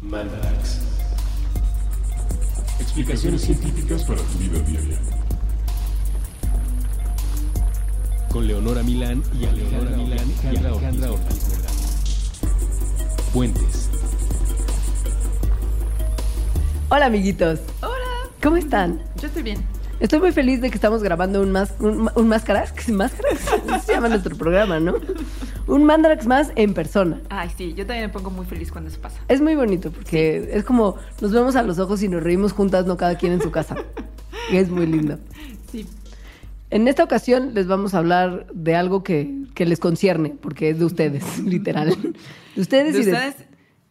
Mandarax. 0.00 0.80
Explicaciones 2.80 3.42
científicas 3.42 4.04
para 4.04 4.20
tu 4.20 4.38
vida 4.38 4.60
diaria. 4.60 4.98
Con 8.30 8.46
Leonora 8.46 8.82
Milán 8.82 9.22
y 9.40 9.46
Alejandra 9.46 9.96
Milán 9.96 10.32
y 10.44 10.56
Alejandra 10.56 11.12
Ortiz. 11.12 11.60
Puentes. 13.32 13.90
Hola 16.90 17.06
amiguitos, 17.06 17.60
Hola, 17.82 18.30
¿cómo 18.42 18.56
están? 18.56 19.02
yo 19.20 19.26
estoy 19.26 19.42
bien. 19.42 19.62
Estoy 20.00 20.20
muy 20.20 20.32
feliz 20.32 20.60
de 20.60 20.70
que 20.70 20.76
estamos 20.76 21.02
grabando 21.02 21.42
un, 21.42 21.50
más, 21.50 21.74
un, 21.80 22.08
un 22.14 22.28
máscaras, 22.28 22.72
¿qué 22.72 22.82
es 22.82 22.90
máscaras? 22.90 23.40
Se 23.84 23.92
llama 23.92 24.08
nuestro 24.08 24.36
programa, 24.36 24.78
¿no? 24.78 24.94
Un 25.68 25.84
Mandarax 25.84 26.26
más 26.26 26.50
en 26.56 26.74
persona. 26.74 27.20
Ay, 27.28 27.50
sí, 27.56 27.74
yo 27.74 27.86
también 27.86 28.06
me 28.06 28.12
pongo 28.12 28.30
muy 28.30 28.46
feliz 28.46 28.72
cuando 28.72 28.90
eso 28.90 29.00
pasa. 29.00 29.20
Es 29.28 29.40
muy 29.40 29.54
bonito 29.54 29.90
porque 29.90 30.50
es 30.52 30.64
como 30.64 30.96
nos 31.20 31.30
vemos 31.32 31.56
a 31.56 31.62
los 31.62 31.78
ojos 31.78 32.02
y 32.02 32.08
nos 32.08 32.22
reímos 32.22 32.52
juntas, 32.52 32.86
no 32.86 32.96
cada 32.96 33.16
quien 33.16 33.32
en 33.32 33.42
su 33.42 33.50
casa. 33.50 33.76
Y 34.50 34.56
es 34.56 34.70
muy 34.70 34.86
lindo. 34.86 35.18
Sí. 35.70 35.86
En 36.70 36.88
esta 36.88 37.04
ocasión 37.04 37.52
les 37.54 37.66
vamos 37.66 37.94
a 37.94 37.98
hablar 37.98 38.46
de 38.52 38.74
algo 38.76 39.02
que, 39.02 39.44
que 39.54 39.66
les 39.66 39.78
concierne, 39.78 40.30
porque 40.40 40.70
es 40.70 40.78
de 40.78 40.84
ustedes, 40.86 41.38
literal. 41.44 41.96
De 42.54 42.60
ustedes 42.60 42.94
De 42.94 43.00
y 43.00 43.04
de... 43.04 43.12
ustedes 43.12 43.34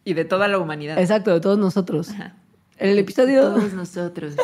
y 0.04 0.13
de 0.13 0.26
toda 0.26 0.48
la 0.48 0.57
humanidad. 0.57 0.98
Exacto, 0.99 1.34
de 1.34 1.41
todos 1.41 1.59
nosotros. 1.59 2.09
Ajá. 2.09 2.35
En 2.80 2.91
el 2.91 2.99
episodio, 2.99 3.41
Todos 3.41 3.73
nosotros. 3.73 4.35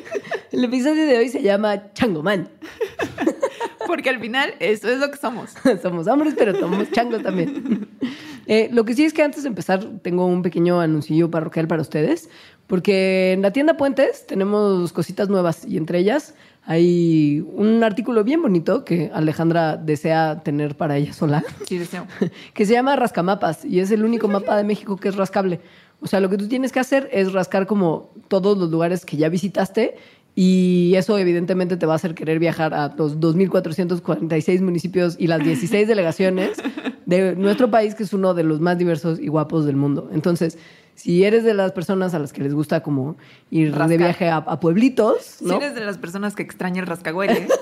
el 0.52 0.64
episodio 0.64 1.06
de 1.06 1.18
hoy 1.18 1.28
se 1.28 1.40
llama 1.42 1.92
Changoman. 1.92 2.48
Porque 3.86 4.10
al 4.10 4.20
final 4.20 4.54
eso 4.58 4.88
es 4.88 4.98
lo 4.98 5.10
que 5.10 5.16
somos. 5.16 5.54
somos 5.82 6.06
hombres, 6.06 6.34
pero 6.36 6.58
somos 6.58 6.90
changos 6.90 7.22
también. 7.22 7.88
Eh, 8.48 8.68
lo 8.72 8.84
que 8.84 8.94
sí 8.94 9.04
es 9.04 9.12
que 9.12 9.24
antes 9.24 9.42
de 9.42 9.48
empezar, 9.48 9.84
tengo 10.02 10.24
un 10.24 10.42
pequeño 10.42 10.80
anuncillo 10.80 11.28
parroquial 11.32 11.66
para 11.66 11.82
ustedes, 11.82 12.30
porque 12.68 13.32
en 13.32 13.42
la 13.42 13.52
tienda 13.52 13.76
Puentes 13.76 14.24
tenemos 14.24 14.92
cositas 14.92 15.28
nuevas 15.28 15.64
y 15.66 15.76
entre 15.78 15.98
ellas 15.98 16.32
hay 16.64 17.44
un 17.54 17.82
artículo 17.82 18.24
bien 18.24 18.42
bonito 18.42 18.84
que 18.84 19.10
Alejandra 19.14 19.76
desea 19.76 20.42
tener 20.44 20.76
para 20.76 20.96
ella 20.96 21.12
sola, 21.12 21.44
Sí, 21.66 21.78
deseo. 21.78 22.06
que 22.54 22.66
se 22.66 22.72
llama 22.72 22.96
Rascamapas 22.96 23.64
y 23.64 23.80
es 23.80 23.90
el 23.90 24.04
único 24.04 24.28
mapa 24.28 24.56
de 24.56 24.64
México 24.64 24.96
que 24.96 25.08
es 25.08 25.16
rascable. 25.16 25.60
O 26.00 26.08
sea, 26.08 26.20
lo 26.20 26.28
que 26.28 26.36
tú 26.36 26.46
tienes 26.48 26.72
que 26.72 26.80
hacer 26.80 27.08
es 27.12 27.32
rascar 27.32 27.66
como 27.66 28.10
todos 28.28 28.58
los 28.58 28.70
lugares 28.70 29.06
que 29.06 29.16
ya 29.16 29.28
visitaste 29.28 29.96
y 30.38 30.92
eso 30.96 31.16
evidentemente 31.16 31.78
te 31.78 31.86
va 31.86 31.94
a 31.94 31.96
hacer 31.96 32.14
querer 32.14 32.38
viajar 32.38 32.74
a 32.74 32.94
los 32.94 33.18
2.446 33.18 34.60
municipios 34.60 35.16
y 35.18 35.28
las 35.28 35.42
16 35.42 35.88
delegaciones 35.88 36.58
de 37.06 37.34
nuestro 37.34 37.70
país, 37.70 37.94
que 37.94 38.02
es 38.02 38.12
uno 38.12 38.34
de 38.34 38.44
los 38.44 38.60
más 38.60 38.76
diversos 38.76 39.18
y 39.18 39.28
guapos 39.28 39.64
del 39.64 39.76
mundo. 39.76 40.10
Entonces, 40.12 40.58
si 40.94 41.24
eres 41.24 41.42
de 41.42 41.54
las 41.54 41.72
personas 41.72 42.12
a 42.12 42.18
las 42.18 42.34
que 42.34 42.42
les 42.42 42.52
gusta 42.52 42.82
como 42.82 43.16
ir 43.50 43.74
de 43.74 43.96
viaje 43.96 44.28
a, 44.28 44.36
a 44.36 44.60
pueblitos, 44.60 45.38
¿no? 45.40 45.54
Si 45.54 45.64
eres 45.64 45.74
de 45.74 45.80
las 45.80 45.96
personas 45.96 46.36
que 46.36 46.42
extraña 46.42 46.82
el 46.82 46.86
rascagüele, 46.86 47.48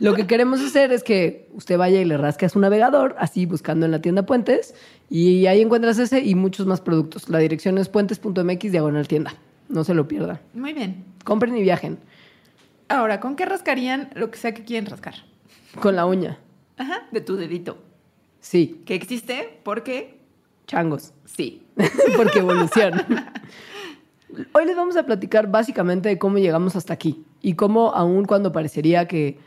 Lo 0.00 0.14
que 0.14 0.26
queremos 0.26 0.60
hacer 0.60 0.92
es 0.92 1.04
que 1.04 1.48
usted 1.52 1.78
vaya 1.78 2.00
y 2.00 2.04
le 2.04 2.16
rasque 2.16 2.46
a 2.46 2.48
su 2.48 2.58
navegador, 2.58 3.14
así 3.18 3.46
buscando 3.46 3.86
en 3.86 3.92
la 3.92 4.00
tienda 4.00 4.26
Puentes, 4.26 4.74
y 5.08 5.46
ahí 5.46 5.60
encuentras 5.60 5.98
ese 5.98 6.20
y 6.20 6.34
muchos 6.34 6.66
más 6.66 6.80
productos. 6.80 7.28
La 7.28 7.38
dirección 7.38 7.78
es 7.78 7.88
puentes.mx 7.88 8.72
diagonal 8.72 9.06
tienda. 9.06 9.34
No 9.68 9.84
se 9.84 9.94
lo 9.94 10.06
pierdan. 10.08 10.40
muy 10.52 10.72
bien. 10.72 11.04
Compren 11.24 11.56
y 11.56 11.62
viajen 11.62 11.98
Ahora, 12.88 13.18
¿con 13.18 13.34
qué 13.34 13.46
rascarían 13.46 14.10
lo 14.14 14.30
que 14.30 14.38
sea 14.38 14.52
que 14.52 14.64
quieren 14.64 14.86
rascar? 14.90 15.14
con 15.80 15.96
la 15.96 16.06
uña. 16.06 16.38
Ajá, 16.76 17.06
de 17.10 17.20
tu 17.20 17.36
dedito. 17.36 17.78
Sí, 18.40 18.82
Que 18.84 18.94
existe 18.94 19.58
porque 19.64 20.18
changos, 20.66 21.12
sí. 21.24 21.62
porque 22.16 22.38
evolución. 22.40 22.92
Hoy 24.52 24.66
les 24.66 24.76
vamos 24.76 24.96
a 24.96 25.04
platicar 25.06 25.50
básicamente 25.50 26.08
de 26.08 26.18
cómo 26.18 26.38
llegamos 26.38 26.76
hasta 26.76 26.92
aquí 26.92 27.24
y 27.40 27.54
cómo 27.54 27.92
aun 27.94 28.24
cuando 28.24 28.52
parecería 28.52 29.06
que 29.08 29.38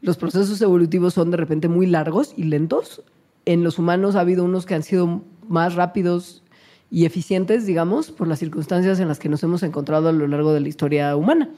los 0.00 0.16
procesos 0.16 0.60
evolutivos 0.62 1.14
son 1.14 1.30
de 1.30 1.36
repente 1.36 1.68
muy 1.68 1.86
largos 1.86 2.32
y 2.36 2.44
lentos, 2.44 3.02
en 3.44 3.64
los 3.64 3.78
humanos 3.78 4.14
ha 4.16 4.20
habido 4.20 4.44
unos 4.44 4.64
que 4.66 4.74
han 4.74 4.82
sido 4.82 5.22
más 5.48 5.74
rápidos 5.74 6.42
y 6.90 7.04
eficientes, 7.04 7.66
digamos, 7.66 8.10
por 8.10 8.28
las 8.28 8.38
circunstancias 8.38 8.98
en 9.00 9.08
las 9.08 9.18
que 9.18 9.28
nos 9.28 9.42
hemos 9.42 9.62
encontrado 9.62 10.08
a 10.08 10.12
lo 10.12 10.26
largo 10.26 10.52
de 10.52 10.60
la 10.60 10.68
historia 10.68 11.14
humana. 11.16 11.50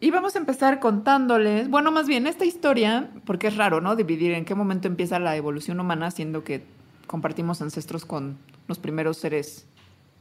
Y 0.00 0.10
vamos 0.10 0.36
a 0.36 0.38
empezar 0.38 0.80
contándoles, 0.80 1.70
bueno, 1.70 1.90
más 1.90 2.06
bien 2.06 2.26
esta 2.26 2.44
historia, 2.44 3.08
porque 3.24 3.46
es 3.46 3.56
raro, 3.56 3.80
¿no? 3.80 3.96
Dividir 3.96 4.32
en 4.32 4.44
qué 4.44 4.54
momento 4.54 4.86
empieza 4.86 5.18
la 5.18 5.34
evolución 5.34 5.80
humana, 5.80 6.10
siendo 6.10 6.44
que 6.44 6.62
compartimos 7.06 7.62
ancestros 7.62 8.04
con 8.04 8.36
los 8.68 8.78
primeros 8.78 9.16
seres 9.16 9.66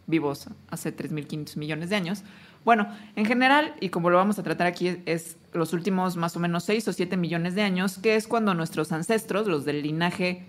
vivos 0.07 0.47
hace 0.69 0.95
3.500 0.95 1.57
millones 1.57 1.89
de 1.89 1.97
años. 1.97 2.23
Bueno, 2.63 2.87
en 3.17 3.25
general, 3.25 3.73
y 3.81 3.89
como 3.89 4.09
lo 4.09 4.15
vamos 4.15 4.39
a 4.39 4.43
tratar 4.43 4.67
aquí, 4.67 5.01
es, 5.05 5.35
los 5.51 5.73
últimos 5.73 6.15
más 6.15 6.37
o 6.37 6.39
menos 6.39 6.63
6 6.63 6.87
o 6.87 6.93
7 6.93 7.17
millones 7.17 7.55
de 7.55 7.63
años, 7.63 7.97
que 7.97 8.15
es 8.15 8.27
cuando 8.27 8.53
nuestros 8.53 8.93
ancestros, 8.93 9.47
los 9.47 9.65
del 9.65 9.81
linaje 9.81 10.43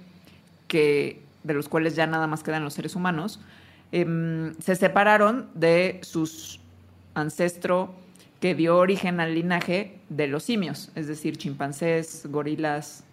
que, 0.69 1.24
de 1.45 1.55
los 1.55 1.69
cuales 1.69 1.95
ya 1.95 2.07
nada 2.07 2.27
más 2.27 2.43
quedan 2.43 2.65
los 2.65 2.75
seres 2.75 2.97
humanos, 2.97 3.41
em, 3.93 4.55
se 4.59 4.75
separaron 4.75 5.49
de 5.55 6.01
sus 6.03 6.61
ancestro 7.15 7.95
que 8.41 8.55
dio 8.55 8.77
origen 8.77 9.21
al 9.21 9.35
linaje 9.35 9.99
de 10.09 10.27
los 10.27 10.43
simios, 10.43 10.91
es 10.95 11.07
decir, 11.07 11.37
chimpancés, 11.37 12.27
gorilas, 12.29 13.05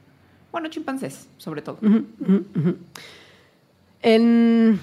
bueno, 0.51 0.69
chimpancés 0.69 1.29
sobre 1.37 1.61
todo. 1.61 1.77
En 4.01 4.79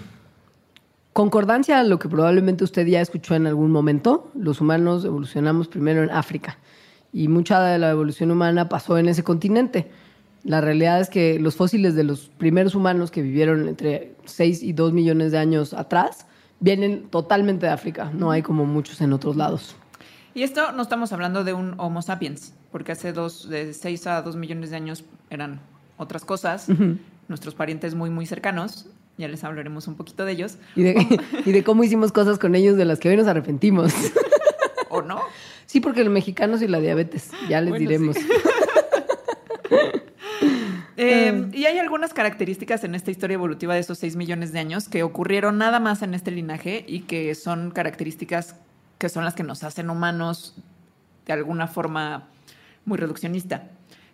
concordancia 1.12 1.80
a 1.80 1.82
lo 1.82 1.98
que 1.98 2.08
probablemente 2.08 2.64
usted 2.64 2.86
ya 2.86 3.00
escuchó 3.00 3.34
en 3.34 3.46
algún 3.46 3.72
momento, 3.72 4.30
los 4.34 4.60
humanos 4.60 5.04
evolucionamos 5.04 5.68
primero 5.68 6.02
en 6.02 6.10
África 6.10 6.56
y 7.12 7.28
mucha 7.28 7.60
de 7.60 7.78
la 7.78 7.90
evolución 7.90 8.30
humana 8.30 8.68
pasó 8.68 8.98
en 8.98 9.08
ese 9.08 9.24
continente. 9.24 9.90
La 10.44 10.60
realidad 10.60 11.00
es 11.00 11.10
que 11.10 11.38
los 11.38 11.56
fósiles 11.56 11.94
de 11.94 12.04
los 12.04 12.28
primeros 12.38 12.74
humanos 12.74 13.10
que 13.10 13.22
vivieron 13.22 13.68
entre 13.68 14.14
6 14.24 14.62
y 14.62 14.72
2 14.72 14.92
millones 14.92 15.32
de 15.32 15.38
años 15.38 15.74
atrás 15.74 16.26
vienen 16.60 17.08
totalmente 17.10 17.66
de 17.66 17.72
África, 17.72 18.10
no 18.14 18.30
hay 18.30 18.42
como 18.42 18.64
muchos 18.64 19.00
en 19.00 19.12
otros 19.12 19.36
lados. 19.36 19.76
Y 20.34 20.42
esto 20.42 20.72
no 20.72 20.82
estamos 20.82 21.12
hablando 21.12 21.44
de 21.44 21.52
un 21.52 21.74
Homo 21.78 22.02
sapiens, 22.02 22.52
porque 22.70 22.92
hace 22.92 23.12
dos, 23.12 23.48
de 23.48 23.74
6 23.74 24.06
a 24.06 24.22
2 24.22 24.36
millones 24.36 24.70
de 24.70 24.76
años 24.76 25.04
eran 25.30 25.60
otras 25.96 26.24
cosas, 26.24 26.66
nuestros 27.28 27.54
parientes 27.54 27.94
muy, 27.94 28.10
muy 28.10 28.26
cercanos, 28.26 28.86
ya 29.16 29.26
les 29.26 29.42
hablaremos 29.42 29.88
un 29.88 29.96
poquito 29.96 30.24
de 30.24 30.32
ellos, 30.32 30.58
Y 30.76 30.82
de, 30.84 31.20
y 31.44 31.52
de 31.52 31.64
cómo 31.64 31.82
hicimos 31.82 32.12
cosas 32.12 32.38
con 32.38 32.54
ellos 32.54 32.76
de 32.76 32.84
las 32.84 33.00
que 33.00 33.08
hoy 33.08 33.16
nos 33.16 33.26
arrepentimos. 33.26 33.92
o 34.90 35.02
no. 35.02 35.20
Sí, 35.66 35.80
porque 35.80 36.04
los 36.04 36.12
mexicanos 36.12 36.62
y 36.62 36.68
la 36.68 36.78
diabetes, 36.80 37.30
ya 37.48 37.60
les 37.60 37.70
Bueno, 37.70 37.80
diremos. 37.80 38.16
sí. 38.16 38.26
Eh, 41.00 41.48
y 41.52 41.66
hay 41.66 41.78
algunas 41.78 42.12
características 42.12 42.82
en 42.82 42.94
esta 42.94 43.10
historia 43.10 43.34
evolutiva 43.34 43.74
de 43.74 43.80
esos 43.80 43.98
6 43.98 44.16
millones 44.16 44.52
de 44.52 44.58
años 44.58 44.88
que 44.88 45.02
ocurrieron 45.04 45.56
nada 45.56 45.78
más 45.78 46.02
en 46.02 46.12
este 46.12 46.30
linaje 46.32 46.84
y 46.88 47.00
que 47.00 47.34
son 47.36 47.70
características 47.70 48.56
que 48.98 49.08
son 49.08 49.24
las 49.24 49.34
que 49.34 49.44
nos 49.44 49.62
hacen 49.62 49.90
humanos 49.90 50.56
de 51.24 51.32
alguna 51.32 51.68
forma 51.68 52.28
muy 52.84 52.98
reduccionista, 52.98 53.68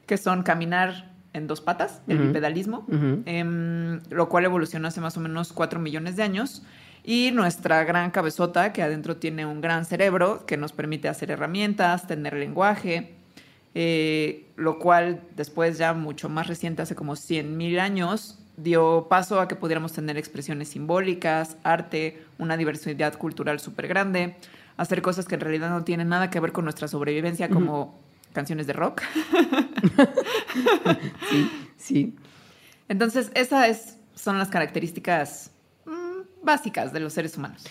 que 0.07 0.19
son 0.19 0.43
caminar 0.43 1.13
en 1.33 1.47
dos 1.47 1.61
patas, 1.63 2.03
el 2.07 2.19
Ujú. 2.19 2.27
bipedalismo, 2.29 2.79
Ujú. 2.89 3.23
em, 3.25 4.01
lo 4.11 4.29
cual 4.29 4.45
evolucionó 4.45 4.89
hace 4.89 5.01
más 5.01 5.17
o 5.17 5.21
menos 5.21 5.53
4 5.53 5.81
millones 5.81 6.17
de 6.17 6.23
años. 6.23 6.63
Y 7.03 7.31
nuestra 7.33 7.83
gran 7.85 8.11
cabezota, 8.11 8.73
que 8.73 8.83
adentro 8.83 9.17
tiene 9.17 9.45
un 9.47 9.61
gran 9.61 9.85
cerebro 9.85 10.45
que 10.47 10.57
nos 10.57 10.73
permite 10.73 11.09
hacer 11.09 11.31
herramientas, 11.31 12.07
tener 12.07 12.35
lenguaje, 12.35 13.15
eh, 13.75 14.47
lo 14.57 14.79
cual 14.79 15.23
después 15.37 15.79
ya 15.79 15.93
mucho 15.93 16.29
más 16.29 16.47
reciente, 16.47 16.83
hace 16.83 16.95
como 16.95 17.17
100 17.17 17.57
mil 17.57 17.79
años, 17.81 18.39
dio 18.57 19.09
paso 19.09 19.41
a 19.41 19.49
que 19.49 19.57
pudiéramos 19.57 19.93
tener 19.93 20.17
expresiones 20.17 20.69
simbólicas, 20.69 21.57
arte, 21.65 22.23
una 22.39 22.57
diversidad 22.57 23.19
cultural 23.19 23.59
súper 23.59 23.89
grande, 23.89 24.37
hacer 24.77 25.03
cosas 25.03 25.27
que 25.27 25.35
en 25.35 25.41
realidad 25.41 25.71
no 25.71 25.85
tienen 25.85 26.09
nada 26.09 26.31
que 26.31 26.41
ver 26.41 26.53
con 26.53 26.65
nuestra 26.65 26.89
sobrevivencia, 26.89 27.49
como 27.49 27.99
canciones 28.33 28.67
de 28.67 28.73
rock. 28.73 29.03
Sí, 31.29 31.51
sí. 31.77 32.17
Entonces, 32.89 33.31
esas 33.35 33.99
son 34.15 34.39
las 34.39 34.49
características 34.49 35.51
mm, 35.85 36.45
básicas 36.45 36.93
de 36.93 37.01
los 37.01 37.13
seres 37.13 37.37
humanos. 37.37 37.65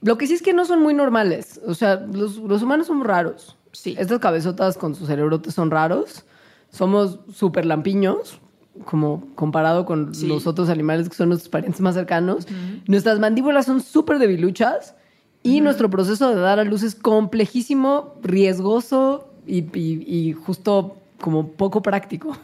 Lo 0.00 0.16
que 0.16 0.26
sí 0.26 0.34
es 0.34 0.42
que 0.42 0.54
no 0.54 0.64
son 0.64 0.80
muy 0.80 0.94
normales. 0.94 1.60
O 1.66 1.74
sea, 1.74 1.96
los, 1.96 2.36
los 2.38 2.62
humanos 2.62 2.86
somos 2.86 3.06
raros. 3.06 3.57
Sí. 3.82 3.94
Estas 3.98 4.18
cabezotas 4.18 4.76
con 4.76 4.94
sus 4.94 5.06
cerebrotes 5.06 5.54
son 5.54 5.70
raros. 5.70 6.24
Somos 6.70 7.20
súper 7.32 7.64
lampiños, 7.64 8.40
como 8.84 9.24
comparado 9.34 9.84
con 9.86 10.14
Sí. 10.14 10.26
los 10.26 10.46
otros 10.46 10.68
animales 10.68 11.08
que 11.08 11.14
son 11.16 11.28
nuestros 11.30 11.48
parientes 11.48 11.80
más 11.80 11.94
cercanos. 11.94 12.46
Nuestras 12.86 13.18
mandíbulas 13.18 13.66
son 13.66 13.80
súper 13.80 14.18
debiluchas 14.18 14.94
y 15.42 15.60
nuestro 15.60 15.88
proceso 15.90 16.28
de 16.34 16.40
dar 16.40 16.58
a 16.58 16.64
luz 16.64 16.82
es 16.82 16.94
complejísimo, 16.94 18.14
riesgoso 18.22 19.28
y, 19.46 19.58
y- 19.78 20.04
y 20.28 20.32
justo 20.32 20.96
como 21.20 21.48
poco 21.52 21.82
práctico, 21.82 22.36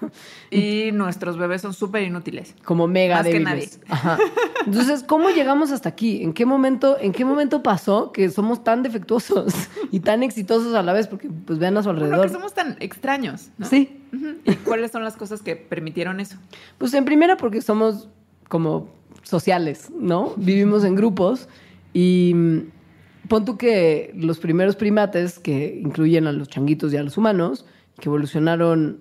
Y 0.51 0.91
nuestros 0.93 1.37
bebés 1.39 1.63
son 1.63 1.73
súper 1.75 2.03
inútiles. 2.03 2.55
como 2.65 2.87
mega 2.89 3.17
Más 3.17 3.27
que 3.27 3.33
débiles. 3.39 3.81
Ajá. 3.89 4.19
Entonces, 4.67 5.05
¿cómo 5.05 5.31
llegamos 5.31 5.71
hasta 5.71 5.89
aquí? 5.89 6.23
¿En 6.23 6.33
qué 6.33 6.45
momento, 6.47 6.97
en 6.99 7.13
qué 7.13 7.25
momento 7.25 7.63
pasó 7.63 8.11
que 8.13 8.31
somos 8.31 8.65
tan 8.65 8.83
defectuosos 8.83 9.55
y 9.93 10.01
tan 10.01 10.23
exitosos 10.23 10.75
a 10.75 10.83
la 10.83 10.93
vez? 10.93 11.07
Porque 11.07 11.29
pues 11.47 11.59
vean 11.59 11.77
a 11.77 11.83
su 11.83 11.89
Bueno, 11.91 12.05
alrededor. 12.07 12.27
que 12.27 12.33
somos 12.33 12.55
tan 12.55 12.77
extraños, 12.81 13.51
¿no? 13.59 13.67
Sí. 13.67 14.01
¿Y 14.45 14.55
cuáles 14.57 14.91
son 14.91 15.05
las 15.05 15.17
cosas 15.17 15.43
que 15.43 15.55
permitieron 15.57 16.19
eso? 16.21 16.37
Pues 16.79 16.95
en 16.95 17.05
primera 17.05 17.37
porque 17.37 17.61
somos 17.63 18.09
como 18.49 18.89
sociales, 19.23 19.91
¿no? 19.99 20.35
Vivimos 20.37 20.85
en 20.85 20.95
grupos 20.97 21.49
y 21.93 22.33
mm, 22.35 22.59
pon 23.29 23.45
tú 23.45 23.57
que 23.57 24.13
los 24.17 24.39
primeros 24.39 24.77
primates, 24.77 25.39
que 25.39 25.81
incluyen 25.83 26.27
a 26.27 26.33
los 26.33 26.49
changuitos 26.49 26.93
y 26.93 26.97
a 26.97 27.03
los 27.03 27.17
humanos, 27.17 27.67
que 28.01 28.09
evolucionaron 28.09 29.01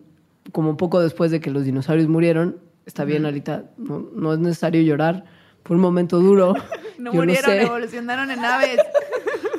como 0.51 0.77
poco 0.77 0.99
después 0.99 1.31
de 1.31 1.39
que 1.39 1.51
los 1.51 1.65
dinosaurios 1.65 2.07
murieron, 2.07 2.57
está 2.85 3.05
bien, 3.05 3.25
ahorita 3.25 3.65
no, 3.77 4.07
no 4.13 4.33
es 4.33 4.39
necesario 4.39 4.81
llorar 4.81 5.25
por 5.63 5.75
un 5.75 5.81
momento 5.81 6.19
duro. 6.19 6.53
No 6.99 7.11
Yo 7.11 7.21
murieron, 7.21 7.51
sé. 7.51 7.61
evolucionaron 7.63 8.29
en 8.29 8.45
aves. 8.45 8.77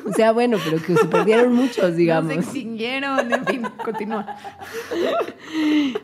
O 0.07 0.13
sea, 0.13 0.33
bueno, 0.33 0.57
pero 0.65 0.81
que 0.81 0.95
se 0.95 1.05
perdieron 1.07 1.53
muchos, 1.53 1.97
digamos. 1.97 2.35
No 2.35 2.41
se 2.41 2.47
extinguieron, 2.47 3.33
en 3.33 3.45
fin, 3.45 3.63
continúa. 3.85 4.37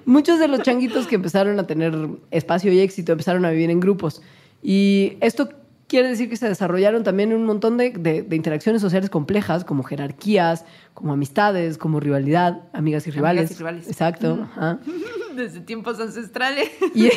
Muchos 0.04 0.38
de 0.38 0.48
los 0.48 0.60
changuitos 0.62 1.06
que 1.06 1.14
empezaron 1.14 1.58
a 1.58 1.66
tener 1.66 1.96
espacio 2.30 2.72
y 2.72 2.80
éxito 2.80 3.12
empezaron 3.12 3.44
a 3.44 3.50
vivir 3.50 3.70
en 3.70 3.78
grupos. 3.80 4.22
Y 4.62 5.16
esto 5.20 5.48
quiere 5.90 6.08
decir 6.08 6.30
que 6.30 6.36
se 6.36 6.48
desarrollaron 6.48 7.02
también 7.02 7.34
un 7.34 7.44
montón 7.44 7.76
de, 7.76 7.90
de- 7.90 8.22
de 8.22 8.36
interacciones 8.36 8.80
sociales 8.80 9.10
complejas, 9.10 9.64
como 9.64 9.82
jerarquías, 9.82 10.64
como 10.94 11.12
amistades, 11.12 11.76
como 11.76 11.98
rivalidad, 11.98 12.62
amigas 12.72 13.06
y 13.08 13.10
rivales. 13.10 13.50
y 13.50 13.54
rivales. 13.54 13.88
Exacto. 13.88 14.38
ajá. 14.52 14.78
Desde 15.36 15.60
tiempos 15.60 15.98
ancestrales. 16.00 16.68
Y, 16.94 17.08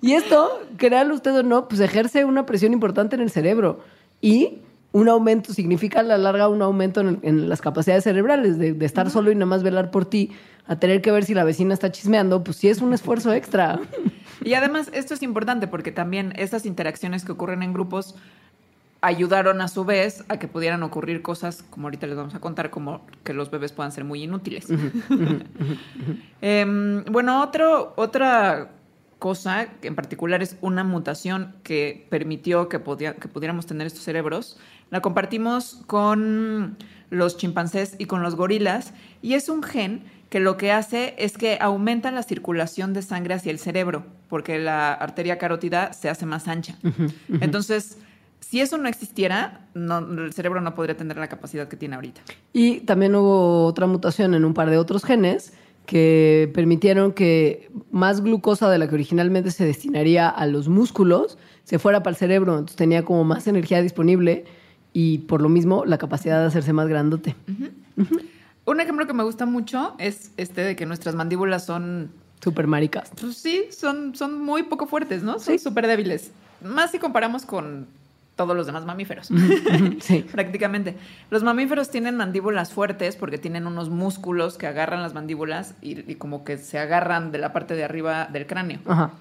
y 0.00 0.12
esto, 0.14 0.60
créanlo 0.76 1.14
usted 1.14 1.34
o 1.38 1.42
no, 1.42 1.68
pues 1.68 1.80
ejerce 1.80 2.24
una 2.24 2.44
presión 2.46 2.72
importante 2.72 3.14
en 3.16 3.22
el 3.22 3.30
cerebro. 3.30 3.80
Y 4.20 4.58
un 4.92 5.08
aumento, 5.08 5.52
significa 5.52 6.00
a 6.00 6.02
la 6.02 6.16
larga 6.18 6.48
un 6.48 6.62
aumento 6.62 7.00
en, 7.02 7.06
el- 7.08 7.18
en 7.22 7.48
las 7.48 7.60
capacidades 7.60 8.02
cerebrales, 8.04 8.58
de, 8.58 8.72
de 8.72 8.86
estar 8.86 9.08
solo 9.10 9.30
y 9.30 9.34
nada 9.34 9.46
más 9.46 9.62
velar 9.62 9.90
por 9.90 10.04
ti, 10.06 10.32
a 10.66 10.76
tener 10.80 11.00
que 11.00 11.12
ver 11.12 11.24
si 11.24 11.32
la 11.34 11.44
vecina 11.44 11.74
está 11.74 11.92
chismeando, 11.92 12.42
pues 12.42 12.56
sí 12.56 12.68
es 12.68 12.80
un 12.80 12.92
esfuerzo 12.92 13.32
extra. 13.32 13.78
Y 14.44 14.54
además, 14.54 14.90
esto 14.92 15.14
es 15.14 15.22
importante 15.22 15.66
porque 15.66 15.92
también 15.92 16.32
estas 16.36 16.66
interacciones 16.66 17.24
que 17.24 17.32
ocurren 17.32 17.62
en 17.62 17.72
grupos 17.72 18.14
ayudaron 19.02 19.60
a 19.60 19.68
su 19.68 19.84
vez 19.84 20.24
a 20.28 20.38
que 20.38 20.48
pudieran 20.48 20.82
ocurrir 20.82 21.22
cosas, 21.22 21.62
como 21.70 21.86
ahorita 21.86 22.06
les 22.06 22.16
vamos 22.16 22.34
a 22.34 22.40
contar, 22.40 22.70
como 22.70 23.02
que 23.24 23.34
los 23.34 23.50
bebés 23.50 23.72
puedan 23.72 23.92
ser 23.92 24.04
muy 24.04 24.22
inútiles. 24.22 24.66
Em, 26.40 27.04
bueno, 27.04 27.42
otro, 27.42 27.92
otra 27.96 28.70
cosa 29.18 29.68
que 29.80 29.88
en 29.88 29.94
particular 29.94 30.42
es 30.42 30.56
una 30.60 30.84
mutación 30.84 31.54
que 31.62 32.06
permitió 32.10 32.68
que, 32.68 32.78
podía- 32.78 33.14
que 33.16 33.28
pudiéramos 33.28 33.66
tener 33.66 33.86
estos 33.86 34.02
cerebros. 34.04 34.58
La 34.90 35.00
compartimos 35.00 35.82
con 35.86 36.76
los 37.10 37.36
chimpancés 37.36 37.96
y 37.98 38.04
con 38.06 38.22
los 38.22 38.34
gorilas 38.36 38.92
y 39.22 39.34
es 39.34 39.48
un 39.48 39.62
gen 39.62 40.04
que 40.28 40.40
lo 40.40 40.56
que 40.56 40.72
hace 40.72 41.14
es 41.18 41.38
que 41.38 41.58
aumenta 41.60 42.10
la 42.10 42.22
circulación 42.22 42.92
de 42.92 43.02
sangre 43.02 43.34
hacia 43.34 43.50
el 43.52 43.58
cerebro 43.58 44.04
porque 44.28 44.58
la 44.58 44.92
arteria 44.92 45.38
carótida 45.38 45.92
se 45.92 46.08
hace 46.08 46.26
más 46.26 46.48
ancha. 46.48 46.76
Entonces, 47.40 47.98
si 48.40 48.60
eso 48.60 48.76
no 48.78 48.88
existiera, 48.88 49.66
no- 49.74 49.98
el 49.98 50.32
cerebro 50.32 50.60
no 50.60 50.74
podría 50.74 50.96
tener 50.96 51.16
la 51.16 51.28
capacidad 51.28 51.68
que 51.68 51.76
tiene 51.76 51.94
ahorita. 51.94 52.22
Y 52.52 52.80
también 52.80 53.14
hubo 53.14 53.64
otra 53.66 53.86
mutación 53.86 54.34
en 54.34 54.44
un 54.44 54.52
par 54.54 54.68
de 54.70 54.78
otros 54.78 55.04
genes 55.04 55.52
que 55.84 56.50
permitieron 56.54 57.12
que 57.12 57.70
más 57.92 58.20
glucosa 58.20 58.68
de 58.68 58.78
la 58.78 58.88
que 58.88 58.94
originalmente 58.96 59.52
se 59.52 59.64
destinaría 59.64 60.28
a 60.28 60.46
los 60.46 60.68
músculos 60.68 61.38
se 61.62 61.78
fuera 61.78 62.02
para 62.02 62.10
el 62.12 62.16
cerebro. 62.16 62.54
Entonces 62.54 62.76
tenía 62.76 63.04
como 63.04 63.22
más 63.22 63.46
energía 63.46 63.80
disponible 63.80 64.44
y 64.92 65.18
por 65.18 65.40
lo 65.42 65.48
mismo 65.48 65.84
la 65.84 65.98
capacidad 65.98 66.40
de 66.40 66.46
hacerse 66.46 66.72
más 66.72 66.88
grandote. 66.88 67.36
Un 68.66 68.80
ejemplo 68.80 69.06
que 69.06 69.14
me 69.14 69.22
gusta 69.22 69.46
mucho 69.46 69.94
es 69.98 70.32
este 70.36 70.60
de 70.62 70.76
que 70.76 70.86
nuestras 70.86 71.14
mandíbulas 71.14 71.64
son 71.64 72.10
Super 72.42 72.66
maricas. 72.66 73.10
Pues 73.18 73.38
sí, 73.38 73.64
son, 73.70 74.14
son 74.14 74.40
muy 74.42 74.64
poco 74.64 74.86
fuertes, 74.86 75.22
¿no? 75.22 75.38
Son 75.38 75.54
Sí. 75.54 75.58
súper 75.58 75.86
débiles. 75.86 76.32
Más 76.62 76.90
si 76.90 76.98
comparamos 76.98 77.46
con 77.46 77.86
todos 78.36 78.54
los 78.54 78.66
demás 78.66 78.84
mamíferos. 78.84 79.28
Sí. 80.00 80.22
Prácticamente. 80.32 80.96
Los 81.30 81.42
mamíferos 81.42 81.90
tienen 81.90 82.16
mandíbulas 82.16 82.72
fuertes 82.72 83.16
porque 83.16 83.38
tienen 83.38 83.66
unos 83.66 83.88
músculos 83.88 84.58
que 84.58 84.66
agarran 84.66 85.02
las 85.02 85.14
mandíbulas 85.14 85.74
y, 85.80 86.10
y 86.10 86.16
como 86.16 86.44
que 86.44 86.58
se 86.58 86.78
agarran 86.78 87.32
de 87.32 87.38
la 87.38 87.52
parte 87.54 87.74
de 87.74 87.84
arriba 87.84 88.26
del 88.26 88.46
cráneo. 88.46 88.80
Ajá. 88.86 89.12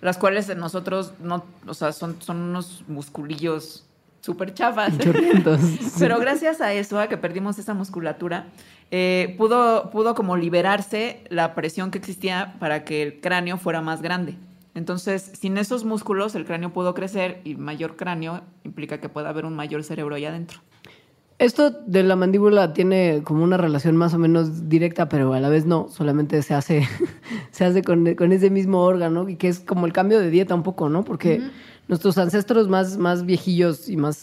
Las 0.00 0.16
cuales 0.16 0.48
en 0.48 0.58
nosotros 0.58 1.12
no, 1.22 1.44
o 1.66 1.74
sea, 1.74 1.92
son, 1.92 2.20
son 2.22 2.38
unos 2.40 2.82
musculillos 2.88 3.84
súper 4.22 4.54
chafas. 4.54 4.94
Pero 5.98 6.18
gracias 6.18 6.60
a 6.60 6.72
eso, 6.72 6.98
a 6.98 7.08
que 7.08 7.16
perdimos 7.18 7.58
esa 7.58 7.74
musculatura, 7.74 8.46
eh, 8.94 9.34
pudo, 9.38 9.88
pudo 9.90 10.14
como 10.14 10.36
liberarse 10.36 11.24
la 11.30 11.54
presión 11.54 11.90
que 11.90 11.96
existía 11.96 12.56
para 12.60 12.84
que 12.84 13.02
el 13.02 13.20
cráneo 13.22 13.56
fuera 13.56 13.80
más 13.80 14.02
grande. 14.02 14.36
Entonces, 14.74 15.32
sin 15.32 15.56
esos 15.56 15.84
músculos, 15.84 16.34
el 16.34 16.44
cráneo 16.44 16.74
pudo 16.74 16.92
crecer 16.92 17.40
y 17.42 17.54
mayor 17.54 17.96
cráneo 17.96 18.42
implica 18.64 19.00
que 19.00 19.08
pueda 19.08 19.30
haber 19.30 19.46
un 19.46 19.56
mayor 19.56 19.82
cerebro 19.82 20.14
ahí 20.14 20.26
adentro. 20.26 20.60
Esto 21.38 21.70
de 21.70 22.02
la 22.02 22.16
mandíbula 22.16 22.74
tiene 22.74 23.22
como 23.24 23.42
una 23.42 23.56
relación 23.56 23.96
más 23.96 24.12
o 24.12 24.18
menos 24.18 24.68
directa, 24.68 25.08
pero 25.08 25.32
a 25.32 25.40
la 25.40 25.48
vez 25.48 25.64
no, 25.64 25.88
solamente 25.88 26.42
se 26.42 26.52
hace, 26.52 26.86
se 27.50 27.64
hace 27.64 27.82
con, 27.82 28.14
con 28.14 28.30
ese 28.30 28.50
mismo 28.50 28.82
órgano, 28.82 29.26
y 29.26 29.36
que 29.36 29.48
es 29.48 29.60
como 29.60 29.86
el 29.86 29.94
cambio 29.94 30.20
de 30.20 30.28
dieta 30.28 30.54
un 30.54 30.62
poco, 30.62 30.90
¿no? 30.90 31.02
Porque 31.02 31.40
nuestros 31.88 32.18
ancestros 32.18 32.68
más, 32.68 32.98
más 32.98 33.24
viejillos 33.24 33.88
y 33.88 33.96
más 33.96 34.16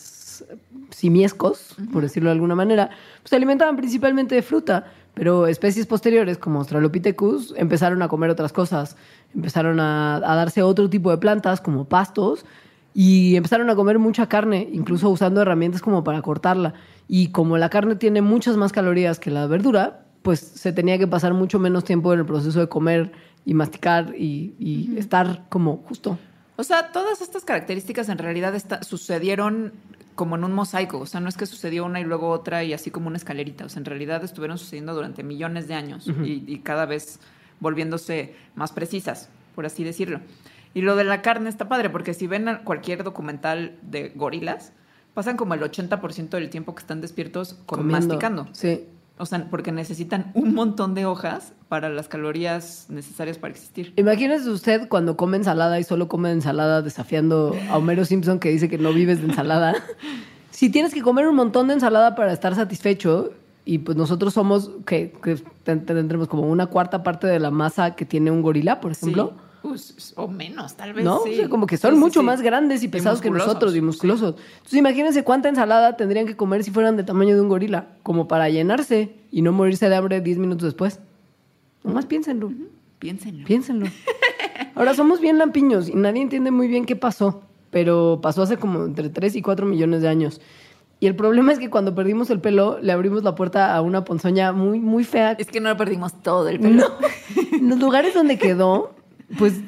simiescos, 0.91 1.75
por 1.91 2.03
decirlo 2.03 2.29
de 2.29 2.33
alguna 2.33 2.55
manera, 2.55 2.89
pues 3.21 3.29
se 3.29 3.35
alimentaban 3.35 3.77
principalmente 3.77 4.35
de 4.35 4.41
fruta, 4.41 4.91
pero 5.13 5.47
especies 5.47 5.85
posteriores 5.85 6.37
como 6.37 6.59
Australopithecus 6.59 7.53
empezaron 7.57 8.01
a 8.01 8.07
comer 8.07 8.29
otras 8.29 8.53
cosas, 8.53 8.97
empezaron 9.33 9.79
a, 9.79 10.17
a 10.17 10.35
darse 10.35 10.61
otro 10.61 10.89
tipo 10.89 11.11
de 11.11 11.17
plantas 11.17 11.61
como 11.61 11.85
pastos, 11.85 12.45
y 12.93 13.35
empezaron 13.35 13.69
a 13.69 13.75
comer 13.75 13.99
mucha 13.99 14.27
carne, 14.27 14.67
incluso 14.73 15.09
usando 15.09 15.41
herramientas 15.41 15.81
como 15.81 16.03
para 16.03 16.21
cortarla. 16.21 16.73
Y 17.07 17.29
como 17.29 17.57
la 17.57 17.69
carne 17.69 17.95
tiene 17.95 18.21
muchas 18.21 18.57
más 18.57 18.71
calorías 18.71 19.19
que 19.19 19.31
la 19.31 19.45
verdura, 19.47 20.01
pues 20.21 20.39
se 20.39 20.73
tenía 20.73 20.97
que 20.97 21.07
pasar 21.07 21.33
mucho 21.33 21.59
menos 21.59 21.83
tiempo 21.83 22.11
en 22.13 22.19
el 22.19 22.25
proceso 22.25 22.59
de 22.59 22.67
comer 22.67 23.11
y 23.45 23.53
masticar 23.53 24.13
y, 24.17 24.55
y 24.59 24.97
estar 24.97 25.45
como 25.49 25.77
justo. 25.77 26.17
O 26.55 26.63
sea, 26.63 26.91
todas 26.91 27.21
estas 27.21 27.45
características 27.45 28.09
en 28.09 28.17
realidad 28.17 28.53
sucedieron 28.81 29.71
como 30.19 30.35
en 30.35 30.43
un 30.43 30.51
mosaico. 30.51 30.99
O 30.99 31.05
sea, 31.05 31.21
no 31.21 31.29
es 31.29 31.37
que 31.37 31.45
sucedió 31.45 31.85
una 31.85 32.01
y 32.01 32.03
luego 32.03 32.29
otra 32.29 32.65
y 32.65 32.73
así 32.73 32.91
como 32.91 33.07
una 33.07 33.15
escalerita. 33.15 33.63
O 33.63 33.69
sea, 33.69 33.79
en 33.79 33.85
realidad 33.85 34.21
estuvieron 34.21 34.57
sucediendo 34.57 34.93
durante 34.93 35.23
millones 35.23 35.69
de 35.69 35.75
años 35.75 36.07
y, 36.25 36.43
y 36.45 36.59
cada 36.59 36.85
vez 36.85 37.21
volviéndose 37.61 38.35
más 38.53 38.73
precisas, 38.73 39.29
por 39.55 39.65
así 39.65 39.85
decirlo. 39.85 40.19
Y 40.73 40.81
lo 40.81 40.97
de 40.97 41.05
la 41.05 41.21
carne 41.21 41.47
está 41.47 41.69
padre, 41.69 41.89
porque 41.89 42.13
si 42.13 42.27
ven 42.27 42.59
cualquier 42.65 43.05
documental 43.05 43.77
de 43.81 44.09
gorilas, 44.09 44.73
pasan 45.13 45.37
como 45.37 45.53
el 45.53 45.61
80% 45.61 46.31
del 46.31 46.49
tiempo 46.49 46.75
que 46.75 46.81
están 46.81 46.99
despiertos 46.99 47.53
con 47.65 47.79
comiendo. 47.79 48.07
masticando. 48.09 48.47
Sí. 48.51 48.87
O 49.21 49.25
sea, 49.25 49.47
porque 49.51 49.71
necesitan 49.73 50.31
un 50.33 50.53
montón 50.55 50.95
de 50.95 51.05
hojas 51.05 51.51
para 51.67 51.89
las 51.89 52.07
calorías 52.07 52.85
necesarias 52.89 53.37
para 53.37 53.51
existir. 53.51 53.93
Imagínese 53.97 54.49
usted 54.49 54.87
cuando 54.87 55.17
come 55.17 55.35
ensalada 55.37 55.77
y 55.79 55.83
solo 55.83 56.07
come 56.07 56.31
ensalada 56.31 56.81
desafiando 56.81 57.53
a 57.69 57.77
Homero 57.77 58.05
Simpson 58.05 58.39
que 58.39 58.49
dice 58.49 58.69
que 58.69 58.77
no 58.77 58.93
vives 58.93 59.19
de 59.21 59.27
ensalada. 59.27 59.75
si 60.51 60.69
tienes 60.69 60.93
que 60.93 61.01
comer 61.01 61.27
un 61.27 61.35
montón 61.35 61.67
de 61.67 61.73
ensalada 61.73 62.15
para 62.15 62.31
estar 62.33 62.55
satisfecho 62.55 63.33
y 63.65 63.79
pues 63.79 63.97
nosotros 63.97 64.33
somos 64.33 64.71
que, 64.85 65.11
que 65.21 65.35
ten- 65.63 65.85
tendremos 65.85 66.27
como 66.29 66.43
una 66.43 66.67
cuarta 66.67 67.03
parte 67.03 67.27
de 67.27 67.39
la 67.39 67.51
masa 67.51 67.95
que 67.95 68.05
tiene 68.05 68.31
un 68.31 68.41
gorila, 68.41 68.79
por 68.79 68.93
ejemplo. 68.93 69.33
Sí. 69.35 69.41
O 70.15 70.27
menos, 70.27 70.75
tal 70.75 70.93
vez. 70.93 71.03
¿No? 71.05 71.21
sí. 71.23 71.33
O 71.33 71.35
sea, 71.35 71.49
como 71.49 71.67
que 71.67 71.77
son 71.77 71.93
Sí, 71.95 71.99
mucho 71.99 72.19
sí. 72.21 72.25
más 72.25 72.41
grandes 72.41 72.81
y 72.81 72.85
Y 72.85 72.89
pesados 72.89 73.21
que 73.21 73.29
nosotros 73.29 73.75
y 73.75 73.81
musculosos. 73.81 74.35
Entonces 74.57 74.79
imagínense 74.79 75.23
cuánta 75.23 75.49
ensalada 75.49 75.97
tendrían 75.97 76.25
que 76.25 76.35
comer 76.35 76.63
si 76.63 76.71
fueran 76.71 76.95
del 76.97 77.05
tamaño 77.05 77.35
de 77.35 77.41
un 77.41 77.49
gorila, 77.49 77.87
como 78.03 78.27
para 78.27 78.49
llenarse 78.49 79.13
y 79.31 79.41
no 79.41 79.51
morirse 79.51 79.89
de 79.89 79.95
hambre 79.95 80.21
10 80.21 80.37
minutos 80.37 80.63
después. 80.63 80.99
Nomás 81.83 82.05
piénsenlo, 82.05 82.51
Piénsenlo. 82.99 83.45
piénsenlo. 83.45 83.87
Ahora 84.75 84.93
somos 84.93 85.19
bien 85.19 85.37
lampiños 85.37 85.89
y 85.89 85.93
nadie 85.93 86.21
entiende 86.21 86.51
muy 86.51 86.67
bien 86.67 86.85
qué 86.85 86.95
pasó, 86.95 87.41
pero 87.71 88.19
pasó 88.21 88.41
hace 88.43 88.57
como 88.57 88.85
entre 88.85 89.09
3 89.09 89.35
y 89.35 89.41
4 89.41 89.65
millones 89.65 90.01
de 90.01 90.07
años. 90.07 90.41
Y 91.01 91.07
el 91.07 91.15
problema 91.15 91.53
es 91.53 91.59
que 91.59 91.69
cuando 91.69 91.95
perdimos 91.95 92.29
el 92.29 92.41
pelo, 92.41 92.77
le 92.81 92.91
abrimos 92.91 93.23
la 93.23 93.33
puerta 93.35 93.73
a 93.73 93.81
una 93.81 94.03
ponzoña 94.03 94.51
muy, 94.51 94.79
muy 94.81 95.05
fea. 95.05 95.31
Es 95.33 95.47
que 95.47 95.61
no 95.61 95.75
perdimos 95.77 96.13
todo 96.21 96.49
el 96.49 96.59
pelo. 96.59 96.89
No. 96.89 97.55
En 97.57 97.69
los 97.69 97.79
lugares 97.79 98.13
donde 98.13 98.37
quedó, 98.37 98.91
pues 99.37 99.61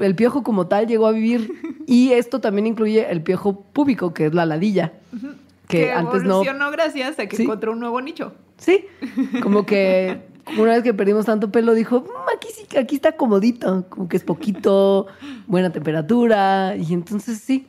el, 0.00 0.14
piojo 0.14 0.42
como 0.42 0.66
tal 0.68 0.86
llegó 0.86 1.06
a 1.06 1.12
vivir. 1.12 1.52
Y 1.86 2.12
esto 2.12 2.40
también 2.40 2.66
incluye 2.66 3.10
el 3.10 3.22
piojo 3.22 3.62
púbico, 3.72 4.12
que 4.14 4.26
es 4.26 4.34
la 4.34 4.46
ladilla. 4.46 4.92
Que, 5.68 5.78
Que 5.84 5.92
antes 5.92 6.22
no. 6.22 6.42
gracias 6.70 7.18
a 7.18 7.26
que 7.26 7.36
Sí. 7.36 7.42
encontró 7.42 7.72
un 7.72 7.80
nuevo 7.80 8.00
nicho. 8.00 8.32
Sí, 8.56 8.86
como 9.42 9.66
que 9.66 10.22
una 10.58 10.72
vez 10.72 10.82
que 10.82 10.94
perdimos 10.94 11.26
tanto 11.26 11.50
pelo, 11.52 11.74
dijo, 11.74 12.00
"Mm, 12.00 12.36
aquí 12.36 12.48
sí, 12.54 12.76
aquí 12.76 12.94
está 12.96 13.12
comodito, 13.12 13.84
como 13.88 14.08
que 14.08 14.16
es 14.16 14.24
poquito, 14.24 15.06
buena 15.46 15.70
temperatura. 15.70 16.74
Y 16.76 16.94
entonces 16.94 17.38
sí. 17.40 17.66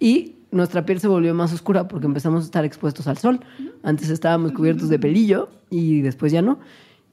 Y 0.00 0.36
nuestra 0.50 0.84
piel 0.84 1.00
se 1.00 1.08
volvió 1.08 1.34
más 1.34 1.52
oscura 1.52 1.88
porque 1.88 2.06
empezamos 2.06 2.42
a 2.42 2.44
estar 2.46 2.64
expuestos 2.64 3.06
al 3.06 3.18
sol. 3.18 3.40
Antes 3.82 4.10
estábamos 4.10 4.52
cubiertos 4.52 4.88
de 4.88 4.98
pelillo 4.98 5.48
y 5.70 6.00
después 6.02 6.32
ya 6.32 6.42
no. 6.42 6.58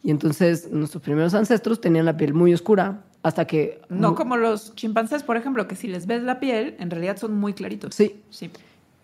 Y 0.03 0.11
entonces 0.11 0.71
nuestros 0.71 1.03
primeros 1.03 1.33
ancestros 1.33 1.81
tenían 1.81 2.05
la 2.05 2.15
piel 2.15 2.33
muy 2.33 2.53
oscura 2.53 3.03
hasta 3.21 3.45
que... 3.45 3.81
No 3.89 4.15
como 4.15 4.37
los 4.37 4.73
chimpancés, 4.75 5.23
por 5.23 5.35
ejemplo, 5.35 5.67
que 5.67 5.75
si 5.75 5.87
les 5.87 6.07
ves 6.07 6.23
la 6.23 6.39
piel, 6.39 6.75
en 6.79 6.89
realidad 6.89 7.17
son 7.17 7.35
muy 7.35 7.53
claritos. 7.53 7.93
Sí. 7.93 8.21
Sí. 8.29 8.49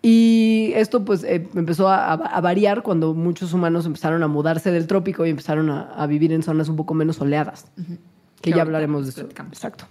Y 0.02 0.72
esto 0.76 1.04
pues 1.04 1.24
eh, 1.24 1.50
empezó 1.56 1.90
a, 1.90 2.14
a 2.14 2.42
variar 2.42 2.84
cuando 2.84 3.14
muchos 3.14 3.54
humanos 3.54 3.86
empezaron 3.86 4.24
a 4.24 4.28
mudarse 4.28 4.72
del 4.72 4.88
trópico 4.88 5.26
y 5.26 5.32
empezaron 5.32 5.70
a, 5.70 5.92
a 5.96 6.08
vivir 6.08 6.32
en 6.32 6.44
zonas 6.44 6.70
un 6.70 6.76
poco 6.76 6.94
menos 6.94 7.18
soleadas. 7.18 7.66
Que 7.76 8.52
Que 8.52 8.52
ya 8.52 8.62
hablaremos 8.62 9.06
de 9.06 9.10
eso. 9.10 9.22
Exacto. 9.22 9.86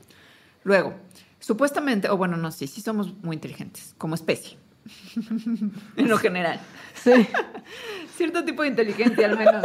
Luego, 0.62 0.94
supuestamente, 1.40 2.08
o 2.08 2.16
bueno, 2.16 2.36
no, 2.36 2.50
sí, 2.52 2.66
sí 2.66 2.80
somos 2.80 3.12
muy 3.22 3.34
inteligentes, 3.34 3.94
como 3.98 4.14
especie. 4.14 4.56
en 5.96 6.08
lo 6.08 6.16
general. 6.18 6.60
Sí. 6.94 7.10
Cierto 8.16 8.44
tipo 8.44 8.62
de 8.62 8.68
inteligencia, 8.68 9.26
al 9.26 9.36
menos. 9.36 9.64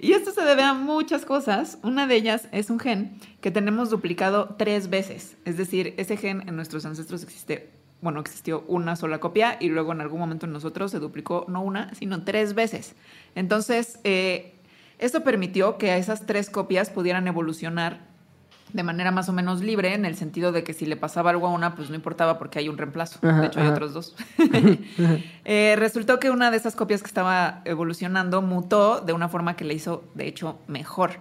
Y 0.00 0.12
esto 0.12 0.32
se 0.32 0.42
debe 0.42 0.62
a 0.62 0.74
muchas 0.74 1.24
cosas. 1.24 1.78
Una 1.82 2.06
de 2.06 2.14
ellas 2.14 2.48
es 2.52 2.70
un 2.70 2.78
gen 2.78 3.18
que 3.40 3.50
tenemos 3.50 3.90
duplicado 3.90 4.54
tres 4.58 4.90
veces. 4.90 5.36
Es 5.44 5.56
decir, 5.56 5.94
ese 5.96 6.16
gen 6.16 6.48
en 6.48 6.56
nuestros 6.56 6.84
ancestros 6.84 7.22
existe, 7.22 7.70
bueno, 8.00 8.20
existió 8.20 8.64
una 8.68 8.96
sola 8.96 9.18
copia 9.18 9.56
y 9.60 9.68
luego 9.68 9.92
en 9.92 10.00
algún 10.00 10.20
momento 10.20 10.46
en 10.46 10.52
nosotros 10.52 10.90
se 10.90 10.98
duplicó 10.98 11.44
no 11.48 11.62
una, 11.62 11.94
sino 11.94 12.24
tres 12.24 12.54
veces. 12.54 12.94
Entonces, 13.34 13.98
eh, 14.04 14.54
esto 14.98 15.22
permitió 15.22 15.78
que 15.78 15.96
esas 15.96 16.26
tres 16.26 16.50
copias 16.50 16.90
pudieran 16.90 17.26
evolucionar 17.26 18.07
de 18.72 18.82
manera 18.82 19.10
más 19.10 19.28
o 19.28 19.32
menos 19.32 19.60
libre, 19.60 19.94
en 19.94 20.04
el 20.04 20.16
sentido 20.16 20.52
de 20.52 20.64
que 20.64 20.72
si 20.72 20.86
le 20.86 20.96
pasaba 20.96 21.30
algo 21.30 21.46
a 21.46 21.50
una, 21.50 21.74
pues 21.74 21.90
no 21.90 21.96
importaba 21.96 22.38
porque 22.38 22.58
hay 22.58 22.68
un 22.68 22.78
reemplazo. 22.78 23.18
Ajá, 23.22 23.40
de 23.40 23.46
hecho, 23.46 23.60
hay 23.60 23.68
otros 23.68 23.94
dos. 23.94 24.16
Eh, 25.50 25.76
resultó 25.78 26.18
que 26.18 26.30
una 26.30 26.50
de 26.50 26.58
esas 26.58 26.76
copias 26.76 27.00
que 27.00 27.06
estaba 27.06 27.62
evolucionando 27.64 28.42
mutó 28.42 29.00
de 29.00 29.14
una 29.14 29.28
forma 29.28 29.56
que 29.56 29.64
le 29.64 29.72
hizo, 29.72 30.04
de 30.14 30.26
hecho, 30.26 30.58
mejor. 30.66 31.20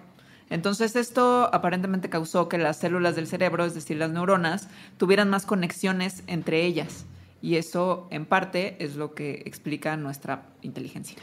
Entonces 0.49 0.95
esto 0.95 1.49
aparentemente 1.53 2.09
causó 2.09 2.47
que 2.49 2.57
las 2.57 2.77
células 2.77 3.15
del 3.15 3.27
cerebro, 3.27 3.65
es 3.65 3.73
decir, 3.73 3.97
las 3.97 4.11
neuronas, 4.11 4.69
tuvieran 4.97 5.29
más 5.29 5.45
conexiones 5.45 6.23
entre 6.27 6.65
ellas. 6.65 7.05
Y 7.41 7.55
eso, 7.55 8.07
en 8.11 8.25
parte, 8.25 8.75
es 8.83 8.95
lo 8.95 9.13
que 9.13 9.43
explica 9.45 9.95
nuestra 9.97 10.43
inteligencia. 10.61 11.17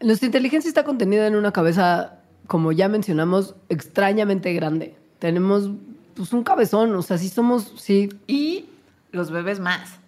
Nuestra 0.00 0.26
inteligencia 0.26 0.68
está 0.68 0.84
contenida 0.84 1.26
en 1.26 1.36
una 1.36 1.52
cabeza, 1.52 2.20
como 2.46 2.72
ya 2.72 2.88
mencionamos, 2.88 3.54
extrañamente 3.68 4.52
grande. 4.52 4.96
Tenemos 5.20 5.70
pues 6.14 6.32
un 6.32 6.42
cabezón, 6.42 6.92
o 6.96 7.02
sea, 7.02 7.16
sí 7.18 7.28
somos, 7.28 7.72
sí, 7.76 8.08
Y 8.26 8.64
los 9.12 9.30
bebés 9.30 9.60
más. 9.60 9.98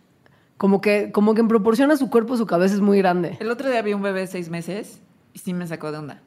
como 0.57 0.81
que, 0.81 1.11
como 1.13 1.35
que 1.35 1.41
en 1.41 1.49
proporción 1.49 1.91
a 1.93 1.97
su 1.97 2.11
cuerpo, 2.11 2.37
su 2.37 2.47
cabeza 2.47 2.75
es 2.75 2.81
muy 2.81 2.99
grande. 2.99 3.37
El 3.41 3.51
otro 3.51 3.71
día 3.71 3.81
vi 3.83 3.95
un 3.95 4.03
bebé 4.03 4.21
de 4.21 4.27
seis 4.27 4.49
meses 4.51 5.01
y 5.33 5.39
sí 5.39 5.55
me 5.55 5.67
sacó 5.67 5.93
de 5.93 5.99
onda. 5.99 6.21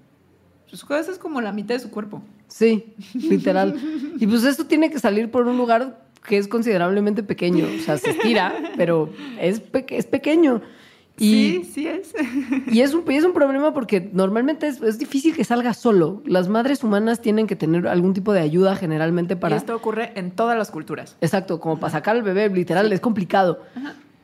Su 0.67 0.87
cabeza 0.87 1.11
es 1.11 1.19
como 1.19 1.41
la 1.41 1.51
mitad 1.51 1.75
de 1.75 1.79
su 1.81 1.89
cuerpo. 1.91 2.21
Sí, 2.47 2.93
literal. 3.13 3.75
Y 4.19 4.27
pues 4.27 4.43
esto 4.43 4.65
tiene 4.65 4.89
que 4.89 4.99
salir 4.99 5.29
por 5.31 5.45
un 5.47 5.57
lugar 5.57 6.03
que 6.27 6.37
es 6.37 6.47
considerablemente 6.47 7.21
pequeño. 7.23 7.65
O 7.79 7.83
sea, 7.83 7.97
se 7.97 8.11
estira, 8.11 8.53
pero 8.77 9.09
es, 9.39 9.59
peque- 9.59 9.97
es 9.97 10.05
pequeño. 10.07 10.61
Y, 11.17 11.61
sí, 11.63 11.71
sí 11.73 11.87
es. 11.87 12.13
y 12.67 12.81
es, 12.81 12.93
un, 12.93 13.03
y 13.09 13.15
es 13.15 13.23
un 13.23 13.33
problema 13.33 13.73
porque 13.73 14.09
normalmente 14.11 14.67
es, 14.67 14.81
es 14.81 14.99
difícil 14.99 15.35
que 15.35 15.43
salga 15.43 15.73
solo. 15.73 16.21
Las 16.25 16.49
madres 16.49 16.83
humanas 16.83 17.21
tienen 17.21 17.47
que 17.47 17.55
tener 17.55 17.87
algún 17.87 18.13
tipo 18.13 18.33
de 18.33 18.41
ayuda 18.41 18.75
generalmente 18.75 19.35
para... 19.35 19.55
Y 19.55 19.57
esto 19.59 19.75
ocurre 19.75 20.11
en 20.15 20.31
todas 20.31 20.57
las 20.57 20.71
culturas. 20.71 21.15
Exacto, 21.21 21.59
como 21.59 21.79
para 21.79 21.91
sacar 21.91 22.15
al 22.17 22.23
bebé, 22.23 22.49
literal, 22.49 22.91
es 22.91 22.99
complicado. 22.99 23.59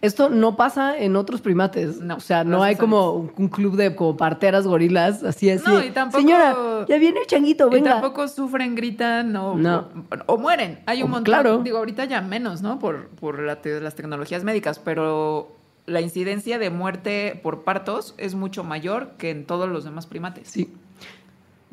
Esto 0.01 0.29
no 0.31 0.55
pasa 0.57 0.97
en 0.97 1.15
otros 1.15 1.41
primates. 1.41 2.01
No, 2.01 2.15
o 2.15 2.19
sea, 2.19 2.43
no 2.43 2.63
hay 2.63 2.75
como 2.75 3.11
un, 3.13 3.47
club 3.49 3.75
de 3.77 3.95
como 3.95 4.17
parteras 4.17 4.65
gorilas, 4.65 5.23
así 5.23 5.49
así. 5.51 5.63
No, 5.65 5.83
y 5.83 5.91
tampoco- 5.91 6.21
Señora, 6.23 6.55
ya 6.89 6.97
viene 6.97 7.19
el 7.19 7.27
changuito, 7.27 7.67
Y 7.67 7.69
venga. 7.75 7.91
tampoco 7.91 8.27
sufren, 8.27 8.73
gritan 8.73 9.35
o, 9.35 9.55
No. 9.55 9.89
o, 10.27 10.33
o 10.33 10.37
mueren. 10.39 10.79
Hay 10.87 11.03
un 11.03 11.09
O- 11.09 11.11
montón. 11.11 11.23
claro. 11.25 11.59
Digo, 11.59 11.77
ahorita 11.77 12.05
ya 12.05 12.19
menos, 12.21 12.63
¿no? 12.63 12.79
Por, 12.79 13.09
por 13.09 13.39
la 13.43 13.61
te- 13.61 13.79
las 13.79 13.93
tecnologías 13.93 14.43
médicas, 14.43 14.79
pero 14.79 15.55
la 15.85 16.01
incidencia 16.01 16.59
de 16.59 16.69
muerte 16.69 17.39
por 17.41 17.63
partos 17.63 18.15
es 18.17 18.35
mucho 18.35 18.63
mayor 18.63 19.11
que 19.17 19.29
en 19.29 19.45
todos 19.45 19.69
los 19.69 19.83
demás 19.83 20.05
primates. 20.05 20.47
Sí. 20.47 20.73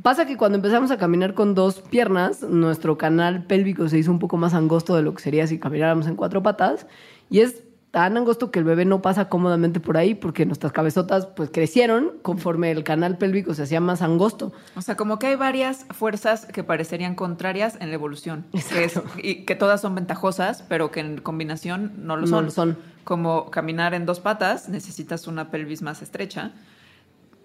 Pasa 0.03 0.27
que 0.27 0.37
cuando 0.37 0.57
empezamos 0.57 0.91
a 0.93 0.97
caminar 0.97 1.35
con 1.35 1.55
dos 1.55 1.81
piernas, 1.81 2.43
nuestro 2.43 2.97
canal 2.97 3.45
pélvico 3.45 3.89
se 3.89 3.99
hizo 3.99 4.13
un 4.13 4.21
poco 4.21 4.37
más 4.37 4.55
angosto 4.55 4.95
de 4.95 5.03
lo 5.03 5.13
que 5.13 5.23
sería 5.23 5.47
si 5.47 5.59
camináramos 5.59 6.07
en 6.07 6.15
cuatro 6.15 6.43
patas. 6.43 6.87
Y 7.31 7.41
es 7.41 7.65
tan 7.91 8.17
angosto 8.19 8.51
que 8.51 8.59
el 8.59 8.67
bebé 8.67 8.85
no 8.85 9.01
pasa 9.01 9.31
cómodamente 9.31 9.81
por 9.81 9.97
ahí 9.97 10.15
porque 10.15 10.45
nuestras 10.45 10.73
cabezotas 10.73 11.25
pues 11.27 11.49
crecieron 11.51 12.13
conforme 12.21 12.71
el 12.71 12.85
canal 12.85 13.17
pélvico 13.17 13.55
se 13.55 13.63
hacía 13.63 13.81
más 13.81 14.03
angosto. 14.03 14.53
O 14.77 14.83
sea, 14.83 14.95
como 14.97 15.19
que 15.19 15.29
hay 15.29 15.37
varias 15.37 15.87
fuerzas 15.91 16.45
que 16.45 16.63
parecerían 16.63 17.15
contrarias 17.15 17.79
en 17.81 17.89
la 17.89 17.95
evolución. 17.95 18.45
Que, 18.73 18.85
es- 18.85 19.01
y 19.23 19.47
que 19.47 19.55
todas 19.55 19.81
son 19.81 19.95
ventajosas, 19.95 20.63
pero 20.69 20.91
que 20.91 21.01
en 21.01 21.19
combinación 21.19 21.93
no 22.07 22.17
lo 22.17 22.23
No 22.23 22.27
son. 22.29 22.45
lo 22.45 22.51
son. 22.51 22.79
Como 23.05 23.51
caminar 23.51 23.95
en 23.95 24.05
dos 24.05 24.21
patas, 24.21 24.69
necesitas 24.69 25.27
una 25.27 25.51
pelvis 25.51 25.81
más 25.81 26.03
estrecha. 26.03 26.53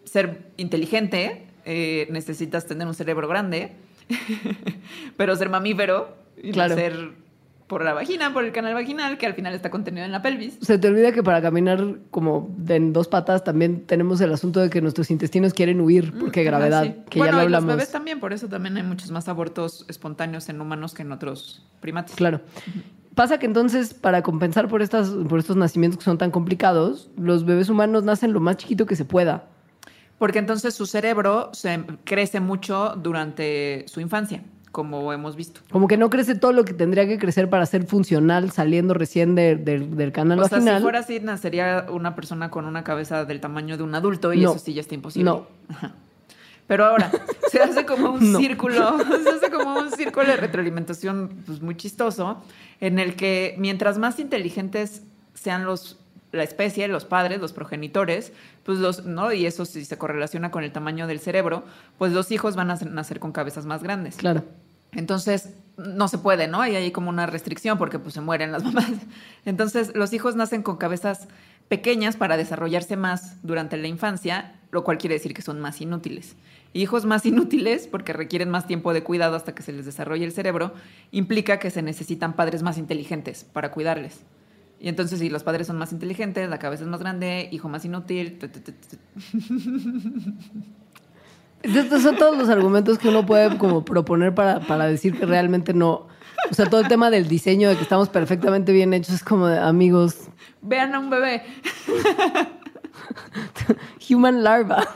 Ser 0.04 0.52
inteligente, 0.58 1.48
eh, 1.64 2.08
necesitas 2.12 2.66
tener 2.66 2.86
un 2.86 2.94
cerebro 2.94 3.30
grande. 3.30 3.72
pero 5.18 5.36
ser 5.38 5.50
mamífero 5.50 6.16
y 6.36 6.52
Claro. 6.52 6.76
nacer 6.76 7.12
por 7.74 7.84
la 7.84 7.94
vagina, 7.94 8.32
por 8.32 8.46
el 8.46 8.51
canal 8.51 8.74
vaginal, 8.75 9.18
que 9.18 9.25
al 9.25 9.34
final 9.34 9.53
está 9.56 9.72
contenido 9.72 10.06
en 10.06 10.12
la 10.12 10.22
pelvis. 10.22 10.58
Se 10.62 10.77
te 10.77 10.88
olvida 10.88 11.12
que 11.12 11.24
para 11.24 11.42
caminar 11.42 11.98
como 12.12 12.56
en 12.70 12.94
dos 12.94 13.08
patas 13.08 13.44
también 13.44 13.86
tenemos 13.88 14.22
el 14.22 14.32
asunto 14.32 14.60
de 14.60 14.70
que 14.70 14.80
nuestros 14.80 15.10
intestinos 15.10 15.53
quieren 15.53 15.82
huir 15.82 16.13
porque 16.20 16.44
Mm, 16.44 16.46
gravedad, 16.46 16.84
ajá, 16.84 16.94
sí. 16.94 17.01
que 17.10 17.18
bueno, 17.20 17.34
ya 17.34 17.38
lo 17.38 17.50
y 17.50 17.51
los 17.51 17.58
hablamos. 17.58 17.75
bebés 17.75 17.92
también, 17.92 18.20
por 18.20 18.32
eso 18.32 18.48
también 18.48 18.77
hay 18.77 18.84
muchos 18.84 19.10
más 19.10 19.27
abortos 19.27 19.86
espontáneos 19.89 20.48
en 20.50 20.62
humanos 20.62 20.94
que 20.94 21.01
en 21.01 21.12
otros 21.12 21.65
primates. 21.80 22.15
Claro. 22.15 22.42
Pasa 23.15 23.39
que 23.39 23.48
entonces, 23.48 23.94
para 23.96 24.22
compensar 24.22 24.68
por, 24.68 24.82
estas, 24.82 25.10
por 25.10 25.39
estos 25.39 25.56
nacimientos 25.56 25.98
que 25.98 26.06
son 26.06 26.18
tan 26.20 26.30
complicados, 26.32 27.10
los 27.18 27.44
bebés 27.46 27.70
humanos 27.70 28.03
nacen 28.03 28.34
lo 28.34 28.39
más 28.39 28.58
chiquito 28.58 28.86
que 28.86 28.96
se 28.96 29.06
pueda. 29.06 29.46
Porque 30.20 30.39
entonces 30.39 30.74
su 30.75 30.86
cerebro 30.86 31.50
se 31.53 31.84
crece 32.06 32.39
mucho 32.39 32.94
durante 32.96 33.84
su 33.88 34.00
infancia, 34.00 34.44
como 34.74 35.13
hemos 35.13 35.36
visto. 35.38 35.62
Como 35.72 35.88
que 35.88 35.96
no 35.96 36.10
crece 36.10 36.34
todo 36.36 36.51
lo 36.51 36.65
que 36.65 36.74
tendría 36.74 37.08
que 37.08 37.18
crecer 37.20 37.48
para 37.50 37.65
ser 37.65 37.86
funcional 37.86 38.51
saliendo 38.51 38.94
recién 38.94 39.36
de- 39.36 39.56
de- 39.56 39.80
del 39.80 40.12
canal 40.12 40.39
O 40.39 40.48
sea, 40.50 40.58
vaginal. 40.58 40.77
si 40.80 40.82
fuera 40.84 41.00
así, 41.00 41.20
nacería 41.22 41.86
una 41.89 42.15
persona 42.15 42.50
con 42.51 42.65
una 42.65 42.84
cabeza 42.84 43.24
del 43.24 43.39
tamaño 43.39 43.77
de 43.77 43.84
un 43.84 43.94
adulto 43.96 44.34
y 44.34 44.42
No. 44.42 44.50
eso 44.50 44.60
sí 44.60 44.74
ya 44.74 44.82
está 44.82 44.96
imposible. 44.96 45.30
No. 45.30 45.48
Pero 46.68 46.86
ahora, 46.86 47.12
se 47.51 47.62
hace 47.62 47.86
como 47.86 48.12
un 48.13 48.32
No. 48.34 48.39
círculo, 48.39 48.98
se 49.24 49.30
hace 49.30 49.51
como 49.51 49.77
un 49.80 49.92
círculo 49.92 50.25
de 50.27 50.38
retroalimentación 50.38 51.30
pues, 51.46 51.62
muy 51.62 51.75
chistoso, 51.77 52.44
en 52.82 53.00
el 53.00 53.15
que 53.15 53.56
mientras 53.60 53.98
más 54.00 54.20
inteligentes 54.20 55.03
sean 55.36 55.65
los 55.65 56.00
la 56.32 56.42
especie, 56.42 56.88
los 56.88 57.06
padres, 57.06 57.39
los 57.39 57.53
progenitores, 57.53 58.34
pues 58.63 58.80
los, 58.80 59.06
¿no? 59.06 59.32
Y 59.34 59.46
eso 59.46 59.65
si 59.65 59.86
se 59.86 60.00
correlaciona 60.00 60.50
con 60.50 60.63
el 60.63 60.72
tamaño 60.72 61.06
del 61.06 61.20
cerebro, 61.20 61.63
pues 62.00 62.12
los 62.12 62.32
hijos 62.32 62.56
van 62.56 62.72
a 62.72 62.75
nacer 62.75 63.20
con 63.20 63.32
cabezas 63.32 63.68
más 63.68 63.84
grandes. 63.84 64.15
Claro. 64.15 64.44
Entonces, 64.96 65.50
no 65.78 66.08
se 66.08 66.18
puede, 66.18 66.48
¿no? 66.48 66.62
Hay 66.62 66.76
ahí 66.76 66.92
como 66.92 67.10
una 67.10 67.26
restricción 67.26 67.78
porque 67.78 68.00
pues 68.00 68.14
se 68.14 68.22
mueren 68.22 68.52
las 68.52 68.64
mamás. 68.64 68.92
Entonces, 69.46 69.94
los 69.96 70.14
hijos 70.14 70.36
nacen 70.36 70.64
con 70.64 70.78
cabezas 70.78 71.28
pequeñas 71.68 72.18
para 72.18 72.38
desarrollarse 72.38 72.98
más 72.98 73.38
durante 73.42 73.78
la 73.78 73.88
infancia, 73.88 74.60
lo 74.72 74.84
cual 74.84 74.98
quiere 74.98 75.16
decir 75.16 75.34
que 75.34 75.42
son 75.42 75.60
más 75.60 75.82
inútiles. 75.82 76.36
Y 76.74 76.82
hijos 76.82 77.06
más 77.06 77.26
inútiles, 77.26 77.88
porque 77.88 78.14
requieren 78.14 78.50
más 78.50 78.68
tiempo 78.68 78.94
de 78.94 79.04
cuidado 79.04 79.36
hasta 79.36 79.56
que 79.56 79.64
se 79.64 79.74
les 79.74 79.86
desarrolle 79.86 80.26
el 80.26 80.32
cerebro, 80.32 80.74
implica 81.12 81.60
que 81.60 81.72
se 81.72 81.82
necesitan 81.82 82.34
padres 82.34 82.64
más 82.64 82.78
inteligentes 82.78 83.44
para 83.44 83.72
cuidarles. 83.72 84.22
Y 84.80 84.90
entonces, 84.90 85.20
si 85.20 85.30
los 85.30 85.44
padres 85.44 85.68
son 85.68 85.78
más 85.78 85.94
inteligentes, 85.94 86.50
la 86.50 86.60
cabeza 86.60 86.84
es 86.84 86.90
más 86.90 87.00
grande, 87.00 87.48
hijo 87.52 87.70
más 87.70 87.86
inútil. 87.86 88.38
Estos 91.63 92.03
son 92.03 92.17
todos 92.17 92.38
los 92.38 92.50
argumentos 92.50 92.98
que 92.98 93.10
uno 93.10 93.25
puede 93.25 93.58
como 93.58 93.84
proponer 93.84 94.36
para, 94.36 94.60
para 94.60 94.86
decir 94.86 95.17
que 95.17 95.25
realmente 95.25 95.74
no. 95.74 96.08
O 96.51 96.53
sea, 96.53 96.65
todo 96.65 96.82
el 96.82 96.88
tema 96.88 97.10
del 97.10 97.27
diseño, 97.27 97.70
de 97.70 97.75
que 97.77 97.84
estamos 97.84 98.10
perfectamente 98.10 98.74
bien 98.74 98.93
hechos, 98.93 99.15
es 99.15 99.24
como 99.24 99.48
de 99.48 99.60
amigos, 99.60 100.29
Vean 100.63 100.96
a 100.96 101.00
un 101.00 101.10
bebé. 101.10 101.43
human 104.10 104.43
larva. 104.43 104.88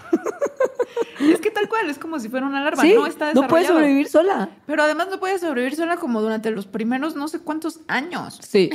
Es 1.19 1.41
que 1.41 1.51
tal 1.51 1.67
cual, 1.67 1.89
es 1.89 1.97
como 1.97 2.19
si 2.19 2.29
fuera 2.29 2.45
una 2.45 2.63
larva. 2.63 2.81
Sí, 2.81 2.93
no 2.93 3.05
está 3.05 3.33
no 3.33 3.47
puede 3.47 3.65
sobrevivir 3.65 4.07
sola. 4.07 4.49
Pero 4.65 4.83
además 4.83 5.07
no 5.11 5.19
puede 5.19 5.39
sobrevivir 5.39 5.75
sola 5.75 5.97
como 5.97 6.21
durante 6.21 6.51
los 6.51 6.67
primeros 6.67 7.15
no 7.15 7.27
sé 7.27 7.39
cuántos 7.39 7.81
años. 7.87 8.39
Sí. 8.47 8.69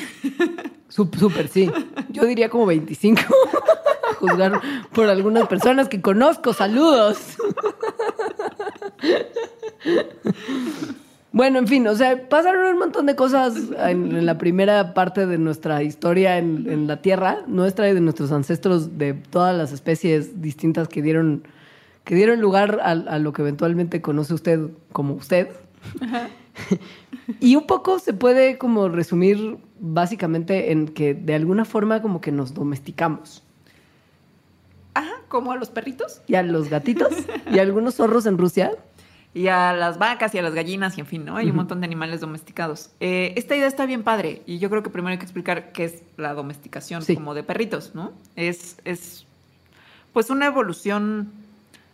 Súper, 0.88 1.48
sí. 1.48 1.70
Yo 2.10 2.24
diría 2.24 2.50
como 2.50 2.66
25. 2.66 3.22
juzgar 4.18 4.60
por 4.92 5.08
algunas 5.08 5.48
personas 5.48 5.88
que 5.88 6.00
conozco. 6.00 6.52
Saludos. 6.52 7.36
Bueno, 11.32 11.58
en 11.58 11.66
fin, 11.66 11.86
o 11.86 11.94
sea, 11.94 12.28
pasaron 12.28 12.74
un 12.74 12.78
montón 12.78 13.06
de 13.06 13.16
cosas 13.16 13.54
en, 13.78 14.14
en 14.14 14.26
la 14.26 14.36
primera 14.36 14.92
parte 14.92 15.26
de 15.26 15.38
nuestra 15.38 15.82
historia 15.82 16.36
en, 16.36 16.70
en 16.70 16.86
la 16.86 17.00
Tierra, 17.00 17.38
nuestra 17.46 17.88
y 17.88 17.94
de 17.94 18.02
nuestros 18.02 18.32
ancestros, 18.32 18.98
de 18.98 19.14
todas 19.14 19.56
las 19.56 19.72
especies 19.72 20.42
distintas 20.42 20.88
que 20.88 21.00
dieron, 21.00 21.44
que 22.04 22.14
dieron 22.14 22.40
lugar 22.42 22.80
a, 22.82 22.90
a 22.90 23.18
lo 23.18 23.32
que 23.32 23.40
eventualmente 23.40 24.02
conoce 24.02 24.34
usted 24.34 24.60
como 24.92 25.14
usted. 25.14 25.48
y 27.40 27.56
un 27.56 27.66
poco 27.66 27.98
se 27.98 28.12
puede 28.12 28.58
como 28.58 28.90
resumir 28.90 29.56
básicamente 29.80 30.70
en 30.70 30.86
que 30.86 31.14
de 31.14 31.34
alguna 31.34 31.64
forma 31.64 32.02
como 32.02 32.20
que 32.20 32.30
nos 32.30 32.52
domesticamos. 32.52 33.42
Ajá, 34.94 35.14
como 35.28 35.52
a 35.52 35.56
los 35.56 35.70
perritos 35.70 36.20
Y 36.26 36.34
a 36.34 36.42
los 36.42 36.68
gatitos 36.68 37.08
y 37.50 37.58
a 37.58 37.62
algunos 37.62 37.94
zorros 37.94 38.26
en 38.26 38.36
Rusia. 38.36 38.72
Y 39.34 39.48
a 39.48 39.72
las 39.72 39.98
vacas 39.98 40.34
y 40.34 40.38
a 40.38 40.42
las 40.42 40.52
gallinas 40.54 40.98
y 40.98 41.00
en 41.00 41.06
fin, 41.06 41.24
¿no? 41.24 41.36
Hay 41.36 41.48
un 41.48 41.56
montón 41.56 41.80
de 41.80 41.86
animales 41.86 42.20
domesticados. 42.20 42.90
Eh, 43.00 43.32
esta 43.36 43.56
idea 43.56 43.66
está 43.66 43.86
bien 43.86 44.02
padre 44.02 44.42
y 44.46 44.58
yo 44.58 44.68
creo 44.68 44.82
que 44.82 44.90
primero 44.90 45.12
hay 45.12 45.18
que 45.18 45.24
explicar 45.24 45.72
qué 45.72 45.84
es 45.84 46.02
la 46.18 46.34
domesticación 46.34 47.02
Sí. 47.02 47.14
como 47.14 47.32
de 47.34 47.42
perritos, 47.42 47.94
¿no? 47.94 48.12
Es, 48.36 48.76
es 48.84 49.24
pues 50.12 50.28
una 50.28 50.46
evolución 50.46 51.32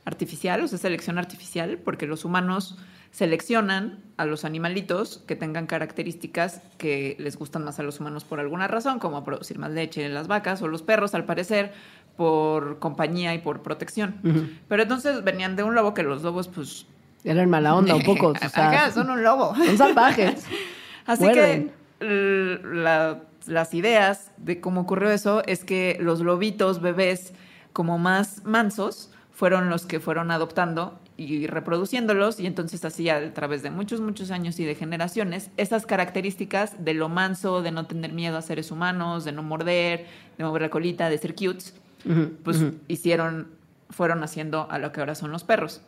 artificial, 0.04 0.62
o 0.62 0.68
sea, 0.68 0.78
selección 0.78 1.18
artificial, 1.18 1.78
porque 1.84 2.06
los 2.06 2.24
humanos 2.24 2.76
seleccionan 3.12 3.98
a 4.16 4.24
los 4.26 4.44
animalitos 4.44 5.22
que 5.26 5.36
tengan 5.36 5.66
características 5.66 6.60
que 6.76 7.16
les 7.18 7.36
gustan 7.36 7.64
más 7.64 7.78
a 7.78 7.82
los 7.82 8.00
humanos 8.00 8.24
por 8.24 8.40
alguna 8.40 8.68
razón, 8.68 8.98
como 8.98 9.24
producir 9.24 9.58
más 9.58 9.70
leche 9.70 10.04
en 10.04 10.14
las 10.14 10.28
vacas 10.28 10.60
o 10.62 10.68
los 10.68 10.82
perros, 10.82 11.14
al 11.14 11.24
parecer, 11.24 11.72
por 12.16 12.78
compañía 12.80 13.32
y 13.34 13.38
por 13.38 13.62
protección. 13.62 14.16
Ujú. 14.24 14.48
Pero 14.68 14.82
entonces 14.82 15.22
venían 15.24 15.56
de 15.56 15.62
un 15.62 15.74
lobo 15.74 15.94
que 15.94 16.02
los 16.02 16.22
lobos, 16.22 16.48
pues, 16.48 16.86
Eran 17.24 17.50
mala 17.50 17.74
onda 17.74 17.94
un 17.96 18.02
poco. 18.02 18.28
O 18.44 18.48
sea, 18.48 18.70
Ajá, 18.70 18.90
son 18.92 19.10
un 19.10 19.22
lobo. 19.22 19.54
son 19.54 19.76
salvajes. 19.78 20.44
Así 21.06 21.22
Muerden. 21.24 21.72
que 22.00 22.60
la- 22.64 23.22
las 23.46 23.72
ideas 23.72 24.30
de 24.36 24.60
cómo 24.60 24.82
ocurrió 24.82 25.10
eso 25.10 25.42
es 25.46 25.64
que 25.64 25.96
los 26.00 26.20
lobitos 26.20 26.82
bebés 26.82 27.32
como 27.72 27.96
más 27.98 28.44
mansos 28.44 29.10
fueron 29.32 29.70
los 29.70 29.86
que 29.86 30.00
fueron 30.00 30.30
adoptando 30.30 30.98
y 31.16 31.46
reproduciéndolos 31.46 32.40
y 32.40 32.46
entonces 32.46 32.84
así 32.84 33.08
a 33.08 33.32
través 33.32 33.62
de 33.62 33.70
muchos, 33.70 34.00
muchos 34.00 34.30
años 34.30 34.60
y 34.60 34.64
de 34.64 34.74
generaciones, 34.74 35.50
esas 35.56 35.86
características 35.86 36.84
de 36.84 36.92
lo 36.94 37.08
manso, 37.08 37.62
de 37.62 37.70
no 37.70 37.86
tener 37.86 38.12
miedo 38.12 38.36
a 38.36 38.42
seres 38.42 38.70
humanos, 38.70 39.24
de 39.24 39.32
no 39.32 39.42
morder, 39.42 40.06
de 40.36 40.44
mover 40.44 40.62
la 40.62 40.68
colita, 40.70 41.08
de 41.08 41.16
ser 41.18 41.34
cutes, 41.34 41.74
Ujú, 42.04 42.32
pues 42.44 42.58
ujú. 42.58 42.74
hicieron, 42.88 43.48
fueron 43.90 44.22
haciendo 44.22 44.68
a 44.70 44.78
lo 44.78 44.92
que 44.92 45.00
ahora 45.00 45.14
son 45.14 45.30
los 45.32 45.42
perros. 45.44 45.80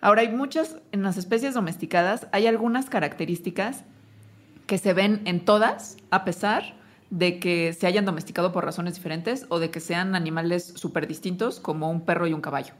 Ahora 0.00 0.22
hay 0.22 0.28
muchas, 0.28 0.76
en 0.92 1.02
las 1.02 1.16
especies 1.16 1.54
domesticadas, 1.54 2.26
hay 2.32 2.46
algunas 2.46 2.90
características 2.90 3.84
que 4.66 4.78
se 4.78 4.92
ven 4.92 5.22
en 5.24 5.44
todas, 5.44 5.96
a 6.10 6.24
pesar 6.24 6.74
de 7.10 7.38
que 7.38 7.72
se 7.72 7.86
hayan 7.86 8.04
domesticado 8.04 8.52
por 8.52 8.64
razones 8.64 8.94
diferentes 8.94 9.46
o 9.48 9.58
de 9.58 9.70
que 9.70 9.80
sean 9.80 10.14
animales 10.14 10.72
súper 10.76 11.06
distintos, 11.06 11.60
como 11.60 11.90
un 11.90 12.00
perro 12.00 12.26
y 12.26 12.32
un 12.32 12.40
caballo. 12.40 12.74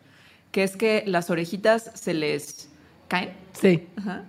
Que 0.50 0.64
es 0.64 0.76
que 0.76 1.04
las 1.06 1.30
orejitas 1.30 1.90
se 1.94 2.14
les 2.14 2.68
caen, 3.08 3.30
Sí. 3.52 3.86
Ajá. 3.96 4.24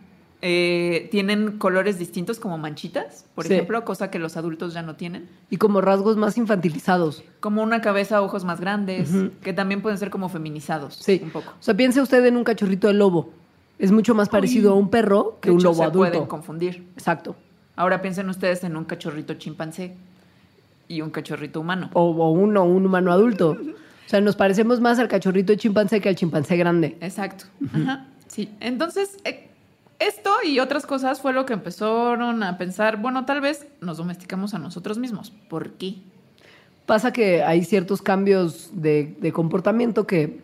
Eh, 0.47 1.07
tienen 1.09 1.57
colores 1.57 1.97
distintos 1.97 2.37
como 2.39 2.59
manchitas, 2.59 3.25
por 3.33 3.47
Sí. 3.47 3.53
ejemplo, 3.55 3.83
cosa 3.83 4.11
que 4.11 4.19
los 4.19 4.37
adultos 4.37 4.75
ya 4.75 4.83
no 4.83 4.95
tienen. 4.95 5.27
Y 5.49 5.57
como 5.57 5.81
rasgos 5.81 6.17
más 6.17 6.37
infantilizados. 6.37 7.23
Como 7.39 7.63
una 7.63 7.81
cabeza, 7.81 8.21
ojos 8.21 8.45
más 8.45 8.59
grandes, 8.59 9.09
que 9.41 9.53
también 9.53 9.81
pueden 9.81 9.97
ser 9.97 10.11
como 10.11 10.29
feminizados. 10.29 10.97
Sí. 10.97 11.19
Un 11.23 11.31
poco. 11.31 11.49
O 11.49 11.63
sea, 11.63 11.73
piense 11.75 11.99
usted 11.99 12.23
en 12.27 12.37
un 12.37 12.43
cachorrito 12.43 12.87
de 12.87 12.93
lobo. 12.93 13.31
Es 13.79 13.91
mucho 13.91 14.13
más 14.13 14.29
parecido 14.29 14.73
a 14.73 14.75
un 14.75 14.91
perro 14.91 15.39
que 15.41 15.49
De 15.49 15.53
un 15.55 15.59
hecho, 15.61 15.69
lobo 15.69 15.83
se 15.83 15.89
pueden 15.89 16.25
confundir. 16.27 16.85
Exacto. 16.95 17.35
Ahora 17.75 18.03
piensen 18.03 18.29
ustedes 18.29 18.63
en 18.63 18.77
un 18.77 18.85
cachorrito 18.85 19.33
chimpancé 19.33 19.95
y 20.87 21.01
un 21.01 21.09
cachorrito 21.09 21.59
humano. 21.59 21.89
O, 21.93 22.01
o 22.11 22.29
uno, 22.29 22.65
un 22.65 22.85
humano 22.85 23.11
adulto. 23.11 23.57
O 23.59 24.07
sea, 24.09 24.21
nos 24.21 24.35
parecemos 24.35 24.79
más 24.79 24.99
al 24.99 25.07
cachorrito 25.07 25.53
de 25.53 25.57
chimpancé 25.57 25.99
que 26.01 26.09
al 26.09 26.15
chimpancé 26.15 26.55
grande. 26.55 26.97
Exacto. 27.01 27.45
Ajá. 27.73 28.05
Sí. 28.27 28.51
Entonces, 28.59 29.17
eh, 29.23 29.49
esto 30.07 30.31
y 30.43 30.59
otras 30.59 30.85
cosas 30.85 31.21
fue 31.21 31.33
lo 31.33 31.45
que 31.45 31.53
empezaron 31.53 32.43
a 32.43 32.57
pensar, 32.57 32.97
bueno, 32.97 33.25
tal 33.25 33.41
vez 33.41 33.67
nos 33.81 33.97
domesticamos 33.97 34.53
a 34.53 34.59
nosotros 34.59 34.97
mismos. 34.97 35.31
¿Por 35.49 35.71
qué? 35.71 35.95
Pasa 36.85 37.11
que 37.11 37.43
hay 37.43 37.63
ciertos 37.63 38.01
cambios 38.01 38.69
de, 38.73 39.31
comportamiento 39.33 40.05
que, 40.05 40.39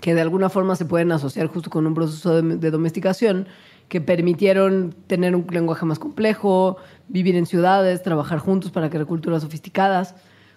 que 0.00 0.14
de 0.14 0.20
alguna 0.20 0.48
forma 0.48 0.76
se 0.76 0.86
pueden 0.86 1.12
asociar 1.12 1.48
justo 1.48 1.70
con 1.70 1.86
un 1.86 1.94
proceso 1.94 2.40
de, 2.40 2.56
de 2.56 2.70
domesticación 2.70 3.46
que 3.88 4.00
permitieron 4.00 4.94
tener 5.06 5.36
un 5.36 5.46
lenguaje 5.50 5.84
más 5.84 5.98
complejo, 5.98 6.78
vivir 7.08 7.36
en 7.36 7.44
ciudades, 7.44 8.02
trabajar 8.02 8.38
juntos 8.38 8.70
para 8.70 8.88
crear 8.88 9.04
culturas 9.04 9.42
sofisticadas. 9.42 10.14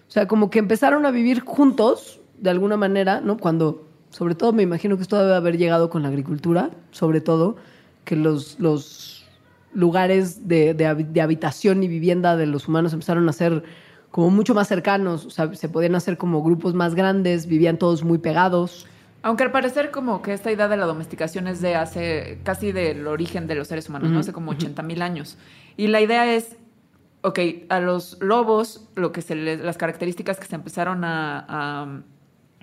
O 0.08 0.10
sea, 0.10 0.26
como 0.26 0.48
que 0.48 0.58
empezaron 0.58 1.04
a 1.04 1.10
vivir 1.10 1.40
juntos 1.40 2.20
de 2.38 2.48
alguna 2.48 2.78
manera, 2.78 3.20
¿no? 3.20 3.36
Cuando, 3.36 3.86
sobre 4.08 4.34
todo, 4.34 4.54
me 4.54 4.62
imagino 4.62 4.96
que 4.96 5.02
esto 5.02 5.18
debe 5.18 5.34
haber 5.34 5.58
llegado 5.58 5.90
con 5.90 6.02
la 6.02 6.08
agricultura, 6.08 6.70
sobre 6.92 7.20
todo, 7.20 7.56
que 8.06 8.16
los, 8.16 8.58
los 8.58 9.26
lugares 9.74 10.48
de, 10.48 10.72
de 10.72 10.86
habi- 10.86 11.06
de 11.12 11.20
habitación 11.20 11.82
y 11.82 11.88
vivienda 11.88 12.36
de 12.36 12.46
los 12.46 12.66
humanos 12.68 12.94
empezaron 12.94 13.28
a 13.28 13.32
ser 13.34 13.62
como 14.10 14.30
mucho 14.30 14.54
más 14.54 14.68
cercanos, 14.68 15.26
o 15.26 15.30
sea, 15.30 15.52
se 15.54 15.68
podían 15.68 15.94
hacer 15.94 16.16
como 16.16 16.42
grupos 16.42 16.72
más 16.72 16.94
grandes, 16.94 17.46
vivían 17.46 17.76
todos 17.76 18.02
muy 18.02 18.16
pegados. 18.16 18.86
Aunque 19.22 19.42
al 19.44 19.50
parecer 19.50 19.90
como 19.90 20.22
que 20.22 20.32
esta 20.32 20.50
idea 20.50 20.68
de 20.68 20.76
la 20.78 20.86
domesticación 20.86 21.48
es 21.48 21.60
de 21.60 21.74
hace 21.74 22.38
casi 22.44 22.72
del 22.72 23.06
origen 23.06 23.46
de 23.46 23.56
los 23.56 23.68
seres 23.68 23.88
humanos, 23.90 24.08
¿no? 24.10 24.20
Hace 24.20 24.32
como 24.32 24.52
80 24.52 24.82
mil 24.82 25.02
años. 25.02 25.36
Y 25.76 25.88
la 25.88 26.00
idea 26.00 26.32
es, 26.32 26.56
ok, 27.22 27.38
a 27.68 27.80
los 27.80 28.16
lobos, 28.22 28.88
lo 28.94 29.12
que 29.12 29.20
se 29.20 29.34
les, 29.34 29.60
las 29.60 29.76
características 29.76 30.38
que 30.38 30.46
se 30.46 30.54
empezaron 30.54 31.04
a, 31.04 31.44
a 31.48 32.00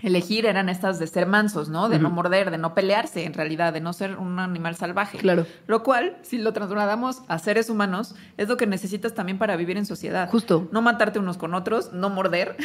elegir 0.03 0.45
eran 0.45 0.69
estas 0.69 0.99
de 0.99 1.07
ser 1.07 1.25
mansos, 1.25 1.69
¿no? 1.69 1.89
De 1.89 1.97
no 1.97 2.09
morder, 2.09 2.51
de 2.51 2.57
no 2.57 2.75
pelearse 2.75 3.23
en 3.23 3.33
realidad, 3.33 3.73
de 3.73 3.79
no 3.79 3.93
ser 3.93 4.17
un 4.17 4.37
animal 4.37 4.75
salvaje. 4.75 5.17
Claro. 5.17 5.47
Lo 5.65 5.81
cual, 5.81 6.17
si 6.21 6.37
lo 6.37 6.51
trasladamos 6.53 7.21
a 7.27 7.39
seres 7.39 7.69
humanos, 7.69 8.13
es 8.37 8.49
lo 8.49 8.57
que 8.57 8.67
necesitas 8.67 9.13
también 9.13 9.37
para 9.37 9.55
vivir 9.55 9.77
en 9.77 9.85
sociedad. 9.85 10.29
Justo. 10.29 10.67
No 10.71 10.81
matarte 10.81 11.19
unos 11.19 11.37
con 11.37 11.53
otros, 11.53 11.93
no 11.93 12.09
morder. 12.09 12.57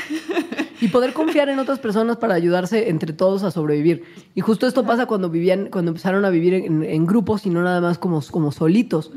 Y 0.80 0.88
poder 0.88 1.12
confiar 1.12 1.48
en 1.48 1.58
otras 1.58 1.78
personas 1.78 2.18
para 2.18 2.34
ayudarse 2.34 2.88
entre 2.88 3.12
todos 3.12 3.42
a 3.42 3.50
sobrevivir. 3.50 4.04
Y 4.34 4.40
justo 4.42 4.66
esto 4.66 4.84
pasa 4.84 5.06
cuando 5.06 5.28
vivían, 5.28 5.70
cuando 5.70 5.90
empezaron 5.90 6.24
a 6.24 6.30
vivir 6.30 6.54
en, 6.54 6.84
en 6.84 7.06
grupos 7.06 7.46
y 7.46 7.50
no 7.50 7.62
nada 7.62 7.80
más 7.80 7.98
como, 7.98 8.22
como 8.30 8.52
solitos. 8.52 9.10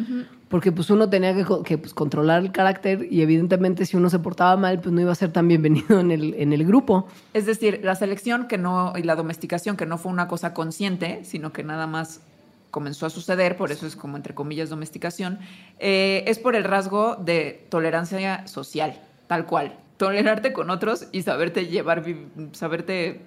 Porque 0.52 0.72
pues 0.72 0.90
uno 0.90 1.10
tenía 1.10 1.34
que, 1.34 1.46
que, 1.64 1.78
pues, 1.78 1.94
controlar 1.94 2.42
el 2.44 2.52
carácter 2.52 3.08
y 3.10 3.22
evidentemente 3.22 3.86
si 3.86 3.96
uno 3.98 4.10
se 4.10 4.20
portaba 4.20 4.56
mal, 4.58 4.82
pues 4.82 4.92
no 4.94 5.00
iba 5.02 5.12
a 5.12 5.16
ser 5.16 5.32
tan 5.32 5.48
bienvenido 5.48 6.00
en 6.00 6.12
el, 6.12 6.34
en 6.36 6.52
el 6.54 6.66
grupo. 6.66 7.08
Es 7.34 7.46
decir, 7.46 7.80
la 7.84 7.96
selección 7.96 8.48
que 8.48 8.58
no 8.58 8.94
y 8.98 9.04
la 9.04 9.16
domesticación 9.16 9.78
que 9.78 9.86
no 9.86 9.98
fue 9.98 10.12
una 10.12 10.28
cosa 10.28 10.54
consciente, 10.54 11.22
sino 11.24 11.54
que 11.54 11.64
nada 11.64 11.88
más 11.88 12.20
comenzó 12.70 13.06
a 13.06 13.10
suceder, 13.10 13.58
por 13.58 13.72
eso 13.72 13.88
es 13.88 13.96
como 13.96 14.16
entre 14.18 14.34
comillas 14.36 14.70
domesticación, 14.70 15.40
eh, 15.80 16.24
es 16.28 16.38
por 16.40 16.56
el 16.56 16.64
rasgo 16.66 17.16
de 17.16 17.66
tolerancia 17.70 18.46
social, 18.48 19.00
tal 19.28 19.46
cual. 19.46 19.74
Tolerarte 19.98 20.52
con 20.54 20.70
otros 20.70 21.08
y 21.12 21.22
saberte 21.22 21.68
llevar, 21.68 22.04
vi- 22.04 22.28
saberte 22.54 23.22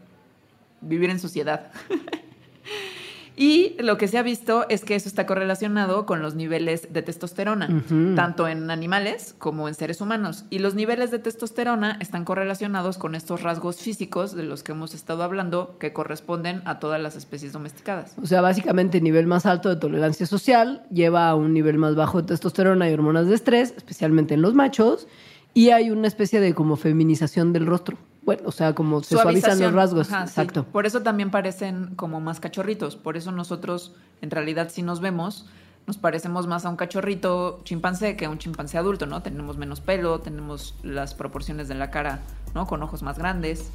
vivir 0.81 1.09
en 1.11 1.19
sociedad. 1.21 1.71
Y 3.37 3.77
lo 3.81 3.99
que 3.99 4.09
se 4.09 4.19
ha 4.19 4.23
visto 4.23 4.67
es 4.69 4.85
que 4.85 4.95
eso 4.95 5.09
está 5.09 5.27
correlacionado 5.27 6.07
con 6.07 6.23
los 6.23 6.35
niveles 6.35 6.93
de 6.93 7.03
testosterona, 7.03 7.69
tanto 8.15 8.47
en 8.47 8.71
animales 8.71 9.35
como 9.39 9.69
en 9.69 9.75
seres 9.75 10.01
humanos. 10.01 10.45
Y 10.51 10.61
los 10.61 10.75
niveles 10.75 11.11
de 11.11 11.19
testosterona 11.19 11.99
están 12.01 12.25
correlacionados 12.25 12.97
con 12.97 13.15
estos 13.15 13.43
rasgos 13.43 13.77
físicos 13.77 14.35
de 14.37 14.45
los 14.45 14.63
que 14.63 14.73
hemos 14.73 14.95
estado 14.95 15.23
hablando, 15.25 15.77
que 15.79 15.93
corresponden 15.93 16.63
a 16.65 16.79
todas 16.79 17.01
las 17.01 17.17
especies 17.17 17.53
domesticadas. 17.53 18.15
O 18.23 18.27
sea, 18.27 18.41
básicamente 18.41 19.01
nivel 19.01 19.27
más 19.27 19.47
alto 19.47 19.69
de 19.69 19.77
tolerancia 19.77 20.27
social 20.27 20.85
lleva 20.91 21.29
a 21.29 21.35
un 21.35 21.53
nivel 21.53 21.79
más 21.79 21.95
bajo 21.95 22.23
de 22.23 22.29
testosterona 22.29 22.89
y 22.89 22.95
hormonas 22.95 23.27
de 23.27 23.35
estrés, 23.35 23.75
especialmente 23.77 24.35
en 24.35 24.43
los 24.43 24.55
machos, 24.55 25.07
y 25.53 25.71
hay 25.71 25.91
una 25.91 26.09
especie 26.09 26.41
de 26.41 26.55
como 26.55 26.77
feminización 26.77 27.53
del 27.53 27.67
rostro. 27.67 27.97
Bueno, 28.25 28.43
o 28.47 28.53
sea, 28.53 28.75
como 28.75 29.03
se 29.03 29.17
suavizan 29.17 29.61
los 29.61 29.73
rasgos. 29.73 30.11
Ajá, 30.11 30.27
sí. 30.27 30.31
Exacto. 30.31 30.65
Por 30.65 30.87
eso 30.87 31.03
también 31.03 31.31
parecen 31.31 31.95
como 31.95 32.21
más 32.21 32.41
cachorritos. 32.41 32.97
Por 32.97 33.17
eso 33.17 33.33
nosotros, 33.33 33.93
en 34.23 34.31
realidad, 34.31 34.71
si 34.71 34.83
nos 34.83 35.01
vemos, 35.01 35.47
nos 35.87 35.99
parecemos 35.99 36.47
más 36.47 36.65
a 36.65 36.71
un 36.71 36.77
cachorrito 36.77 37.61
chimpancé 37.65 38.17
que 38.17 38.25
a 38.25 38.31
un 38.31 38.39
chimpancé 38.39 38.79
adulto, 38.79 39.07
¿no? 39.07 39.23
Tenemos 39.23 39.59
menos 39.59 39.81
pelo, 39.81 40.21
tenemos 40.21 40.75
las 40.83 41.15
proporciones 41.15 41.69
de 41.69 41.75
la 41.75 41.91
cara, 41.91 42.21
¿no? 42.55 42.67
Con 42.67 42.83
ojos 42.83 43.03
más 43.03 43.19
grandes. 43.19 43.71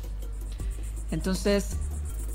Entonces, 1.12 1.78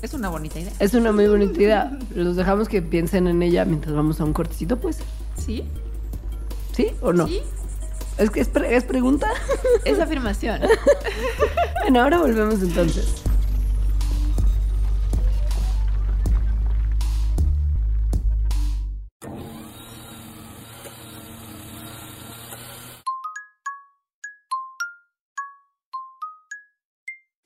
es 0.01 0.13
una 0.13 0.29
bonita 0.29 0.59
idea. 0.59 0.73
Es 0.79 0.93
una 0.93 1.11
muy 1.11 1.27
bonita 1.27 1.61
idea. 1.61 1.97
Los 2.15 2.37
dejamos 2.37 2.69
que 2.69 2.81
piensen 2.81 3.27
en 3.27 3.41
ella 3.41 3.65
mientras 3.65 3.93
vamos 3.93 4.21
a 4.21 4.23
un 4.23 4.33
cortecito, 4.33 4.77
pues. 4.77 4.99
¿Sí? 5.37 5.65
¿Sí 6.73 6.91
o 7.01 7.11
no? 7.11 7.27
¿Sí? 7.27 7.41
Es 8.17 8.29
que 8.29 8.41
es, 8.41 8.47
pre- 8.47 8.75
es 8.75 8.83
pregunta. 8.83 9.27
Es 9.85 9.99
afirmación. 9.99 10.61
bueno, 11.83 12.01
ahora 12.01 12.19
volvemos 12.19 12.61
entonces. 12.61 13.21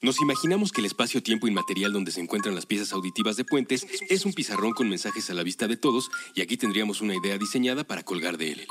Nos 0.01 0.21
imaginamos 0.21 0.71
que 0.71 0.79
el 0.79 0.85
espacio-tiempo 0.87 1.47
inmaterial 1.47 1.91
donde 1.91 2.11
se 2.11 2.21
encuentran 2.21 2.55
las 2.55 2.65
piezas 2.65 2.93
auditivas 2.93 3.35
de 3.35 3.43
puentes 3.43 3.85
es 4.09 4.25
un 4.25 4.31
pizarrón 4.33 4.71
con 4.71 4.87
mensajes 4.87 5.29
a 5.29 5.33
la 5.33 5.43
vista 5.43 5.67
de 5.67 5.75
todos 5.75 6.09
y 6.35 6.41
aquí 6.41 6.55
tendríamos 6.55 7.01
una 7.01 7.15
idea 7.15 7.37
diseñada 7.37 7.83
para 7.83 8.03
colgar 8.03 8.37
de 8.37 8.53
él. 8.53 8.67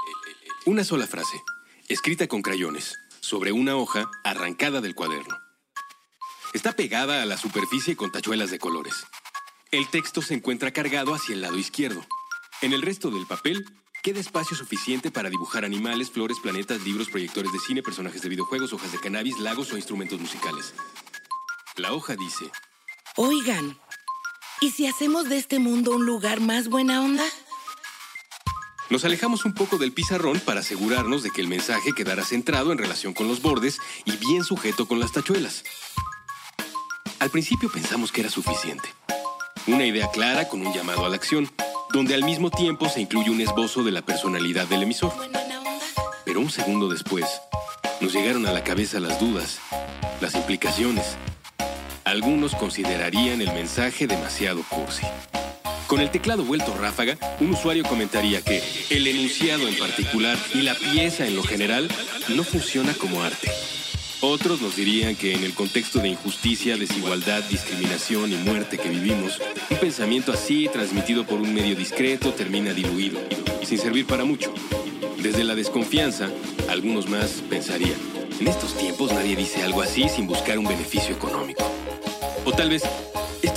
Una 0.64 0.84
sola 0.84 1.06
frase, 1.06 1.36
escrita 1.88 2.28
con 2.28 2.42
crayones, 2.42 2.98
sobre 3.20 3.50
una 3.50 3.76
hoja 3.76 4.10
arrancada 4.22 4.82
del 4.82 4.94
cuaderno. 4.94 5.38
Está 6.52 6.72
pegada 6.72 7.22
a 7.22 7.26
la 7.26 7.38
superficie 7.38 7.96
con 7.96 8.12
tachuelas 8.12 8.50
de 8.50 8.58
colores. 8.58 9.06
El 9.70 9.88
texto 9.88 10.20
se 10.20 10.34
encuentra 10.34 10.70
cargado 10.70 11.14
hacia 11.14 11.34
el 11.34 11.40
lado 11.40 11.56
izquierdo. 11.56 12.04
En 12.60 12.74
el 12.74 12.82
resto 12.82 13.10
del 13.10 13.26
papel 13.26 13.64
queda 14.02 14.20
espacio 14.20 14.56
suficiente 14.56 15.10
para 15.10 15.30
dibujar 15.30 15.64
animales, 15.64 16.10
flores, 16.10 16.38
planetas, 16.42 16.82
libros, 16.82 17.08
proyectores 17.08 17.52
de 17.52 17.58
cine, 17.58 17.82
personajes 17.82 18.20
de 18.20 18.28
videojuegos, 18.28 18.72
hojas 18.74 18.92
de 18.92 19.00
cannabis, 19.00 19.38
lagos 19.38 19.72
o 19.72 19.76
instrumentos 19.76 20.20
musicales. 20.20 20.74
La 21.76 21.94
hoja 21.94 22.16
dice, 22.16 22.50
Oigan, 23.16 23.78
¿y 24.60 24.72
si 24.72 24.86
hacemos 24.86 25.28
de 25.28 25.38
este 25.38 25.58
mundo 25.58 25.96
un 25.96 26.04
lugar 26.04 26.40
más 26.40 26.68
buena 26.68 27.02
onda? 27.02 27.24
Nos 28.90 29.04
alejamos 29.04 29.44
un 29.44 29.52
poco 29.52 29.76
del 29.76 29.92
pizarrón 29.92 30.40
para 30.40 30.60
asegurarnos 30.60 31.22
de 31.22 31.30
que 31.30 31.42
el 31.42 31.48
mensaje 31.48 31.92
quedara 31.92 32.24
centrado 32.24 32.72
en 32.72 32.78
relación 32.78 33.12
con 33.12 33.28
los 33.28 33.42
bordes 33.42 33.78
y 34.06 34.16
bien 34.16 34.44
sujeto 34.44 34.86
con 34.86 34.98
las 34.98 35.12
tachuelas. 35.12 35.62
Al 37.18 37.28
principio 37.28 37.70
pensamos 37.70 38.12
que 38.12 38.22
era 38.22 38.30
suficiente. 38.30 38.88
Una 39.66 39.84
idea 39.84 40.10
clara 40.10 40.48
con 40.48 40.66
un 40.66 40.72
llamado 40.72 41.04
a 41.04 41.10
la 41.10 41.16
acción, 41.16 41.50
donde 41.92 42.14
al 42.14 42.24
mismo 42.24 42.50
tiempo 42.50 42.88
se 42.88 43.02
incluye 43.02 43.30
un 43.30 43.42
esbozo 43.42 43.84
de 43.84 43.90
la 43.90 44.00
personalidad 44.00 44.66
del 44.66 44.84
emisor. 44.84 45.12
Pero 46.24 46.40
un 46.40 46.50
segundo 46.50 46.88
después, 46.88 47.26
nos 48.00 48.14
llegaron 48.14 48.46
a 48.46 48.52
la 48.52 48.64
cabeza 48.64 49.00
las 49.00 49.20
dudas, 49.20 49.58
las 50.22 50.34
implicaciones. 50.34 51.18
Algunos 52.04 52.54
considerarían 52.54 53.42
el 53.42 53.52
mensaje 53.52 54.06
demasiado 54.06 54.62
cursi. 54.62 55.06
Con 55.88 56.00
el 56.00 56.10
teclado 56.10 56.44
vuelto 56.44 56.76
ráfaga, 56.76 57.16
un 57.40 57.52
usuario 57.52 57.82
comentaría 57.82 58.42
que 58.42 58.62
el 58.90 59.06
enunciado 59.06 59.66
en 59.66 59.74
particular 59.78 60.36
y 60.52 60.60
la 60.60 60.74
pieza 60.74 61.26
en 61.26 61.34
lo 61.34 61.42
general 61.42 61.88
no 62.28 62.44
funciona 62.44 62.92
como 62.92 63.22
arte. 63.22 63.50
Otros 64.20 64.60
nos 64.60 64.76
dirían 64.76 65.16
que 65.16 65.32
en 65.32 65.44
el 65.44 65.54
contexto 65.54 66.00
de 66.00 66.08
injusticia, 66.08 66.76
desigualdad, 66.76 67.42
discriminación 67.44 68.30
y 68.30 68.36
muerte 68.36 68.76
que 68.76 68.90
vivimos, 68.90 69.40
un 69.70 69.78
pensamiento 69.78 70.30
así, 70.30 70.68
transmitido 70.70 71.24
por 71.24 71.40
un 71.40 71.54
medio 71.54 71.74
discreto, 71.74 72.34
termina 72.34 72.74
diluido 72.74 73.18
y 73.62 73.64
sin 73.64 73.78
servir 73.78 74.06
para 74.06 74.24
mucho. 74.24 74.52
Desde 75.22 75.42
la 75.42 75.54
desconfianza, 75.54 76.28
algunos 76.68 77.08
más 77.08 77.42
pensarían, 77.48 77.96
en 78.38 78.46
estos 78.46 78.76
tiempos 78.76 79.10
nadie 79.10 79.36
dice 79.36 79.62
algo 79.62 79.80
así 79.80 80.06
sin 80.10 80.26
buscar 80.26 80.58
un 80.58 80.66
beneficio 80.66 81.14
económico. 81.14 81.64
O 82.44 82.52
tal 82.52 82.68
vez, 82.68 82.82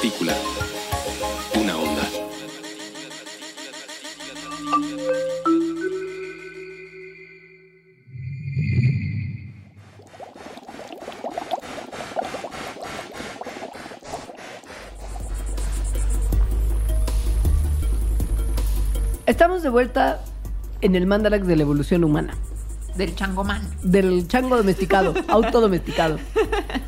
Una 0.00 1.76
onda. 1.76 2.02
Estamos 19.26 19.64
de 19.64 19.68
vuelta 19.68 20.24
en 20.80 20.94
el 20.94 21.06
mandarax 21.06 21.44
de 21.48 21.56
la 21.56 21.62
evolución 21.62 22.04
humana. 22.04 22.34
Del 22.98 23.14
changomán. 23.14 23.62
Del 23.82 24.26
chango 24.26 24.56
domesticado, 24.56 25.14
autodomesticado. 25.28 26.18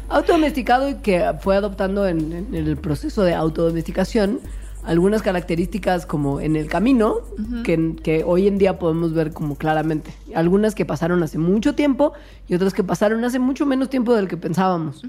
Autodomesticado 0.09 0.89
y 0.89 0.95
que 0.97 1.33
fue 1.41 1.57
adoptando 1.57 2.07
en, 2.07 2.33
en 2.33 2.55
el 2.55 2.77
proceso 2.77 3.23
de 3.23 3.33
autodomesticación 3.33 4.41
algunas 4.83 5.23
características 5.23 6.07
como 6.07 6.41
en 6.41 6.57
el 6.57 6.67
camino 6.67 7.19
que, 7.65 7.97
que 8.03 8.25
hoy 8.25 8.49
en 8.49 8.59
día 8.59 8.79
podemos 8.79 9.13
ver 9.13 9.33
como 9.33 9.57
claramente. 9.57 10.13
Algunas 10.35 10.75
que 10.75 10.85
pasaron 10.85 11.23
hace 11.23 11.39
mucho 11.39 11.75
tiempo 11.75 12.13
y 12.49 12.55
otras 12.55 12.75
que 12.75 12.83
pasaron 12.83 13.25
hace 13.25 13.39
mucho 13.39 13.67
menos 13.67 13.91
tiempo 13.91 14.15
del 14.15 14.27
que 14.27 14.37
pensábamos. 14.37 15.03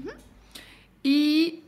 Y 1.02 1.64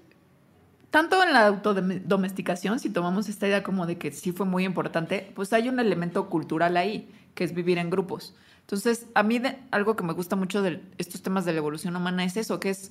tanto 0.91 1.23
en 1.25 1.33
la 1.33 1.49
autodomesticación, 1.49 2.79
si 2.79 2.91
tomamos 2.91 3.29
esta 3.29 3.49
idea 3.49 3.63
como 3.63 3.87
de 3.87 3.99
que 3.99 4.13
sí 4.13 4.31
fue 4.31 4.47
muy 4.47 4.65
importante, 4.65 5.33
pues 5.35 5.53
hay 5.53 5.69
un 5.69 5.81
elemento 5.81 6.29
cultural 6.29 6.77
ahí, 6.77 7.11
que 7.35 7.43
es 7.43 7.53
vivir 7.53 7.79
en 7.79 7.91
grupos. 7.91 8.35
Entonces, 8.65 9.07
a 9.15 9.23
mí 9.23 9.39
de- 9.39 9.59
algo 9.71 9.95
que 9.95 10.03
me 10.05 10.13
gusta 10.15 10.37
mucho 10.37 10.63
de 10.63 10.81
estos 10.99 11.23
temas 11.23 11.45
de 11.45 11.53
la 11.53 11.59
evolución 11.59 11.95
humana 11.97 12.25
es 12.25 12.37
eso, 12.37 12.61
que 12.61 12.71
es 12.71 12.91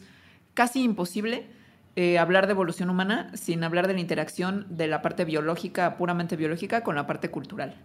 casi 0.53 0.83
imposible 0.83 1.47
eh, 1.95 2.17
hablar 2.17 2.47
de 2.47 2.51
evolución 2.53 2.89
humana 2.89 3.31
sin 3.36 3.63
hablar 3.63 3.88
de 3.88 3.93
la 3.93 3.99
interacción 3.99 4.65
de 4.69 4.88
la 4.88 5.01
parte 5.01 5.25
biológica, 5.25 5.97
puramente 5.97 6.36
biológica, 6.36 6.83
con 6.83 6.95
la 6.95 7.05
parte 7.07 7.29
cultural. 7.29 7.75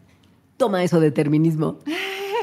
Toma 0.57 0.83
eso, 0.83 0.98
determinismo. 1.01 1.79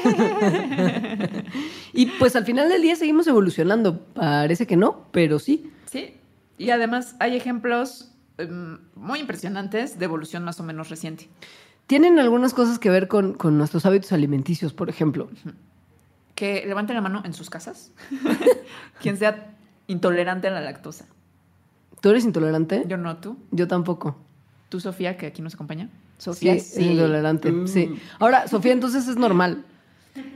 y 1.92 2.06
pues 2.18 2.36
al 2.36 2.44
final 2.44 2.68
del 2.68 2.82
día 2.82 2.96
seguimos 2.96 3.26
evolucionando. 3.26 3.98
Parece 4.14 4.66
que 4.66 4.76
no, 4.76 5.06
pero 5.10 5.38
sí. 5.38 5.70
Sí, 5.86 6.14
y 6.58 6.70
además 6.70 7.16
hay 7.18 7.36
ejemplos 7.36 8.12
em, 8.38 8.78
muy 8.94 9.20
impresionantes 9.20 9.98
de 9.98 10.04
evolución 10.04 10.44
más 10.44 10.60
o 10.60 10.62
menos 10.62 10.88
reciente. 10.88 11.28
Tienen 11.86 12.18
algunas 12.18 12.52
cosas 12.52 12.78
que 12.78 12.90
ver 12.90 13.08
con, 13.08 13.34
con 13.34 13.58
nuestros 13.58 13.86
hábitos 13.86 14.12
alimenticios, 14.12 14.72
por 14.72 14.90
ejemplo. 14.90 15.28
Que 16.34 16.64
levanten 16.66 16.96
la 16.96 17.02
mano 17.02 17.22
en 17.24 17.32
sus 17.32 17.48
casas. 17.48 17.92
Quien 19.00 19.16
sea 19.16 19.54
intolerante 19.86 20.48
a 20.48 20.50
la 20.50 20.60
lactosa. 20.60 21.06
¿Tú 22.00 22.10
eres 22.10 22.24
intolerante? 22.24 22.84
Yo 22.86 22.96
no, 22.96 23.16
tú. 23.18 23.38
Yo 23.52 23.68
tampoco. 23.68 24.16
Tú, 24.68 24.80
Sofía, 24.80 25.16
que 25.16 25.26
aquí 25.26 25.42
nos 25.42 25.54
acompaña. 25.54 25.88
Sí, 26.18 26.24
Sofía, 26.24 26.54
es 26.54 26.76
intolerante. 26.76 27.52
Sí. 27.66 27.96
Ahora, 28.18 28.48
Sofía, 28.48 28.72
entonces 28.72 29.06
es 29.06 29.16
normal. 29.16 29.64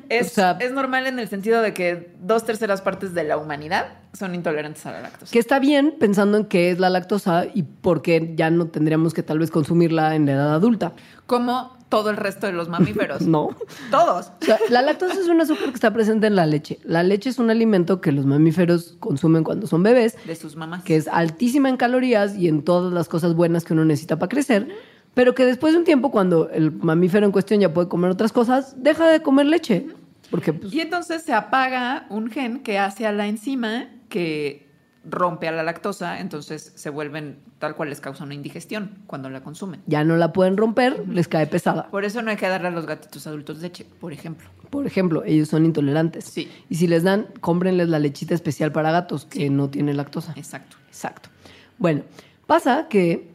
Es, 0.08 0.26
O 0.26 0.34
sea- 0.34 0.56
es 0.60 0.72
normal 0.72 1.06
en 1.06 1.18
el 1.18 1.28
sentido 1.28 1.62
de 1.62 1.72
que 1.74 2.12
dos 2.20 2.44
terceras 2.44 2.82
partes 2.82 3.14
de 3.14 3.24
la 3.24 3.36
humanidad 3.38 3.86
son 4.12 4.34
intolerantes 4.34 4.84
a 4.86 4.92
la 4.92 5.00
lactosa. 5.02 5.30
Que 5.32 5.38
está 5.38 5.58
bien 5.60 5.94
pensando 5.98 6.36
en 6.38 6.44
qué 6.46 6.70
es 6.70 6.78
la 6.80 6.90
lactosa 6.90 7.44
y 7.54 7.62
por 7.62 8.02
qué 8.02 8.32
ya 8.36 8.50
no 8.50 8.66
tendríamos 8.68 9.14
que 9.14 9.22
tal 9.22 9.38
vez 9.38 9.50
consumirla 9.50 10.14
en 10.16 10.26
la 10.26 10.32
edad 10.32 10.54
adulta. 10.54 10.92
Como 11.26 11.78
todo 11.88 12.10
el 12.10 12.16
resto 12.16 12.46
de 12.46 12.52
los 12.52 12.68
mamíferos. 12.68 13.20
No. 13.26 13.48
Todos. 13.90 14.32
O 14.42 14.44
sea, 14.44 14.58
la 14.68 14.82
lactosa 14.82 15.14
es 15.14 15.26
un 15.28 15.40
azúcar 15.40 15.66
que 15.68 15.74
está 15.74 15.92
presente 15.92 16.26
en 16.28 16.36
la 16.36 16.46
leche. 16.46 16.78
La 16.84 17.02
leche 17.02 17.30
es 17.30 17.38
un 17.38 17.50
alimento 17.50 18.00
que 18.00 18.12
los 18.12 18.26
mamíferos 18.26 18.96
consumen 19.00 19.42
cuando 19.44 19.66
son 19.66 19.82
bebés, 19.82 20.16
De 20.26 20.34
sus 20.36 20.54
mamás. 20.56 20.82
que 20.84 20.96
es 20.96 21.08
altísima 21.08 21.68
en 21.68 21.76
calorías 21.76 22.36
y 22.36 22.48
en 22.48 22.62
todas 22.62 22.92
las 22.92 23.08
cosas 23.08 23.34
buenas 23.34 23.64
que 23.64 23.72
uno 23.72 23.84
necesita 23.84 24.18
para 24.18 24.28
crecer, 24.28 24.68
pero 25.14 25.34
que 25.34 25.44
después 25.44 25.72
de 25.72 25.78
un 25.80 25.84
tiempo, 25.84 26.10
cuando 26.10 26.48
el 26.50 26.72
mamífero 26.72 27.26
en 27.26 27.32
cuestión 27.32 27.60
ya 27.60 27.72
puede 27.72 27.88
comer 27.88 28.10
otras 28.10 28.32
cosas, 28.32 28.82
deja 28.82 29.08
de 29.08 29.22
comer 29.22 29.46
leche. 29.46 29.86
Porque, 30.30 30.52
pues, 30.52 30.72
Y 30.72 30.80
entonces 30.80 31.22
se 31.22 31.32
apaga 31.32 32.06
un 32.08 32.30
gen 32.30 32.60
que 32.60 32.78
hace 32.78 33.06
a 33.06 33.12
la 33.12 33.26
enzima 33.26 33.88
que 34.08 34.70
rompe 35.04 35.48
a 35.48 35.52
la 35.52 35.62
lactosa, 35.62 36.20
entonces 36.20 36.72
se 36.74 36.90
vuelven 36.90 37.38
tal 37.58 37.74
cual 37.74 37.88
les 37.88 38.00
causa 38.00 38.24
una 38.24 38.34
indigestión 38.34 38.98
cuando 39.06 39.30
la 39.30 39.42
consumen. 39.42 39.80
Ya 39.86 40.04
no 40.04 40.16
la 40.16 40.32
pueden 40.32 40.56
romper, 40.56 41.08
les 41.08 41.26
cae 41.26 41.46
pesada. 41.46 41.88
Por 41.90 42.04
eso 42.04 42.22
no 42.22 42.30
hay 42.30 42.36
que 42.36 42.48
darle 42.48 42.68
a 42.68 42.70
los 42.70 42.86
gatitos 42.86 43.26
adultos 43.26 43.60
leche, 43.60 43.86
por 43.98 44.12
ejemplo. 44.12 44.48
Por 44.68 44.86
ejemplo, 44.86 45.24
ellos 45.24 45.48
son 45.48 45.64
intolerantes. 45.64 46.24
Sí. 46.24 46.50
Y 46.68 46.76
si 46.76 46.86
les 46.86 47.02
dan, 47.02 47.26
cómprenles 47.40 47.88
la 47.88 47.98
lechita 47.98 48.34
especial 48.34 48.72
para 48.72 48.92
gatos 48.92 49.24
que 49.24 49.50
no 49.50 49.70
tiene 49.70 49.94
lactosa. 49.94 50.32
Exacto. 50.36 50.76
Exacto. 50.88 51.30
Bueno, 51.78 52.02
pasa 52.46 52.86
que 52.88 53.29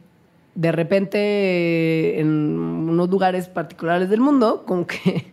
de 0.56 0.72
repente 0.72 2.18
en 2.20 2.28
unos 2.58 3.08
lugares 3.08 3.48
particulares 3.48 4.10
del 4.10 4.20
mundo, 4.20 4.64
como 4.66 4.86
que 4.86 5.32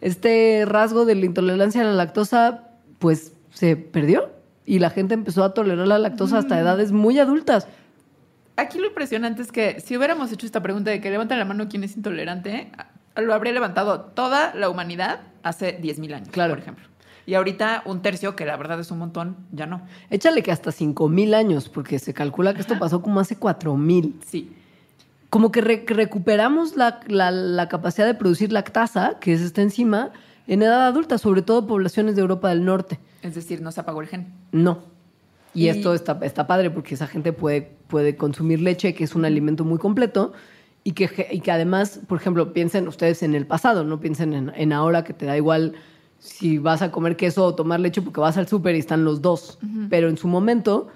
este 0.00 0.64
rasgo 0.66 1.04
de 1.04 1.14
la 1.14 1.24
intolerancia 1.24 1.80
a 1.80 1.84
la 1.84 1.92
lactosa, 1.92 2.68
pues 2.98 3.32
se 3.52 3.76
perdió 3.76 4.30
y 4.66 4.78
la 4.80 4.90
gente 4.90 5.14
empezó 5.14 5.42
a 5.44 5.54
tolerar 5.54 5.86
la 5.88 5.98
lactosa 5.98 6.38
hasta 6.38 6.58
edades 6.60 6.92
muy 6.92 7.18
adultas. 7.18 7.66
Aquí 8.56 8.78
lo 8.78 8.86
impresionante 8.88 9.40
es 9.42 9.52
que 9.52 9.80
si 9.80 9.96
hubiéramos 9.96 10.32
hecho 10.32 10.44
esta 10.44 10.62
pregunta 10.62 10.90
de 10.90 11.00
que 11.00 11.10
levanta 11.10 11.36
la 11.36 11.44
mano 11.44 11.68
quién 11.68 11.84
es 11.84 11.96
intolerante, 11.96 12.70
lo 13.16 13.32
habría 13.32 13.52
levantado 13.52 14.00
toda 14.00 14.52
la 14.54 14.68
humanidad 14.68 15.20
hace 15.42 15.80
10.000 15.80 16.14
años, 16.14 16.28
Claro. 16.30 16.52
por 16.54 16.58
ejemplo. 16.62 16.84
Y 17.28 17.34
ahorita 17.34 17.82
un 17.84 18.00
tercio, 18.00 18.34
que 18.34 18.46
la 18.46 18.56
verdad 18.56 18.80
es 18.80 18.90
un 18.90 18.96
montón, 19.00 19.36
ya 19.52 19.66
no. 19.66 19.82
Échale 20.08 20.42
que 20.42 20.50
hasta 20.50 20.72
5000 20.72 21.34
años, 21.34 21.68
porque 21.68 21.98
se 21.98 22.14
calcula 22.14 22.54
que 22.54 22.62
esto 22.62 22.78
pasó 22.78 23.02
como 23.02 23.20
hace 23.20 23.36
4000. 23.36 24.18
Sí. 24.26 24.50
Como 25.28 25.52
que 25.52 25.60
re- 25.60 25.84
que 25.84 25.92
recuperamos 25.92 26.74
la, 26.74 27.00
la- 27.06 27.30
la 27.30 27.68
capacidad 27.68 28.06
de 28.06 28.14
producir 28.14 28.50
lactasa, 28.50 29.18
que 29.20 29.34
es 29.34 29.42
esta 29.42 29.60
enzima, 29.60 30.10
en 30.46 30.62
edad 30.62 30.86
adulta, 30.86 31.18
sobre 31.18 31.42
todo 31.42 31.66
poblaciones 31.66 32.16
de 32.16 32.22
Europa 32.22 32.48
del 32.48 32.64
Norte. 32.64 32.98
Es 33.20 33.34
decir, 33.34 33.60
no 33.60 33.72
se 33.72 33.80
apagó 33.80 34.00
el 34.00 34.06
gen. 34.08 34.28
No. 34.52 34.78
Y, 35.52 35.66
Y- 35.66 35.68
esto 35.68 35.92
está, 35.92 36.18
está 36.22 36.46
padre 36.46 36.70
porque 36.70 36.94
esa 36.94 37.06
gente 37.06 37.34
puede, 37.34 37.60
puede 37.88 38.16
consumir 38.16 38.60
leche, 38.62 38.94
que 38.94 39.04
es 39.04 39.14
un 39.14 39.26
alimento 39.26 39.66
muy 39.66 39.78
completo, 39.78 40.32
y 40.82 40.92
que, 40.92 41.28
y 41.30 41.40
que 41.40 41.52
además, 41.52 42.00
por 42.08 42.18
ejemplo, 42.18 42.54
piensen 42.54 42.88
ustedes 42.88 43.22
en 43.22 43.34
el 43.34 43.46
pasado, 43.46 43.84
no 43.84 44.00
piensen 44.00 44.32
en, 44.32 44.50
en 44.56 44.72
ahora 44.72 45.04
que 45.04 45.12
te 45.12 45.26
da 45.26 45.36
igual 45.36 45.74
si 46.18 46.58
vas 46.58 46.82
a 46.82 46.90
comer 46.90 47.16
queso 47.16 47.44
o 47.44 47.54
tomar 47.54 47.80
leche 47.80 48.02
porque 48.02 48.20
vas 48.20 48.36
al 48.36 48.48
súper 48.48 48.74
y 48.74 48.78
están 48.78 49.04
los 49.04 49.22
dos. 49.22 49.58
Pero 49.88 50.08
en 50.08 50.16
su 50.16 50.28
momento, 50.28 50.88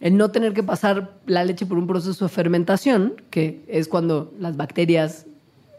el 0.00 0.16
no 0.16 0.30
tener 0.30 0.52
que 0.52 0.62
pasar 0.62 1.18
la 1.26 1.44
leche 1.44 1.66
por 1.66 1.78
un 1.78 1.86
proceso 1.86 2.24
de 2.24 2.28
fermentación, 2.28 3.14
que 3.30 3.64
es 3.68 3.88
cuando 3.88 4.32
las 4.38 4.56
bacterias 4.56 5.26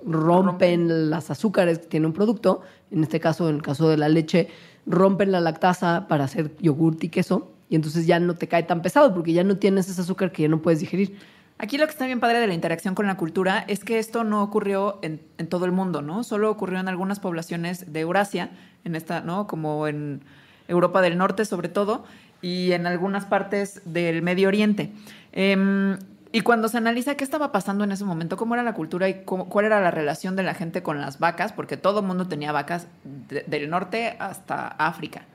rompen 0.06 1.10
las 1.10 1.30
azúcares 1.30 1.80
que 1.80 1.88
tiene 1.88 2.08
un 2.08 2.14
producto, 2.14 2.62
en 2.92 3.04
este 3.04 3.20
caso, 3.20 3.50
en 3.50 3.56
el 3.56 3.62
caso 3.62 3.88
de 3.90 3.98
la 3.98 4.10
leche, 4.10 4.48
rompen 4.86 5.32
la 5.32 5.40
lactasa 5.40 6.08
para 6.08 6.24
hacer 6.24 6.52
yogurt 6.60 7.04
y 7.04 7.10
queso, 7.10 7.52
y 7.70 7.76
entonces 7.76 8.06
ya 8.06 8.20
no 8.20 8.36
te 8.36 8.48
cae 8.48 8.64
tan 8.64 8.82
pesado 8.82 9.14
porque 9.14 9.32
ya 9.32 9.44
no 9.44 9.58
tienes 9.58 9.88
ese 9.90 10.02
azúcar 10.02 10.32
que 10.32 10.44
ya 10.44 10.50
no 10.50 10.62
puedes 10.62 10.80
digerir. 10.80 11.16
Aquí 11.62 11.78
lo 11.78 11.86
que 11.86 11.92
está 11.92 12.08
bien 12.08 12.20
padre 12.20 12.40
de 12.40 12.48
la 12.48 12.56
interacción 12.56 12.96
con 12.96 13.06
la 13.06 13.18
cultura 13.18 13.64
es 13.68 13.84
que 13.84 14.00
esto 14.00 14.24
no 14.24 14.42
ocurrió 14.42 14.98
en, 15.04 15.20
todo 15.48 15.66
el 15.66 15.72
mundo, 15.72 16.02
¿no? 16.02 16.24
Solo 16.24 16.50
ocurrió 16.50 16.80
en 16.80 16.88
algunas 16.88 17.20
poblaciones 17.20 17.94
de 17.94 18.00
Eurasia, 18.00 18.50
en 18.84 18.96
esta, 18.96 19.22
¿no? 19.22 19.46
Como 19.46 19.88
en 19.88 20.24
Europa 20.68 21.04
del 21.04 21.20
Norte 21.20 21.46
sobre 21.46 21.70
todo, 21.70 22.04
y 22.42 22.72
en 22.72 22.88
algunas 22.88 23.26
partes 23.26 23.84
del 23.86 24.24
Medio 24.24 24.48
Oriente. 24.48 24.92
Em, 25.34 26.00
y 26.32 26.42
cuando 26.42 26.68
se 26.68 26.80
analiza 26.80 27.14
qué 27.14 27.24
estaba 27.24 27.52
pasando 27.52 27.84
en 27.84 27.92
ese 27.92 28.06
momento, 28.06 28.38
cómo 28.38 28.56
era 28.56 28.64
la 28.64 28.74
cultura 28.74 29.08
y 29.08 29.24
cuál 29.24 29.66
era 29.66 29.80
la 29.82 29.92
relación 29.92 30.36
de 30.36 30.42
la 30.42 30.56
gente 30.56 30.82
con 30.82 31.00
las 31.00 31.20
vacas, 31.20 31.54
porque 31.54 31.78
todo 31.78 32.00
el 32.00 32.08
mundo 32.08 32.28
tenía 32.28 32.52
vacas 32.52 32.88
de- 33.30 33.44
del 33.46 33.70
norte 33.70 34.16
hasta 34.18 34.66
África, 34.68 35.26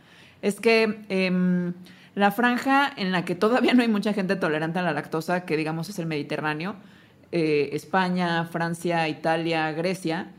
es 0.43 0.59
que 0.59 1.05
em, 1.09 1.73
la 2.17 2.33
franja 2.33 2.91
en 2.97 3.13
la 3.13 3.25
que 3.25 3.35
todavía 3.37 3.75
no 3.75 3.83
hay 3.83 3.89
mucha 3.89 4.13
gente 4.13 4.35
tolerante 4.35 4.81
a 4.81 4.83
la 4.83 4.93
lactosa, 4.93 5.45
que 5.45 5.57
digamos 5.57 5.89
es 5.89 5.99
el 6.01 6.07
Mediterráneo, 6.07 6.75
eh, 7.31 7.71
España, 7.75 8.45
Francia, 8.47 9.09
Italia, 9.09 9.71
Grecia, 9.73 10.33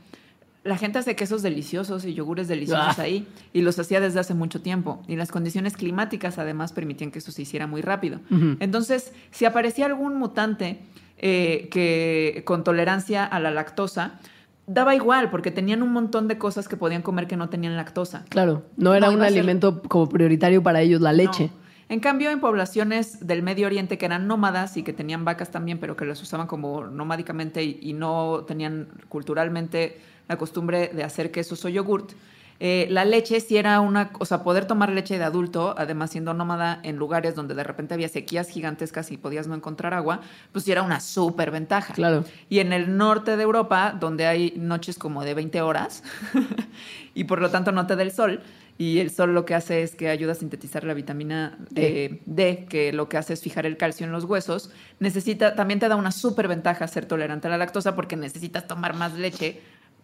la 0.64 0.76
gente 0.78 1.00
hace 1.00 1.16
quesos 1.16 1.44
deliciosos 1.44 2.04
y 2.04 2.14
yogures 2.14 2.50
deliciosos 2.50 3.00
Ah. 3.00 3.04
ahí 3.04 3.26
y 3.54 3.62
los 3.62 3.80
hacía 3.80 4.02
desde 4.02 4.20
hace 4.20 4.34
mucho 4.34 4.60
tiempo. 4.62 5.02
Y 5.08 5.16
las 5.16 5.32
condiciones 5.32 5.78
climáticas 5.78 6.38
además 6.40 6.74
permitían 6.74 7.10
que 7.12 7.20
eso 7.20 7.32
se 7.32 7.44
hiciera 7.44 7.68
muy 7.68 7.82
rápido. 7.82 8.20
Entonces, 8.60 9.14
si 9.32 9.46
aparecía 9.46 9.86
algún 9.86 10.18
mutante 10.18 10.80
eh, 11.20 11.70
que 11.72 12.42
con 12.46 12.64
tolerancia 12.66 13.24
a 13.24 13.40
la 13.40 13.50
lactosa, 13.52 14.20
daba 14.66 14.94
igual 14.94 15.30
porque 15.30 15.52
tenían 15.52 15.82
un 15.84 15.94
montón 15.94 16.28
de 16.28 16.38
cosas 16.38 16.68
que 16.68 16.76
podían 16.76 17.02
comer 17.02 17.28
que 17.28 17.38
no 17.38 17.48
tenían 17.50 17.76
lactosa. 17.78 18.26
Claro, 18.30 18.64
no 18.76 18.94
era 18.94 19.08
No, 19.08 19.14
un 19.14 19.20
ser- 19.20 19.28
alimento 19.30 19.82
como 19.84 20.10
prioritario 20.10 20.62
para 20.62 20.82
ellos 20.82 21.00
la 21.02 21.14
leche. 21.14 21.46
No. 21.54 21.67
En 21.90 22.00
cambio, 22.00 22.32
en 22.32 22.40
poblaciones 22.40 23.26
del 23.26 23.44
Medio 23.44 23.68
Oriente 23.68 23.98
que 23.98 24.06
eran 24.06 24.28
nómadas 24.28 24.76
y 24.78 24.84
que 24.84 24.94
tenían 24.94 25.24
vacas 25.24 25.52
también, 25.52 25.80
pero 25.80 25.96
que 25.96 26.06
las 26.06 26.22
usaban 26.22 26.48
como 26.48 26.86
nomádicamente 26.86 27.64
y, 27.64 27.80
y 27.82 27.94
no 27.94 28.44
tenían 28.46 28.90
culturalmente 29.08 30.02
la 30.28 30.38
costumbre 30.38 30.90
de 30.90 31.04
hacer 31.04 31.32
quesos 31.32 31.64
o 31.64 31.70
yogurt, 31.70 32.12
eh, 32.60 32.88
la 32.90 33.06
leche 33.06 33.40
sí 33.40 33.58
era 33.58 33.80
una, 33.82 34.12
o 34.20 34.26
sea, 34.26 34.44
poder 34.44 34.66
tomar 34.66 34.90
leche 34.90 35.18
de 35.18 35.24
adulto, 35.24 35.76
además 35.78 36.12
siendo 36.12 36.34
nómada 36.34 36.80
en 36.84 36.96
lugares 36.96 37.36
donde 37.36 37.54
de 37.54 37.64
repente 37.64 37.94
había 37.94 38.10
sequías 38.10 38.50
gigantescas 38.50 39.12
y 39.12 39.18
podías 39.18 39.48
no 39.48 39.54
encontrar 39.54 39.94
agua, 39.94 40.22
pues 40.52 40.66
sí 40.66 40.72
era 40.72 40.82
una 40.82 41.00
súper 41.00 41.52
ventaja. 41.52 41.94
Claro. 41.94 42.24
Y 42.50 42.60
en 42.60 42.74
el 42.74 42.98
norte 42.98 43.38
de 43.38 43.44
Europa, 43.44 43.96
donde 44.00 44.26
hay 44.26 44.54
noches 44.58 44.98
como 44.98 45.24
de 45.24 45.36
20 45.36 45.62
horas 45.62 46.04
y 47.14 47.26
por 47.26 47.42
lo 47.42 47.52
tanto 47.52 47.72
no 47.72 47.86
te 47.86 47.96
da 47.96 48.02
el 48.02 48.12
sol, 48.12 48.42
y 48.78 49.00
el 49.00 49.10
sol 49.10 49.34
lo 49.34 49.46
que 49.46 49.56
hace 49.56 49.82
es 49.82 49.96
que 49.96 50.10
ayuda 50.10 50.34
a 50.34 50.36
sintetizar 50.36 50.84
la 50.84 50.94
vitamina 50.94 51.58
eh, 51.76 52.22
D, 52.26 52.66
que 52.70 52.94
lo 52.94 53.10
que 53.10 53.18
hace 53.18 53.34
es 53.34 53.42
fijar 53.42 53.66
el 53.66 53.76
calcio 53.76 54.06
en 54.06 54.12
los 54.12 54.26
huesos, 54.26 54.72
necesita, 55.00 55.56
también 55.56 55.80
te 55.80 55.88
da 55.88 55.96
una 55.96 56.12
súper 56.12 56.48
ventaja 56.48 56.88
ser 56.88 57.06
tolerante 57.06 57.48
a 57.48 57.52
la 57.52 57.58
lactosa 57.58 57.96
porque 57.96 58.16
necesitas 58.16 58.68
tomar 58.68 58.96
más 58.96 59.14
leche 59.16 59.62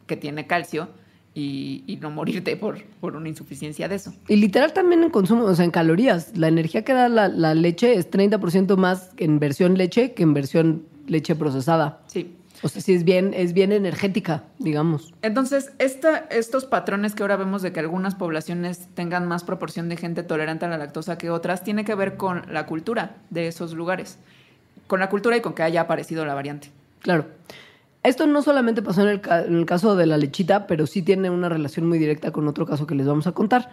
que 0.08 0.18
tiene 0.18 0.48
calcio 0.48 0.90
y, 1.36 1.84
y 1.86 1.98
no 1.98 2.10
morirte 2.10 2.56
por, 2.58 2.84
por 3.00 3.16
una 3.16 3.30
insuficiencia 3.30 3.88
de 3.88 3.96
eso. 3.96 4.14
Y 4.28 4.38
literal 4.38 4.74
también 4.74 5.04
en 5.04 5.10
consumo, 5.12 5.46
o 5.46 5.56
sea, 5.56 5.66
en 5.66 5.72
calorías. 5.72 6.36
La 6.38 6.48
energía 6.48 6.84
que 6.84 6.94
da 6.94 7.10
la, 7.10 7.28
la 7.28 7.54
leche 7.54 7.94
es 7.94 8.10
30% 8.10 8.76
más 8.76 9.12
en 9.18 9.40
versión 9.40 9.78
leche 9.78 10.14
que 10.14 10.24
en 10.24 10.34
versión 10.34 10.84
leche 11.08 11.36
procesada. 11.36 12.02
Sí. 12.08 12.36
O 12.63 12.69
sea, 12.69 12.82
sí 12.82 12.93
es 12.93 13.04
bien, 13.04 13.34
es 13.36 13.54
bien 13.54 13.71
energética, 13.73 14.43
digamos. 14.58 15.13
Entonces, 15.21 15.73
esta, 15.80 16.17
estos 16.32 16.65
patrones 16.65 17.13
que 17.13 17.21
ahora 17.23 17.36
vemos 17.36 17.62
de 17.62 17.73
que 17.73 17.82
algunas 17.82 18.15
poblaciones 18.15 18.88
tengan 18.95 19.28
más 19.28 19.43
proporción 19.43 19.89
de 19.89 19.97
gente 19.97 20.23
tolerante 20.23 20.65
a 20.65 20.69
la 20.69 20.78
lactosa 20.78 21.17
que 21.17 21.30
otras, 21.30 21.63
tiene 21.63 21.84
que 21.84 21.93
ver 21.93 22.15
con 22.15 22.43
la 22.52 22.65
cultura 22.65 23.17
de 23.30 23.47
esos 23.47 23.73
lugares. 23.73 24.17
Con 24.88 24.99
la 25.02 25.10
cultura 25.10 25.36
y 25.38 25.41
con 25.41 25.54
que 25.54 25.63
haya 25.63 25.82
aparecido 25.82 26.26
la 26.26 26.34
variante. 26.34 26.69
Claro. 27.02 27.26
Esto 28.02 28.28
no 28.28 28.41
solamente 28.41 28.82
pasó 28.82 29.02
en 29.02 29.10
el, 29.10 29.21
ca- 29.21 29.43
en 29.43 29.56
el 29.58 29.65
caso 29.65 29.95
de 29.95 30.06
la 30.06 30.17
lechita, 30.17 30.67
pero 30.67 30.88
sí 30.88 31.02
tiene 31.02 31.30
una 31.30 31.49
relación 31.49 31.88
muy 31.88 31.99
directa 31.99 32.32
con 32.32 32.47
otro 32.47 32.65
caso 32.65 32.88
que 32.88 32.95
les 32.95 33.08
vamos 33.08 33.28
a 33.28 33.32
contar, 33.34 33.69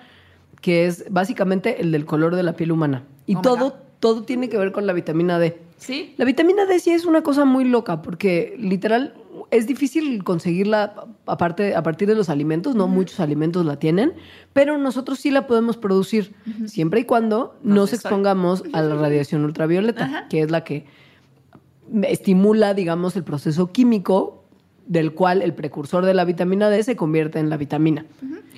que 0.61 0.87
es 0.87 1.05
básicamente 1.11 1.81
el 1.81 1.91
del 1.93 2.07
color 2.07 2.35
de 2.37 2.43
la 2.43 2.55
piel 2.55 2.71
humana. 2.73 3.05
Y 3.27 3.37
Oh 3.37 3.41
todo. 3.41 3.79
Todo 4.01 4.23
tiene 4.23 4.49
que 4.49 4.59
ver 4.59 4.73
con 4.73 4.87
la 4.87 4.93
vitamina 4.93 5.39
D. 5.39 5.59
¿Sí? 5.77 6.15
La 6.17 6.25
vitamina 6.25 6.67
D 6.67 6.79
sí 6.81 6.91
es 6.91 7.05
una 7.05 7.23
cosa 7.23 7.45
muy 7.45 7.65
loca 7.65 8.03
porque 8.03 8.55
literal 8.59 9.15
es 9.51 9.67
difícil 9.67 10.25
conseguirla 10.25 11.07
aparte, 11.27 11.75
a 11.75 11.83
partir 11.83 12.09
de 12.09 12.15
los 12.15 12.29
alimentos, 12.29 12.75
no 12.75 12.89
muchos 12.89 13.21
alimentos 13.21 13.65
la 13.65 13.79
tienen, 13.79 14.13
pero 14.53 14.79
nosotros 14.79 15.19
sí 15.21 15.31
la 15.31 15.47
podemos 15.47 15.77
producir 15.77 16.35
siempre 16.67 17.01
y 17.01 17.05
cuando 17.05 17.57
Nos 17.63 17.93
expongamos 17.93 18.65
a 18.73 18.83
la 18.83 18.95
radiación 18.97 19.45
ultravioleta, 19.45 20.27
que 20.29 20.43
es 20.43 20.51
la 20.51 20.65
que 20.65 20.87
estimula, 22.03 22.75
digamos, 22.75 23.17
el 23.17 23.25
proceso 23.25 23.73
químico 23.73 24.45
del 24.87 25.13
cual 25.13 25.43
el 25.43 25.55
precursor 25.55 26.05
de 26.05 26.15
la 26.15 26.25
vitamina 26.25 26.69
D 26.69 26.83
se 26.83 26.97
convierte 26.97 27.39
en 27.39 27.51
la 27.51 27.57
vitamina. 27.57 28.07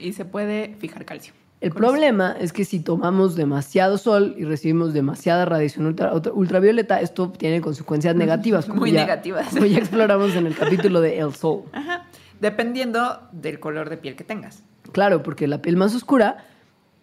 Y 0.01 0.13
se 0.13 0.25
puede 0.25 0.75
fijar 0.79 1.05
calcio. 1.05 1.35
El 1.63 1.71
problema 1.71 2.35
es 2.41 2.53
que 2.53 2.65
si 2.65 2.81
tomamos 2.81 3.37
demasiado 3.37 3.97
sol 3.97 4.35
y 4.37 4.45
recibimos 4.45 4.93
demasiada 4.93 5.45
radiación 5.45 5.87
ultra- 5.87 6.13
ultra- 6.13 6.33
ultravioleta, 6.33 7.01
esto 7.01 7.31
tiene 7.31 7.61
consecuencias 7.61 8.17
negativas. 8.17 8.67
como 8.67 8.81
Muy 8.81 8.91
ya- 8.91 9.01
negativas. 9.03 9.49
Como 9.51 9.67
ya 9.67 9.79
exploramos 9.79 10.35
en 10.35 10.47
el 10.49 10.57
capítulo 10.57 11.01
de 11.01 11.21
El 11.21 11.33
Sol. 11.35 11.63
Ajá. 11.73 12.07
Dependiendo 12.41 13.21
del 13.31 13.61
color 13.61 13.89
de 13.91 13.97
piel 13.97 14.17
que 14.17 14.25
tengas. 14.25 14.65
Claro, 14.91 15.23
porque 15.23 15.47
la 15.47 15.63
piel 15.63 15.77
más 15.77 15.95
oscura 15.95 16.39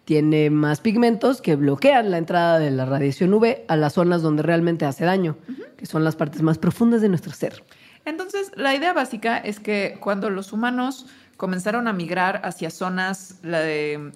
tiene 0.04 0.50
más 0.50 0.80
pigmentos 0.80 1.40
que 1.40 1.56
bloquean 1.56 2.10
la 2.10 2.18
entrada 2.18 2.58
de 2.58 2.70
la 2.70 2.84
radiación 2.84 3.32
UV 3.32 3.62
a 3.66 3.76
las 3.76 3.94
zonas 3.94 4.20
donde 4.20 4.42
realmente 4.42 4.84
hace 4.84 5.04
daño, 5.06 5.38
que 5.78 5.86
son 5.86 6.04
las 6.04 6.16
partes 6.16 6.42
más 6.42 6.58
profundas 6.58 7.00
de 7.00 7.08
nuestro 7.08 7.32
ser. 7.32 7.64
Entonces, 8.04 8.52
la 8.56 8.74
idea 8.74 8.92
básica 8.92 9.38
es 9.38 9.60
que 9.60 9.96
cuando 10.00 10.28
los 10.30 10.52
humanos 10.52 11.06
comenzaron 11.40 11.88
a 11.88 11.94
migrar 11.94 12.42
hacia 12.44 12.68
zonas, 12.68 13.40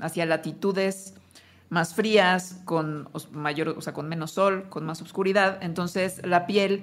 hacia 0.01 0.27
latitudes 0.27 1.15
más 1.71 1.95
frías, 1.95 2.61
con 2.67 3.09
mayor, 3.33 3.71
o 3.71 3.81
sea, 3.81 3.95
con 3.95 4.11
menos 4.11 4.33
sol, 4.33 4.67
con 4.69 4.85
más 4.85 5.01
oscuridad, 5.01 5.57
entonces 5.63 6.21
la 6.27 6.45
piel 6.47 6.83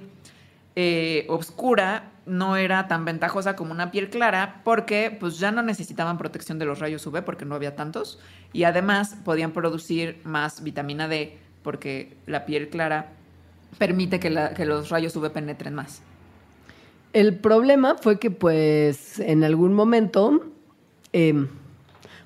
eh, 0.76 1.28
oscura 1.30 2.10
no 2.26 2.56
era 2.56 2.88
tan 2.88 3.06
ventajosa 3.06 3.56
como 3.56 3.72
una 3.72 3.92
piel 3.92 4.10
clara 4.10 4.62
porque 4.64 5.16
pues 5.20 5.38
ya 5.38 5.52
no 5.52 5.62
necesitaban 5.62 6.18
protección 6.18 6.58
de 6.58 6.66
los 6.66 6.80
rayos 6.80 7.06
UV 7.06 7.22
porque 7.24 7.46
no 7.46 7.54
había 7.54 7.76
tantos 7.76 8.18
y 8.52 8.64
además 8.64 9.16
podían 9.24 9.52
producir 9.52 10.22
más 10.24 10.64
vitamina 10.64 11.08
D 11.08 11.38
porque 11.62 12.18
la 12.26 12.46
piel 12.46 12.70
clara 12.70 13.10
permite 13.78 14.20
que, 14.20 14.32
la- 14.32 14.56
que 14.56 14.66
los 14.66 14.90
rayos 14.90 15.16
UV 15.16 15.30
penetren 15.30 15.76
más. 15.76 16.02
El 17.14 17.38
problema 17.38 17.96
fue 17.96 18.20
que, 18.20 18.32
pues, 18.32 19.20
en 19.20 19.44
algún 19.44 19.74
momento, 19.74 20.42
eh, 21.14 21.46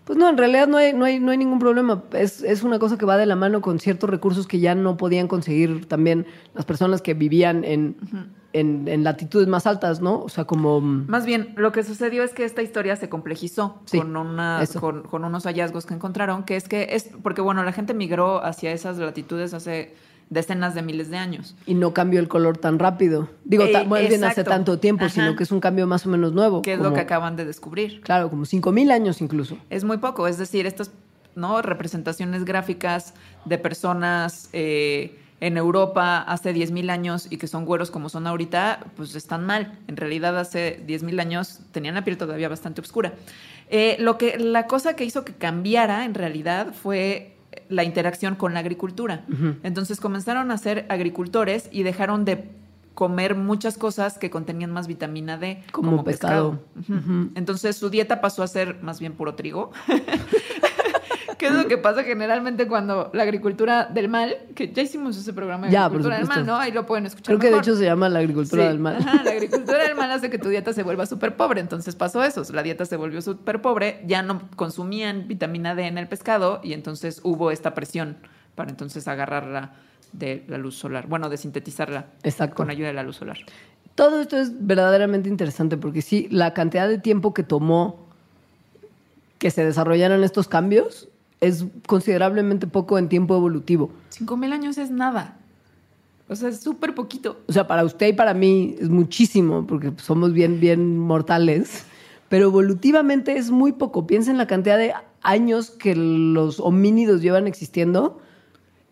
pues 0.03 0.19
no, 0.19 0.29
en 0.29 0.37
realidad 0.37 0.67
no 0.67 0.77
hay, 0.77 0.93
no 0.93 1.05
hay, 1.05 1.19
no 1.19 1.31
hay 1.31 1.37
ningún 1.37 1.57
problema. 1.57 2.03
Es, 2.11 2.43
es 2.43 2.61
una 2.61 2.77
cosa 2.77 2.97
que 2.97 3.05
va 3.07 3.17
de 3.17 3.25
la 3.25 3.35
mano 3.35 3.61
con 3.61 3.79
ciertos 3.79 4.09
recursos 4.09 4.45
que 4.45 4.59
ya 4.59 4.75
no 4.75 4.97
podían 4.97 5.27
conseguir 5.27 5.87
también 5.87 6.27
las 6.53 6.65
personas 6.65 7.01
que 7.01 7.15
vivían 7.15 7.63
en, 7.63 7.95
en, 8.53 8.87
en 8.87 9.03
latitudes 9.03 9.47
más 9.47 9.65
altas, 9.65 10.01
¿no? 10.01 10.19
O 10.21 10.29
sea, 10.29 10.45
como... 10.45 10.79
mm, 10.79 11.07
Más 11.07 11.25
bien, 11.25 11.53
lo 11.57 11.71
que 11.71 11.83
sucedió 11.83 12.21
es 12.21 12.33
que 12.33 12.45
esta 12.45 12.61
historia 12.61 12.95
se 12.95 13.09
complejizó 13.09 13.81
Sí, 13.85 13.97
con, 13.97 14.15
una, 14.15 14.63
con, 14.79 15.01
con 15.01 15.25
unos 15.25 15.45
hallazgos 15.45 15.87
que 15.87 15.95
encontraron, 15.95 16.43
que 16.43 16.55
es 16.55 16.67
que 16.67 16.89
es, 16.91 17.09
porque 17.23 17.41
bueno, 17.41 17.63
la 17.63 17.71
gente 17.71 17.95
migró 17.95 18.45
hacia 18.45 18.71
esas 18.71 18.99
latitudes 18.99 19.55
hace 19.55 19.95
decenas 20.29 20.73
de 20.75 20.81
miles 20.81 21.09
de 21.09 21.17
años. 21.17 21.55
Y 21.65 21.73
no 21.75 21.93
cambió 21.93 22.19
el 22.19 22.27
color 22.27 22.57
tan 22.57 22.79
rápido. 22.79 23.29
Digo, 23.43 23.63
Eh, 23.65 23.85
más 23.85 24.07
bien 24.07 24.23
hace 24.23 24.43
tanto 24.43 24.79
tiempo, 24.79 25.05
Ajá. 25.05 25.13
sino 25.13 25.35
que 25.35 25.43
es 25.43 25.51
un 25.51 25.59
cambio 25.59 25.85
más 25.87 26.05
o 26.05 26.09
menos 26.09 26.33
nuevo. 26.33 26.61
que 26.61 26.73
es 26.73 26.79
lo 26.79 26.93
que 26.93 26.99
acaban 27.01 27.35
de 27.35 27.45
descubrir. 27.45 28.01
Claro, 28.01 28.29
como 28.29 28.45
5.000 28.45 28.91
años 28.91 29.21
incluso. 29.21 29.57
Es 29.69 29.83
muy 29.83 29.97
poco, 29.97 30.27
es 30.27 30.37
decir, 30.37 30.65
estas 30.65 30.91
¿no? 31.35 31.61
representaciones 31.61 32.45
gráficas 32.45 33.13
de 33.45 33.57
personas 33.57 34.49
eh, 34.53 35.19
en 35.41 35.57
Europa 35.57 36.19
hace 36.21 36.53
10.000 36.55 36.89
años 36.89 37.27
y 37.29 37.37
que 37.37 37.47
son 37.47 37.65
güeros 37.65 37.91
como 37.91 38.07
son 38.09 38.25
ahorita, 38.25 38.79
pues 38.95 39.15
están 39.15 39.45
mal. 39.45 39.77
En 39.87 39.97
realidad 39.97 40.37
hace 40.39 40.81
10.000 40.87 41.19
años 41.19 41.59
tenían 41.71 41.95
la 41.95 42.03
piel 42.05 42.17
todavía 42.17 42.47
bastante 42.49 42.81
oscura. 42.81 43.13
Eh, 43.69 43.97
lo 43.99 44.17
que, 44.17 44.39
la 44.39 44.65
cosa 44.67 44.95
que 44.95 45.03
hizo 45.05 45.25
que 45.25 45.33
cambiara 45.33 46.05
en 46.05 46.13
realidad 46.13 46.73
fue 46.73 47.34
la 47.69 47.83
interacción 47.83 48.35
con 48.35 48.53
la 48.53 48.59
agricultura. 48.59 49.25
Entonces 49.63 49.99
comenzaron 49.99 50.51
a 50.51 50.57
ser 50.57 50.85
agricultores 50.89 51.69
y 51.71 51.83
dejaron 51.83 52.25
de 52.25 52.49
comer 52.93 53.35
muchas 53.35 53.77
cosas 53.77 54.17
que 54.17 54.29
contenían 54.29 54.71
más 54.71 54.87
vitamina 54.87 55.37
D, 55.37 55.61
Como 55.71 56.03
pescado. 56.03 56.59
Entonces 57.35 57.75
su 57.75 57.89
dieta 57.89 58.21
pasó 58.21 58.41
a 58.41 58.47
ser 58.47 58.81
más 58.81 58.99
bien 58.99 59.13
puro 59.13 59.35
trigo. 59.35 59.71
¿Qué 61.45 61.55
es 61.57 61.63
lo 61.63 61.67
que 61.67 61.77
pasa 61.77 62.03
generalmente 62.03 62.67
cuando 62.67 63.11
la 63.13 63.23
agricultura 63.23 63.85
del 63.85 64.09
mal, 64.09 64.35
que 64.55 64.71
ya 64.71 64.81
hicimos 64.81 65.15
ese 65.17 65.31
programa 65.33 65.67
de 65.67 65.73
Ya, 65.73 65.85
agricultura 65.85 66.17
del 66.17 66.27
mal. 66.27 66.45
¿no? 66.45 66.55
Ahí 66.57 66.71
lo 66.71 66.85
pueden 66.85 67.05
escuchar. 67.05 67.37
Creo 67.37 67.39
que 67.39 67.51
de 67.55 67.59
hecho 67.61 67.75
se 67.75 67.85
llama 67.85 68.09
la 68.09 68.19
agricultura 68.19 68.63
Sí, 68.63 68.67
del 68.69 68.79
mal. 68.79 68.95
ajá, 68.97 69.23
la 69.23 69.31
agricultura 69.31 69.77
del 69.83 69.95
mal 69.95 70.11
hace 70.11 70.29
que 70.29 70.37
tu 70.39 70.49
dieta 70.49 70.73
se 70.73 70.83
vuelva 70.83 71.05
súper 71.05 71.35
pobre. 71.37 71.61
Entonces 71.61 71.95
pasó 71.95 72.23
eso. 72.23 72.43
La 72.51 72.63
dieta 72.63 72.85
se 72.85 72.95
volvió 72.97 73.21
súper 73.21 73.61
pobre. 73.61 74.01
Ya 74.07 74.21
no 74.23 74.41
consumían 74.55 75.27
vitamina 75.27 75.75
D 75.75 75.85
en 75.87 75.97
el 75.97 76.07
pescado 76.07 76.61
y 76.63 76.73
entonces 76.73 77.21
hubo 77.23 77.51
esta 77.51 77.73
presión 77.73 78.17
para 78.55 78.69
entonces 78.71 79.07
agarrarla 79.07 79.73
de 80.13 80.43
la 80.47 80.57
luz 80.57 80.75
solar. 80.77 81.07
Bueno, 81.07 81.29
de 81.29 81.37
sintetizarla 81.37 82.05
Exacto. 82.23 82.55
con 82.55 82.69
ayuda 82.69 82.87
de 82.87 82.93
la 82.93 83.03
luz 83.03 83.17
solar. 83.17 83.37
Todo 83.95 84.19
esto 84.19 84.37
es 84.37 84.51
verdaderamente 84.65 85.29
interesante 85.29 85.77
porque 85.77 86.01
sí, 86.01 86.27
la 86.31 86.53
cantidad 86.53 86.87
de 86.87 86.97
tiempo 86.97 87.33
que 87.33 87.43
tomó 87.43 88.05
que 89.37 89.51
se 89.51 89.63
desarrollaran 89.65 90.23
estos 90.23 90.47
cambios 90.47 91.09
es 91.41 91.65
considerablemente 91.87 92.67
poco 92.67 92.97
en 92.97 93.09
tiempo 93.09 93.35
evolutivo. 93.35 93.91
Cinco 94.09 94.37
mil 94.37 94.53
años 94.53 94.77
es 94.77 94.91
nada. 94.91 95.37
O 96.27 96.35
sea, 96.35 96.49
es 96.49 96.61
súper 96.61 96.95
poquito. 96.95 97.41
O 97.47 97.53
sea, 97.53 97.67
para 97.67 97.83
usted 97.83 98.07
y 98.07 98.13
para 98.13 98.33
mí 98.33 98.75
es 98.79 98.89
muchísimo 98.89 99.67
porque 99.67 99.93
somos 99.97 100.33
bien, 100.33 100.59
bien 100.59 100.97
mortales, 100.97 101.85
pero 102.29 102.45
evolutivamente 102.45 103.37
es 103.37 103.51
muy 103.51 103.73
poco. 103.73 104.07
Piensa 104.07 104.31
en 104.31 104.37
la 104.37 104.47
cantidad 104.47 104.77
de 104.77 104.93
años 105.21 105.69
que 105.69 105.95
los 105.95 106.59
homínidos 106.59 107.21
llevan 107.21 107.47
existiendo. 107.47 108.19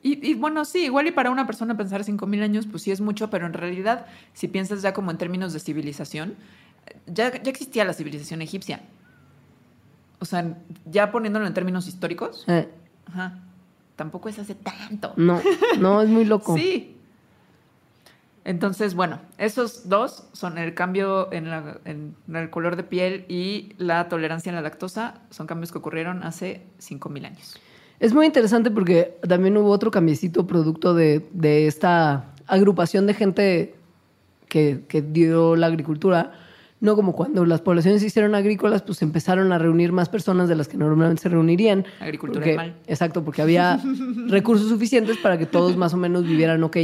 Y, 0.03 0.25
y 0.27 0.34
bueno, 0.36 0.65
sí, 0.65 0.86
igual 0.86 1.08
y 1.08 1.12
para 1.12 1.32
una 1.32 1.47
persona 1.47 1.77
pensar 1.77 2.03
5.000 2.03 2.43
años, 2.43 2.67
pues 2.69 2.84
sí 2.84 2.91
es 2.91 3.01
mucho, 3.01 3.29
pero 3.29 3.45
en 3.45 3.53
realidad, 3.53 4.06
si 4.34 4.47
piensas 4.47 4.82
ya 4.82 4.93
como 4.93 5.12
en 5.12 5.17
términos 5.17 5.53
de 5.53 5.60
civilización, 5.60 6.36
ya, 7.08 7.41
ya 7.41 7.49
existía 7.49 7.86
la 7.86 7.93
civilización 7.93 8.41
egipcia. 8.41 8.82
O 10.24 10.26
sea, 10.26 10.56
ya 10.90 11.12
poniéndolo 11.12 11.46
en 11.46 11.54
términos 11.54 11.86
históricos, 11.86 12.46
Eh, 12.48 12.70
ajá, 13.08 13.40
tampoco 13.98 14.30
es 14.30 14.40
hace 14.40 14.56
tanto. 14.56 15.12
no, 15.18 15.42
no, 15.80 16.02
es 16.02 16.08
muy 16.08 16.24
loco. 16.24 16.56
Sí. 16.58 16.96
Entonces, 18.46 18.94
bueno, 18.96 19.20
esos 19.38 19.90
dos 19.90 20.24
son 20.32 20.58
el 20.58 20.74
cambio 20.74 21.32
en, 21.34 21.50
la- 21.50 21.78
en 21.84 22.16
el 22.34 22.50
color 22.50 22.78
de 22.78 22.84
piel 22.84 23.26
y 23.28 23.74
la 23.78 24.08
tolerancia 24.08 24.52
a 24.54 24.56
la 24.56 24.62
lactosa, 24.62 25.16
son 25.30 25.46
cambios 25.46 25.74
que 25.74 25.78
ocurrieron 25.80 26.24
hace 26.24 26.62
5.000 26.80 27.26
años. 27.26 27.56
Es 28.00 28.14
muy 28.14 28.26
interesante 28.26 28.72
porque 28.72 29.18
también 29.28 29.58
hubo 29.58 29.70
otro 29.72 29.92
cambiecito 29.92 30.48
producto 30.48 30.94
de, 30.94 31.28
de 31.34 31.68
esta 31.68 32.34
agrupación 32.48 33.08
de 33.08 33.14
gente 33.14 33.76
que, 34.48 34.86
que 34.88 35.02
dio 35.02 35.58
la 35.58 35.68
agricultura. 35.68 36.32
No 36.84 36.96
como 36.98 37.13
cuando 37.13 37.46
las 37.46 37.62
poblaciones 37.62 38.02
se 38.02 38.08
hicieron 38.08 38.36
agrícolas, 38.36 38.82
pues 38.82 39.02
empezaron 39.02 39.54
a 39.54 39.58
reunir 39.58 39.93
más 39.93 40.10
personas 40.10 40.50
de 40.50 40.56
las 40.56 40.67
que 40.67 40.76
normalmente 40.76 41.22
se 41.22 41.30
reunirían. 41.30 41.86
Agricultura 42.02 42.43
Porque-. 42.46 42.74
Exacto, 42.88 43.24
porque 43.24 43.41
había 43.41 43.80
recursos 44.28 44.67
suficientes 44.67 45.17
para 45.17 45.38
que 45.38 45.46
todos 45.46 45.78
más 45.78 45.93
o 45.93 45.98
menos 45.98 46.24
vivieran 46.26 46.62
ok. 46.63 46.76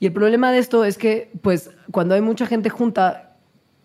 Y 0.00 0.06
el 0.06 0.12
problema 0.12 0.50
de 0.52 0.58
esto 0.58 0.84
es 0.86 0.96
que, 0.96 1.30
pues, 1.42 1.70
cuando 1.90 2.14
hay 2.14 2.22
mucha 2.22 2.46
gente 2.46 2.70
junta 2.70 3.28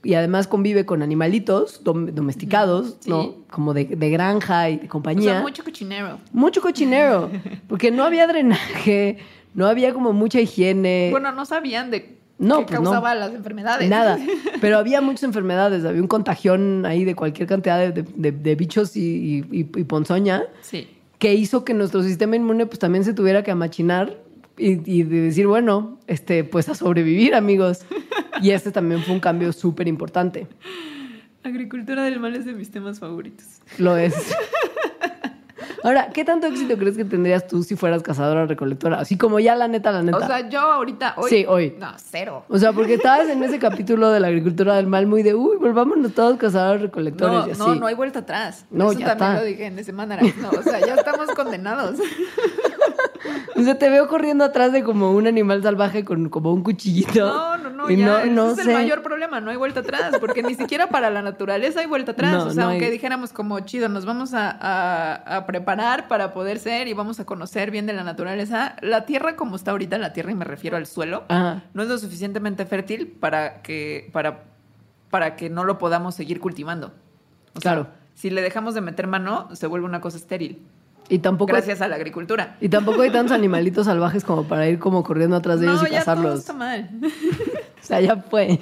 y 0.03 0.13
además 0.13 0.47
convive 0.47 0.85
con 0.85 1.01
animalitos 1.01 1.83
dom- 1.83 2.11
domesticados, 2.13 2.95
Sí. 3.01 3.09
¿no? 3.09 3.35
Como 3.51 3.73
de, 3.73 3.85
de 3.85 4.09
granja 4.09 4.69
y 4.69 4.77
de 4.77 4.85
O 4.85 4.89
compañía. 4.89 5.31
sea, 5.33 5.41
mucho 5.41 5.65
cochinero. 5.65 6.19
Mucho 6.31 6.61
cochinero, 6.61 7.29
porque 7.67 7.91
no 7.91 8.05
había 8.05 8.25
drenaje, 8.25 9.17
no 9.53 9.67
había 9.67 9.93
como 9.93 10.13
mucha 10.13 10.39
higiene. 10.39 11.09
Bueno, 11.11 11.33
no 11.33 11.45
sabían 11.45 11.91
de 11.91 12.16
No, 12.39 12.59
qué 12.59 12.65
pues 12.67 12.79
no. 12.81 12.91
causaba 12.91 13.15
las 13.15 13.33
enfermedades. 13.33 13.89
Nada, 13.89 14.19
pero 14.61 14.77
había 14.77 15.01
muchas 15.01 15.23
enfermedades, 15.23 15.83
había 15.85 16.01
un 16.01 16.07
contagión 16.07 16.85
ahí 16.85 17.03
de 17.03 17.15
cualquier 17.15 17.47
cantidad 17.47 17.79
de, 17.79 17.91
de- 18.03 18.05
de- 18.15 18.31
de 18.31 18.55
bichos 18.55 18.95
y, 18.95 19.43
y- 19.51 19.63
ponzoña 19.63 20.43
Sí. 20.61 20.87
que 21.17 21.33
hizo 21.33 21.65
que 21.65 21.73
nuestro 21.73 22.03
sistema 22.03 22.35
inmune 22.35 22.65
pues 22.67 22.77
también 22.79 23.03
se 23.03 23.13
tuviera 23.13 23.41
que 23.43 23.49
amachinar 23.51 24.17
y, 24.57 24.71
y 24.91 25.03
de 25.03 25.21
decir, 25.21 25.47
bueno, 25.47 25.97
este, 26.07 26.43
pues 26.43 26.69
a 26.69 26.75
sobrevivir, 26.75 27.33
amigos. 27.35 27.81
Y 28.39 28.51
este 28.51 28.71
también 28.71 29.01
fue 29.01 29.15
un 29.15 29.19
cambio 29.19 29.51
súper 29.51 29.87
importante. 29.87 30.45
Agricultura 31.43 32.03
del 32.03 32.19
mal 32.19 32.35
es 32.35 32.45
de 32.45 32.53
mis 32.53 32.69
temas 32.69 32.99
favoritos. 32.99 33.45
Lo 33.79 33.97
es. 33.97 34.13
Ahora, 35.83 36.09
¿qué 36.13 36.23
tanto 36.25 36.47
éxito 36.47 36.77
crees 36.77 36.97
que 36.97 37.05
tendrías 37.05 37.47
tú 37.47 37.63
si 37.63 37.75
fueras 37.75 38.03
cazadora 38.03 38.45
recolectora? 38.45 38.99
Así 38.99 39.17
como 39.17 39.39
ya 39.39 39.55
la 39.55 39.67
neta, 39.67 39.91
la 39.91 40.03
neta. 40.03 40.17
O 40.17 40.25
sea, 40.27 40.47
yo 40.49 40.59
ahorita, 40.59 41.13
hoy. 41.17 41.29
Sí, 41.29 41.45
hoy. 41.47 41.75
No, 41.79 41.91
cero. 41.97 42.45
O 42.49 42.57
sea, 42.57 42.73
porque 42.73 42.95
estabas 42.95 43.27
en 43.29 43.41
ese 43.43 43.59
capítulo 43.59 44.09
de 44.11 44.19
la 44.19 44.27
agricultura 44.27 44.75
del 44.75 44.87
mal 44.87 45.07
muy 45.07 45.23
de, 45.23 45.33
uy, 45.35 45.57
volvámonos 45.57 46.13
todos 46.13 46.37
cazadores 46.37 46.81
recolectores 46.81 47.33
No, 47.33 47.47
y 47.47 47.51
así. 47.51 47.59
no, 47.59 47.75
no 47.75 47.87
hay 47.87 47.95
vuelta 47.95 48.19
atrás. 48.19 48.65
No, 48.71 48.91
Eso 48.91 48.99
ya 48.99 49.07
también 49.15 49.31
está. 49.31 49.39
lo 49.41 49.45
dije 49.47 49.65
en 49.65 49.75
de 49.75 49.83
semana. 49.83 50.17
No, 50.41 50.49
o 50.49 50.63
sea, 50.63 50.79
ya 50.79 50.95
estamos 50.95 51.27
condenados. 51.35 51.97
O 53.55 53.61
sea, 53.63 53.77
te 53.77 53.89
veo 53.89 54.07
corriendo 54.07 54.43
atrás 54.43 54.71
de 54.71 54.83
como 54.83 55.11
un 55.11 55.27
animal 55.27 55.63
salvaje 55.63 56.05
con 56.05 56.29
como 56.29 56.53
un 56.53 56.63
cuchillito. 56.63 57.25
No, 57.27 57.57
no, 57.57 57.69
no, 57.69 57.89
Y 57.89 57.97
ya. 57.97 58.05
no, 58.05 58.17
ese 58.19 58.29
no 58.31 58.49
es 58.51 58.55
sé. 58.57 58.61
el 58.63 58.73
mayor 58.73 59.01
problema, 59.01 59.39
no 59.41 59.49
hay 59.51 59.57
vuelta 59.57 59.79
atrás, 59.81 60.17
porque 60.19 60.43
ni 60.43 60.55
siquiera 60.55 60.87
para 60.89 61.09
la 61.09 61.21
naturaleza 61.21 61.79
hay 61.81 61.85
vuelta 61.87 62.11
atrás. 62.11 62.31
No, 62.33 62.45
o 62.45 62.49
sea, 62.51 62.63
no 62.63 62.69
hay- 62.69 62.75
aunque 62.77 62.91
dijéramos 62.91 63.33
como 63.33 63.59
chido, 63.61 63.89
nos 63.89 64.05
vamos 64.05 64.33
a, 64.33 64.49
a- 64.51 65.37
a 65.37 65.45
preparar 65.45 66.07
para 66.07 66.33
poder 66.33 66.59
ser 66.59 66.87
y 66.87 66.93
vamos 66.93 67.19
a 67.19 67.25
conocer 67.25 67.71
bien 67.71 67.85
de 67.85 67.93
la 67.93 68.03
naturaleza, 68.03 68.75
la 68.81 69.05
tierra 69.05 69.35
como 69.35 69.55
está 69.55 69.71
ahorita, 69.71 69.97
la 69.97 70.13
tierra, 70.13 70.31
y 70.31 70.35
me 70.35 70.45
refiero 70.45 70.77
al 70.77 70.85
suelo, 70.85 71.23
Ajá. 71.27 71.63
no 71.73 71.83
es 71.83 71.89
lo 71.89 71.97
suficientemente 71.97 72.65
fértil 72.65 73.07
para 73.07 73.61
que, 73.61 74.09
para, 74.13 74.43
para 75.09 75.35
que 75.35 75.49
no 75.49 75.63
lo 75.63 75.77
podamos 75.77 76.15
seguir 76.15 76.39
cultivando. 76.39 76.93
O 77.55 77.61
sea, 77.61 77.73
Claro. 77.73 77.87
si 78.13 78.29
le 78.29 78.41
dejamos 78.41 78.75
de 78.75 78.81
meter 78.81 79.07
mano, 79.07 79.49
se 79.55 79.67
vuelve 79.67 79.85
una 79.85 80.01
cosa 80.01 80.17
estéril. 80.17 80.61
Y 81.09 81.19
tampoco, 81.19 81.53
Gracias 81.53 81.81
a 81.81 81.87
la 81.87 81.95
agricultura. 81.95 82.57
y 82.59 82.67
tampoco 82.69 83.01
hay 83.01 83.09
tantos 83.11 83.31
animalitos 83.33 83.85
salvajes 83.85 84.23
como 84.25 84.43
para 84.43 84.67
ir 84.67 84.77
como 84.79 85.03
corriendo 85.03 85.35
atrás 85.37 85.59
de 85.61 85.67
ellos 85.67 85.81
No, 85.81 85.87
y 85.87 85.91
ya 85.91 86.03
todo 86.03 86.15
cazarlos. 86.15 86.39
está 86.39 86.53
mal. 86.53 86.89
O 87.81 87.85
sea, 87.87 88.01
ya 88.01 88.17
fue. 88.17 88.59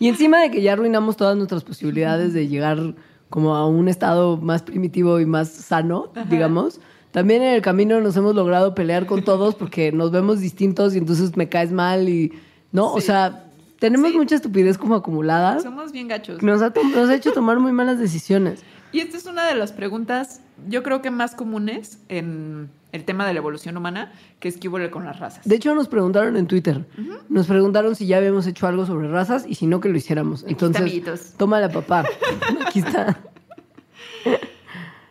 Y 0.00 0.08
encima 0.08 0.40
de 0.40 0.50
que 0.50 0.60
ya 0.62 0.72
arruinamos 0.72 1.16
todas 1.16 1.36
nuestras 1.36 1.62
posibilidades 1.62 2.32
de 2.32 2.48
llegar 2.48 2.94
como 3.30 3.54
a 3.54 3.66
un 3.68 3.88
estado 3.88 4.36
más 4.38 4.62
primitivo 4.62 5.20
y 5.20 5.26
más 5.26 5.48
sano, 5.50 6.10
digamos, 6.28 6.80
también 7.12 7.42
en 7.42 7.54
el 7.54 7.62
camino 7.62 8.00
nos 8.00 8.16
hemos 8.16 8.34
logrado 8.34 8.74
pelear 8.74 9.06
con 9.06 9.22
todos 9.22 9.54
porque 9.54 9.92
nos 9.92 10.10
vemos 10.10 10.40
distintos 10.40 10.94
y 10.94 10.98
entonces 10.98 11.36
me 11.36 11.48
caes 11.48 11.70
mal 11.70 12.08
y... 12.08 12.32
No, 12.72 12.92
o 12.92 13.00
Sí. 13.00 13.06
sea, 13.06 13.44
tenemos 13.78 14.10
Sí. 14.10 14.16
mucha 14.18 14.34
estupidez 14.34 14.76
como 14.78 14.94
acumulada. 14.96 15.60
Somos 15.60 15.92
bien 15.92 16.08
gachos. 16.08 16.42
Nos 16.42 16.60
ha, 16.62 16.72
nos 16.94 17.08
ha 17.08 17.14
hecho 17.14 17.32
tomar 17.32 17.60
muy 17.60 17.70
malas 17.72 17.98
decisiones. 18.00 18.62
Y 18.92 19.00
esta 19.00 19.16
es 19.16 19.26
una 19.26 19.46
de 19.46 19.54
las 19.54 19.72
preguntas, 19.72 20.40
yo 20.66 20.82
creo 20.82 21.02
que 21.02 21.10
más 21.10 21.34
comunes 21.34 21.98
en 22.08 22.70
el 22.92 23.04
tema 23.04 23.26
de 23.26 23.32
la 23.34 23.38
evolución 23.38 23.76
humana, 23.76 24.12
que 24.40 24.48
es 24.48 24.56
qué 24.56 24.68
huele 24.68 24.90
con 24.90 25.04
las 25.04 25.18
razas. 25.18 25.46
De 25.46 25.54
hecho, 25.54 25.74
nos 25.74 25.88
preguntaron 25.88 26.36
en 26.36 26.46
Twitter. 26.46 26.86
Nos 27.28 27.46
preguntaron 27.46 27.94
si 27.94 28.06
ya 28.06 28.16
habíamos 28.16 28.46
hecho 28.46 28.66
algo 28.66 28.86
sobre 28.86 29.08
razas 29.08 29.44
y 29.46 29.54
si 29.54 29.66
no, 29.66 29.80
que 29.80 29.88
lo 29.88 29.96
hiciéramos. 29.96 30.44
Entonces, 30.48 31.34
toma 31.36 31.60
la 31.60 31.68
papá. 31.68 32.04
Aquí 32.66 32.80
está. 32.80 33.18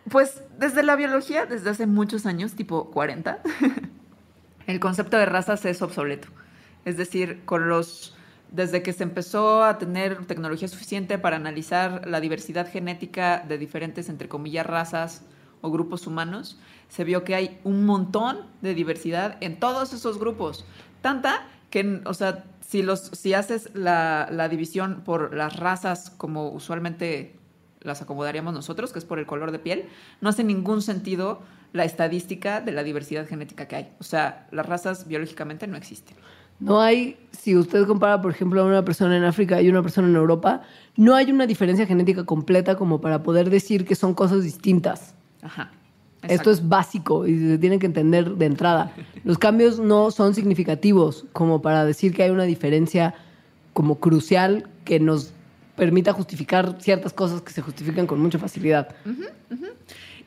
Pues 0.09 0.41
desde 0.57 0.83
la 0.83 0.95
biología, 0.95 1.45
desde 1.45 1.69
hace 1.69 1.85
muchos 1.85 2.25
años, 2.25 2.53
tipo 2.53 2.89
40, 2.91 3.39
el 4.67 4.79
concepto 4.79 5.17
de 5.17 5.25
razas 5.25 5.65
es 5.65 5.81
obsoleto. 5.81 6.29
Es 6.85 6.97
decir, 6.97 7.41
con 7.45 7.69
los 7.69 8.15
desde 8.51 8.81
que 8.81 8.93
se 8.93 9.03
empezó 9.03 9.63
a 9.63 9.77
tener 9.77 10.25
tecnología 10.25 10.69
suficiente 10.69 11.17
para 11.17 11.35
analizar 11.35 12.07
la 12.07 12.21
diversidad 12.21 12.71
genética 12.71 13.43
de 13.45 13.57
diferentes, 13.57 14.07
entre 14.07 14.29
comillas, 14.29 14.65
razas 14.65 15.23
grupos 15.71 16.07
humanos, 16.07 16.59
se 16.89 17.03
vio 17.03 17.23
que 17.23 17.35
hay 17.35 17.59
un 17.63 17.85
montón 17.85 18.37
de 18.61 18.73
diversidad 18.73 19.37
en 19.41 19.59
todos 19.59 19.93
esos 19.93 20.19
grupos. 20.19 20.65
Tanta 21.01 21.47
que, 21.69 22.01
o 22.05 22.13
sea, 22.13 22.45
si, 22.61 22.81
los, 22.83 22.99
si 23.13 23.33
haces 23.33 23.69
la, 23.73 24.29
la 24.31 24.49
división 24.49 25.01
por 25.05 25.33
las 25.33 25.57
razas 25.57 26.09
como 26.09 26.49
usualmente 26.49 27.35
las 27.81 28.01
acomodaríamos 28.01 28.53
nosotros, 28.53 28.91
que 28.91 28.99
es 28.99 29.05
por 29.05 29.19
el 29.19 29.25
color 29.25 29.51
de 29.51 29.59
piel, 29.59 29.85
no 30.21 30.29
hace 30.29 30.43
ningún 30.43 30.81
sentido 30.81 31.41
la 31.73 31.85
estadística 31.85 32.61
de 32.61 32.71
la 32.71 32.83
diversidad 32.83 33.27
genética 33.27 33.67
que 33.67 33.75
hay. 33.75 33.91
O 33.99 34.03
sea, 34.03 34.47
las 34.51 34.65
razas 34.65 35.07
biológicamente 35.07 35.67
no 35.67 35.77
existen. 35.77 36.17
No 36.59 36.81
hay, 36.81 37.17
si 37.31 37.55
usted 37.55 37.85
compara, 37.85 38.19
por 38.21 38.31
ejemplo, 38.31 38.61
a 38.61 38.65
una 38.65 38.83
persona 38.83 39.15
en 39.15 39.23
África 39.23 39.61
y 39.61 39.69
una 39.69 39.83
persona 39.83 40.07
en 40.07 40.15
Europa, 40.15 40.63
no 40.95 41.15
hay 41.15 41.31
una 41.31 41.45
diferencia 41.45 41.85
genética 41.85 42.25
completa 42.25 42.75
como 42.75 42.99
para 42.99 43.21
poder 43.21 43.49
decir 43.49 43.85
que 43.85 43.95
son 43.95 44.15
cosas 44.15 44.43
distintas. 44.43 45.13
Ajá. 45.41 45.71
Esto 46.23 46.51
es 46.51 46.67
básico 46.67 47.27
y 47.27 47.37
se 47.39 47.57
tiene 47.57 47.79
que 47.79 47.85
entender 47.85 48.31
de 48.31 48.45
entrada. 48.45 48.91
Los 49.23 49.37
cambios 49.37 49.79
no 49.79 50.11
son 50.11 50.33
significativos 50.33 51.25
como 51.31 51.61
para 51.61 51.85
decir 51.85 52.13
que 52.13 52.23
hay 52.23 52.31
una 52.31 52.43
diferencia 52.43 53.13
como 53.73 53.99
crucial 53.99 54.67
que 54.83 54.99
nos 54.99 55.33
permita 55.75 56.11
justificar 56.11 56.75
ciertas 56.79 57.13
cosas 57.13 57.41
que 57.41 57.53
se 57.53 57.61
justifican 57.61 58.07
con 58.07 58.19
mucha 58.19 58.39
facilidad. 58.39 58.95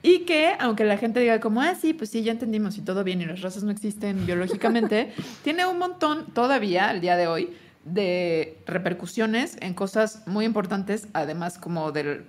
Y 0.03 0.21
que, 0.21 0.55
aunque 0.59 0.85
la 0.85 0.97
gente 0.97 1.21
diga 1.21 1.41
como, 1.41 1.61
ah, 1.61 1.75
sí, 1.75 1.93
pues 1.93 2.09
sí, 2.09 2.23
ya 2.23 2.33
entendimos 2.33 2.79
y 2.79 2.81
todo 2.81 3.05
bien 3.05 3.21
y 3.21 3.27
las 3.27 3.43
razas 3.43 3.65
no 3.65 3.71
existen 3.71 4.25
biológicamente, 4.25 5.13
tiene 5.45 5.67
un 5.67 5.79
montón 5.79 6.27
todavía 6.33 6.89
al 6.89 7.03
día 7.03 7.17
de 7.17 7.27
hoy 7.27 7.51
de 7.85 8.57
repercusiones 8.67 9.59
en 9.61 9.75
cosas 9.75 10.23
muy 10.27 10.47
importantes, 10.47 11.09
además 11.13 11.59
como 11.59 11.93
del, 11.93 12.25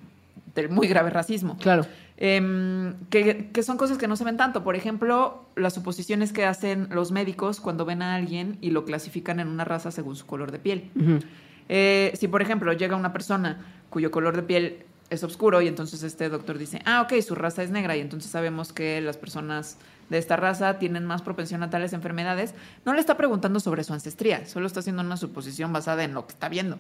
del 0.56 0.70
muy 0.70 0.88
grave 0.88 1.10
racismo. 1.10 1.58
Claro. 1.58 1.86
Em, 2.18 2.96
que, 3.10 3.50
que, 3.52 3.64
son 3.64 3.78
cosas 3.78 3.98
que 3.98 4.08
no 4.08 4.16
se 4.16 4.24
ven 4.24 4.38
tanto. 4.38 4.64
Por 4.64 4.76
ejemplo, 4.76 5.46
las 5.56 5.74
suposiciones 5.74 6.32
que 6.32 6.46
hacen 6.46 6.88
los 6.92 7.12
médicos 7.12 7.60
cuando 7.60 7.84
ven 7.84 8.02
a 8.02 8.16
alguien 8.16 8.58
y 8.62 8.70
lo 8.70 8.86
clasifican 8.86 9.40
en 9.40 9.48
una 9.48 9.66
raza 9.66 9.92
según 9.92 10.16
su 10.16 10.26
color 10.26 10.52
de 10.52 10.60
piel. 10.60 10.92
eh, 11.68 12.12
si, 12.16 12.28
por 12.28 12.42
ejemplo, 12.42 12.74
llega 12.74 12.96
una 12.96 13.12
persona 13.12 13.66
cuyo 13.90 14.12
color 14.12 14.36
de 14.36 14.44
piel 14.44 14.86
es 15.12 15.24
oscuro 15.24 15.62
y 15.62 15.68
entonces 15.68 16.04
este 16.04 16.30
doctor 16.30 16.58
dice, 16.58 16.82
ah, 16.86 17.02
ok, 17.02 17.22
su 17.22 17.36
raza 17.36 17.64
es 17.64 17.70
negra 17.70 17.98
y 17.98 18.00
entonces 18.00 18.32
sabemos 18.32 18.72
que 18.72 19.02
las 19.02 19.18
personas 19.18 19.78
de 20.10 20.18
esta 20.18 20.38
raza 20.38 20.80
tienen 20.80 21.06
más 21.06 21.22
propensión 21.22 21.64
a 21.64 21.70
tales 21.70 21.92
enfermedades, 21.92 22.54
no 22.86 22.94
le 22.94 23.02
está 23.02 23.18
preguntando 23.18 23.60
sobre 23.60 23.84
su 23.84 23.94
ancestría, 23.94 24.46
solo 24.46 24.68
está 24.68 24.80
haciendo 24.80 25.02
una 25.02 25.18
suposición 25.18 25.74
basada 25.74 26.06
en 26.06 26.14
lo 26.14 26.26
que 26.28 26.34
está 26.34 26.48
viendo. 26.48 26.80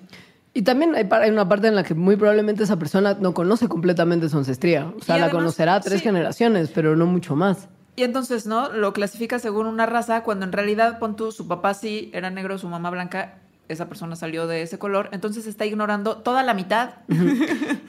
Y 0.53 0.63
también 0.63 0.95
hay, 0.95 1.07
hay, 1.09 1.31
una 1.31 1.47
parte 1.47 1.67
en 1.67 1.75
la 1.75 1.83
que 1.83 1.93
muy 1.93 2.17
probablemente 2.17 2.63
esa 2.63 2.77
persona 2.77 3.17
no 3.19 3.33
conoce 3.33 3.67
completamente 3.67 4.27
su 4.27 4.37
ancestría. 4.37 4.87
O 4.97 5.01
sea, 5.01 5.15
además, 5.15 5.33
la 5.33 5.39
conocerá 5.39 5.79
tres 5.79 5.99
sí. 5.99 6.03
generaciones, 6.03 6.71
pero 6.73 6.95
no 6.95 7.05
mucho 7.05 7.35
más. 7.35 7.69
Y 7.95 8.03
entonces, 8.03 8.45
¿no? 8.45 8.69
Lo 8.71 8.93
clasifica 8.93 9.39
según 9.39 9.65
una 9.67 9.85
raza, 9.85 10.23
cuando 10.23 10.45
en 10.45 10.51
realidad, 10.51 10.99
pon 10.99 11.15
tú, 11.15 11.31
su 11.31 11.47
papá 11.47 11.73
sí 11.73 12.09
era 12.13 12.29
negro, 12.29 12.57
su 12.57 12.67
mamá 12.67 12.89
blanca, 12.89 13.39
esa 13.69 13.87
persona 13.87 14.15
salió 14.15 14.47
de 14.47 14.61
ese 14.61 14.77
color, 14.77 15.09
entonces 15.11 15.47
está 15.47 15.65
ignorando 15.65 16.17
toda 16.17 16.43
la 16.43 16.53
mitad. 16.53 16.95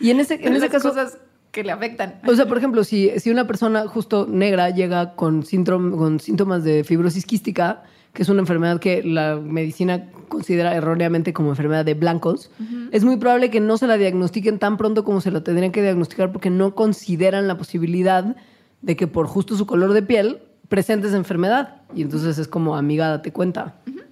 Y 0.00 0.10
en 0.10 0.20
ese, 0.20 0.34
en 0.46 0.52
ese 0.56 0.68
caso... 0.68 0.90
cosas 0.90 1.18
que 1.50 1.62
le 1.64 1.72
afectan. 1.72 2.20
O 2.26 2.34
sea, 2.34 2.46
por 2.46 2.56
ejemplo, 2.56 2.82
si, 2.82 3.10
si 3.20 3.30
una 3.30 3.46
persona 3.46 3.86
justo 3.86 4.26
negra 4.26 4.70
llega 4.70 5.14
con, 5.14 5.42
con 5.42 6.18
síntomas 6.18 6.64
de 6.64 6.82
fibrosis 6.82 7.26
quística, 7.26 7.82
que 8.12 8.22
es 8.22 8.28
una 8.28 8.40
enfermedad 8.40 8.78
que 8.78 9.02
la 9.02 9.36
medicina 9.36 10.10
considera 10.28 10.74
erróneamente 10.74 11.32
como 11.32 11.50
enfermedad 11.50 11.84
de 11.84 11.94
blancos, 11.94 12.50
uh 12.58 12.62
-huh. 12.62 12.88
es 12.92 13.04
muy 13.04 13.16
probable 13.16 13.50
que 13.50 13.60
no 13.60 13.78
se 13.78 13.86
la 13.86 13.96
diagnostiquen 13.96 14.58
tan 14.58 14.76
pronto 14.76 15.04
como 15.04 15.20
se 15.20 15.30
la 15.30 15.42
tendrían 15.42 15.72
que 15.72 15.82
diagnosticar 15.82 16.32
porque 16.32 16.50
no 16.50 16.74
consideran 16.74 17.48
la 17.48 17.56
posibilidad 17.56 18.36
de 18.82 18.96
que 18.96 19.06
por 19.06 19.26
justo 19.26 19.56
su 19.56 19.66
color 19.66 19.92
de 19.92 20.02
piel 20.02 20.42
presente 20.68 21.08
esa 21.08 21.16
enfermedad. 21.16 21.82
Y 21.94 22.02
entonces 22.02 22.38
es 22.38 22.48
como, 22.48 22.76
amiga, 22.76 23.08
date 23.08 23.32
cuenta. 23.32 23.76
Uh 23.86 23.90
-huh. 23.90 24.02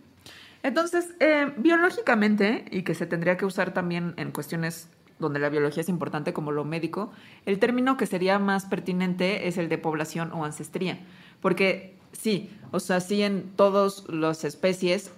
Entonces, 0.63 1.15
eh, 1.21 1.53
biológicamente, 1.57 2.67
y 2.71 2.83
que 2.83 2.95
se 2.95 3.07
tendría 3.07 3.37
que 3.37 3.47
usar 3.47 3.73
también 3.73 4.15
en 4.17 4.31
cuestiones 4.31 4.89
donde 5.19 5.39
la 5.39 5.49
biología 5.51 5.83
es 5.83 5.89
importante 5.89 6.33
como 6.33 6.53
lo 6.53 6.65
médico, 6.65 7.13
el 7.47 7.59
término 7.59 7.97
que 7.97 8.07
sería 8.07 8.39
más 8.39 8.67
pertinente 8.67 9.49
es 9.49 9.59
el 9.59 9.69
de 9.69 9.79
población 9.79 10.33
o 10.33 10.45
ancestría. 10.45 10.99
Porque 11.41 12.00
sí, 12.13 12.51
o 12.71 12.81
sea, 12.81 13.01
sí 13.01 13.23
en 13.23 13.51
todas 13.57 14.05
las 14.09 14.45
especies 14.45 15.13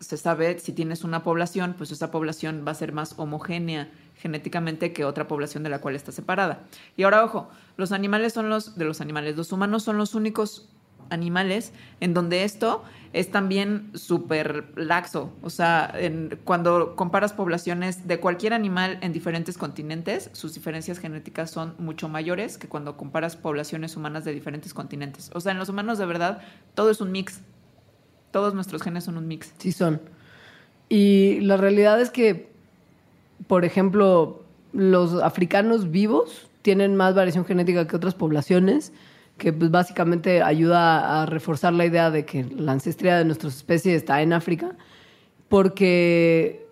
se 0.00 0.16
sabe 0.16 0.58
si 0.58 0.72
tienes 0.72 1.04
una 1.04 1.22
población, 1.22 1.74
pues 1.76 1.90
esa 1.90 2.10
población 2.10 2.64
va 2.66 2.72
a 2.72 2.74
ser 2.74 2.92
más 2.92 3.14
homogénea 3.16 3.90
genéticamente 4.16 4.92
que 4.92 5.04
otra 5.04 5.28
población 5.28 5.62
de 5.62 5.70
la 5.70 5.80
cual 5.80 5.96
está 5.96 6.12
separada. 6.12 6.64
Y 6.96 7.04
ahora, 7.04 7.24
ojo, 7.24 7.48
los 7.76 7.92
animales 7.92 8.32
son 8.32 8.48
los 8.48 8.76
de 8.76 8.84
los 8.84 9.00
animales, 9.00 9.36
los 9.36 9.52
humanos 9.52 9.82
son 9.82 9.98
los 9.98 10.14
únicos 10.14 10.68
animales 11.10 11.72
en 12.00 12.14
donde 12.14 12.44
esto 12.44 12.84
es 13.12 13.30
también 13.30 13.90
súper 13.94 14.72
laxo. 14.76 15.32
O 15.40 15.48
sea, 15.48 15.90
en, 15.94 16.38
cuando 16.44 16.96
comparas 16.96 17.32
poblaciones 17.32 18.08
de 18.08 18.18
cualquier 18.18 18.52
animal 18.52 18.98
en 19.02 19.12
diferentes 19.12 19.56
continentes, 19.56 20.30
sus 20.32 20.52
diferencias 20.52 20.98
genéticas 20.98 21.50
son 21.50 21.74
mucho 21.78 22.08
mayores 22.08 22.58
que 22.58 22.68
cuando 22.68 22.96
comparas 22.96 23.36
poblaciones 23.36 23.96
humanas 23.96 24.24
de 24.24 24.32
diferentes 24.32 24.74
continentes. 24.74 25.30
O 25.32 25.40
sea, 25.40 25.52
en 25.52 25.58
los 25.58 25.68
humanos 25.68 25.96
de 25.98 26.06
verdad 26.06 26.42
todo 26.74 26.90
es 26.90 27.00
un 27.00 27.12
mix. 27.12 27.40
Todos 28.32 28.52
nuestros 28.52 28.82
genes 28.82 29.04
son 29.04 29.16
un 29.16 29.28
mix. 29.28 29.54
Sí 29.58 29.70
son. 29.70 30.00
Y 30.88 31.40
la 31.40 31.56
realidad 31.56 32.00
es 32.00 32.10
que, 32.10 32.50
por 33.46 33.64
ejemplo, 33.64 34.42
los 34.72 35.22
africanos 35.22 35.92
vivos 35.92 36.48
tienen 36.62 36.96
más 36.96 37.14
variación 37.14 37.44
genética 37.44 37.86
que 37.86 37.94
otras 37.94 38.14
poblaciones 38.14 38.92
que 39.38 39.52
pues 39.52 39.70
básicamente 39.70 40.42
ayuda 40.42 41.22
a 41.22 41.26
reforzar 41.26 41.72
la 41.72 41.86
idea 41.86 42.10
de 42.10 42.24
que 42.24 42.44
la 42.44 42.72
ancestría 42.72 43.18
de 43.18 43.24
nuestras 43.24 43.56
especies 43.56 43.96
está 43.96 44.22
en 44.22 44.32
África, 44.32 44.72
porque 45.48 46.66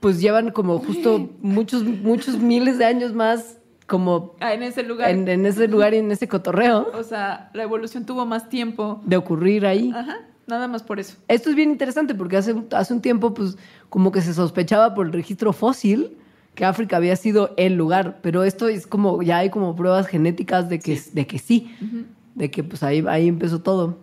pues 0.00 0.20
llevan 0.20 0.50
como 0.50 0.78
justo 0.78 1.30
muchos, 1.40 1.84
muchos 1.84 2.38
miles 2.38 2.78
de 2.78 2.86
años 2.86 3.12
más 3.12 3.58
como 3.86 4.34
ah, 4.40 4.54
en 4.54 4.62
ese 4.62 4.82
lugar. 4.82 5.10
En, 5.10 5.28
en, 5.28 5.44
ese 5.46 5.68
lugar 5.68 5.94
y 5.94 5.98
en 5.98 6.10
ese 6.10 6.28
cotorreo. 6.28 6.90
O 6.94 7.02
sea, 7.02 7.50
la 7.54 7.64
evolución 7.64 8.06
tuvo 8.06 8.24
más 8.24 8.48
tiempo. 8.48 9.00
De 9.04 9.16
ocurrir 9.16 9.66
ahí. 9.66 9.92
Ajá, 9.94 10.18
nada 10.46 10.68
más 10.68 10.82
por 10.82 11.00
eso. 11.00 11.16
Esto 11.28 11.50
es 11.50 11.56
bien 11.56 11.70
interesante 11.70 12.14
porque 12.14 12.36
hace, 12.36 12.54
hace 12.70 12.94
un 12.94 13.00
tiempo 13.00 13.34
pues 13.34 13.58
como 13.88 14.12
que 14.12 14.20
se 14.20 14.32
sospechaba 14.32 14.94
por 14.94 15.06
el 15.06 15.12
registro 15.12 15.52
fósil 15.52 16.16
que 16.54 16.64
África 16.64 16.96
había 16.96 17.16
sido 17.16 17.54
el 17.56 17.74
lugar, 17.74 18.18
pero 18.22 18.44
esto 18.44 18.68
es 18.68 18.86
como, 18.86 19.22
ya 19.22 19.38
hay 19.38 19.50
como 19.50 19.76
pruebas 19.76 20.06
genéticas 20.06 20.68
de 20.68 20.78
que 20.78 20.96
sí, 20.96 21.10
de, 21.12 21.26
que 21.26 21.38
sí 21.38 21.70
uh 21.80 21.84
-huh. 21.84 22.04
de 22.34 22.50
que 22.50 22.64
pues 22.64 22.82
ahí, 22.82 23.04
ahí 23.08 23.28
empezó 23.28 23.60
todo. 23.60 23.98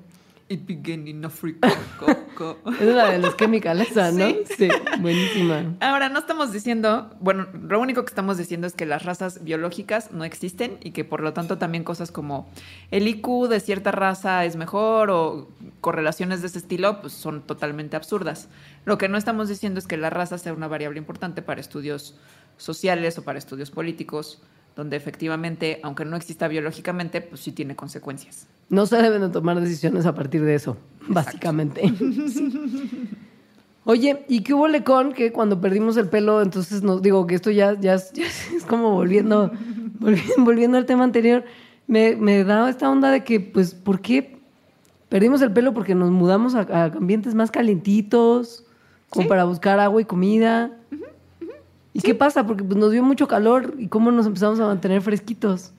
It 0.49 0.65
began 0.65 1.09
in 1.09 1.25
Africa. 1.25 1.69
Co, 1.99 2.07
co. 2.35 2.57
es 2.79 2.95
la 2.95 3.11
de 3.11 3.19
los 3.19 3.35
esa, 3.35 4.11
¿no? 4.13 4.27
¿Sí? 4.29 4.43
sí, 4.57 4.69
buenísima. 5.01 5.75
Ahora, 5.81 6.07
no 6.07 6.19
estamos 6.19 6.53
diciendo, 6.53 7.13
bueno, 7.19 7.47
lo 7.53 7.81
único 7.81 8.03
que 8.05 8.09
estamos 8.09 8.37
diciendo 8.37 8.65
es 8.65 8.73
que 8.73 8.85
las 8.85 9.03
razas 9.03 9.43
biológicas 9.43 10.11
no 10.13 10.23
existen 10.23 10.77
y 10.81 10.91
que 10.91 11.03
por 11.03 11.19
lo 11.19 11.33
tanto 11.33 11.57
también 11.57 11.83
cosas 11.83 12.11
como 12.11 12.49
el 12.91 13.09
IQ 13.09 13.49
de 13.49 13.59
cierta 13.59 13.91
raza 13.91 14.45
es 14.45 14.55
mejor 14.55 15.09
o 15.09 15.49
correlaciones 15.81 16.39
de 16.41 16.47
ese 16.47 16.59
estilo, 16.59 17.01
pues 17.01 17.11
son 17.11 17.41
totalmente 17.41 17.97
absurdas. 17.97 18.47
Lo 18.85 18.97
que 18.97 19.09
no 19.09 19.17
estamos 19.17 19.49
diciendo 19.49 19.79
es 19.79 19.87
que 19.87 19.97
la 19.97 20.09
raza 20.09 20.37
sea 20.37 20.53
una 20.53 20.69
variable 20.69 20.97
importante 20.97 21.41
para 21.41 21.59
estudios 21.59 22.15
sociales 22.55 23.17
o 23.17 23.23
para 23.25 23.37
estudios 23.37 23.69
políticos, 23.69 24.41
donde 24.77 24.95
efectivamente, 24.95 25.81
aunque 25.83 26.05
no 26.05 26.15
exista 26.15 26.47
biológicamente, 26.47 27.19
pues 27.19 27.41
sí 27.41 27.51
tiene 27.51 27.75
consecuencias. 27.75 28.47
No 28.69 28.85
se 28.85 28.97
deben 28.97 29.21
de 29.21 29.29
tomar 29.29 29.59
decisiones 29.59 30.05
a 30.05 30.13
partir 30.13 30.43
de 30.43 30.55
eso, 30.55 30.77
Exacto. 30.99 31.13
básicamente. 31.13 31.81
sí. 32.27 33.09
Oye, 33.89 34.25
¿y 34.27 34.41
qué 34.41 34.53
hubo 34.53 34.67
con 34.83 35.13
que 35.13 35.31
cuando 35.31 35.61
perdimos 35.61 35.95
el 35.95 36.09
pelo, 36.09 36.41
entonces 36.41 36.83
nos 36.83 37.01
digo 37.01 37.25
que 37.25 37.35
esto 37.35 37.51
ya, 37.51 37.71
ya, 37.79 37.95
ya 37.95 38.25
es 38.25 38.65
como 38.67 38.91
volviendo, 38.91 39.49
volviendo, 39.99 40.33
volviendo 40.39 40.77
al 40.77 40.85
tema 40.85 41.05
anterior, 41.05 41.45
me, 41.87 42.17
me 42.17 42.43
da 42.43 42.69
esta 42.69 42.89
onda 42.89 43.11
de 43.11 43.23
que, 43.23 43.39
pues, 43.39 43.73
¿por 43.73 44.01
qué 44.01 44.39
perdimos 45.07 45.41
el 45.41 45.53
pelo? 45.53 45.73
Porque 45.73 45.95
nos 45.95 46.11
mudamos 46.11 46.53
a, 46.53 46.63
a 46.63 46.83
ambientes 46.87 47.33
más 47.33 47.49
calientitos, 47.49 48.65
como 49.09 49.23
¿Sí? 49.23 49.29
para 49.29 49.45
buscar 49.45 49.79
agua 49.79 50.01
y 50.01 50.05
comida. 50.05 50.77
Uh 50.91 50.95
-huh. 50.95 51.53
¿Y 51.93 52.01
sí. 52.01 52.07
qué 52.07 52.13
pasa? 52.13 52.45
Porque 52.45 52.65
pues, 52.65 52.77
nos 52.77 52.91
dio 52.91 53.03
mucho 53.03 53.29
calor 53.29 53.75
y 53.77 53.87
cómo 53.87 54.11
nos 54.11 54.25
empezamos 54.25 54.59
a 54.59 54.65
mantener 54.65 55.01
fresquitos. 55.01 55.71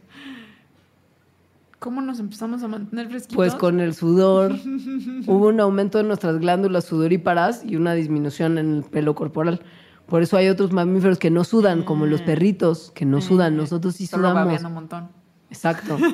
¿Cómo 1.79 2.01
nos 2.01 2.18
empezamos 2.18 2.62
a 2.62 2.68
mantener 2.68 3.09
fresquitos? 3.09 3.37
Pues 3.37 3.55
con 3.55 3.81
el 3.81 3.95
sudor. 3.95 4.53
Hubo 5.26 5.49
un 5.49 5.61
aumento 5.61 5.99
de 5.99 6.05
nuestras 6.05 6.39
glándulas 6.39 6.85
sudoríparas 6.85 7.64
y 7.64 7.76
una 7.76 7.95
disminución 7.95 8.59
en 8.59 8.74
el 8.76 8.83
pelo 8.83 9.14
corporal. 9.14 9.61
Por 10.07 10.22
eso 10.22 10.37
hay 10.37 10.49
otros 10.49 10.72
mamíferos 10.72 11.18
que 11.18 11.31
no 11.31 11.45
sudan, 11.45 11.83
como 11.83 12.07
los 12.07 12.22
perritos, 12.22 12.91
que 12.95 13.05
no 13.05 13.20
sudan. 13.20 13.57
Nosotros 13.57 13.95
sí 13.95 14.07
Solo 14.07 14.31
sudamos. 14.31 14.64
un 14.64 14.74
montón. 14.74 15.09
Exacto. 15.51 15.99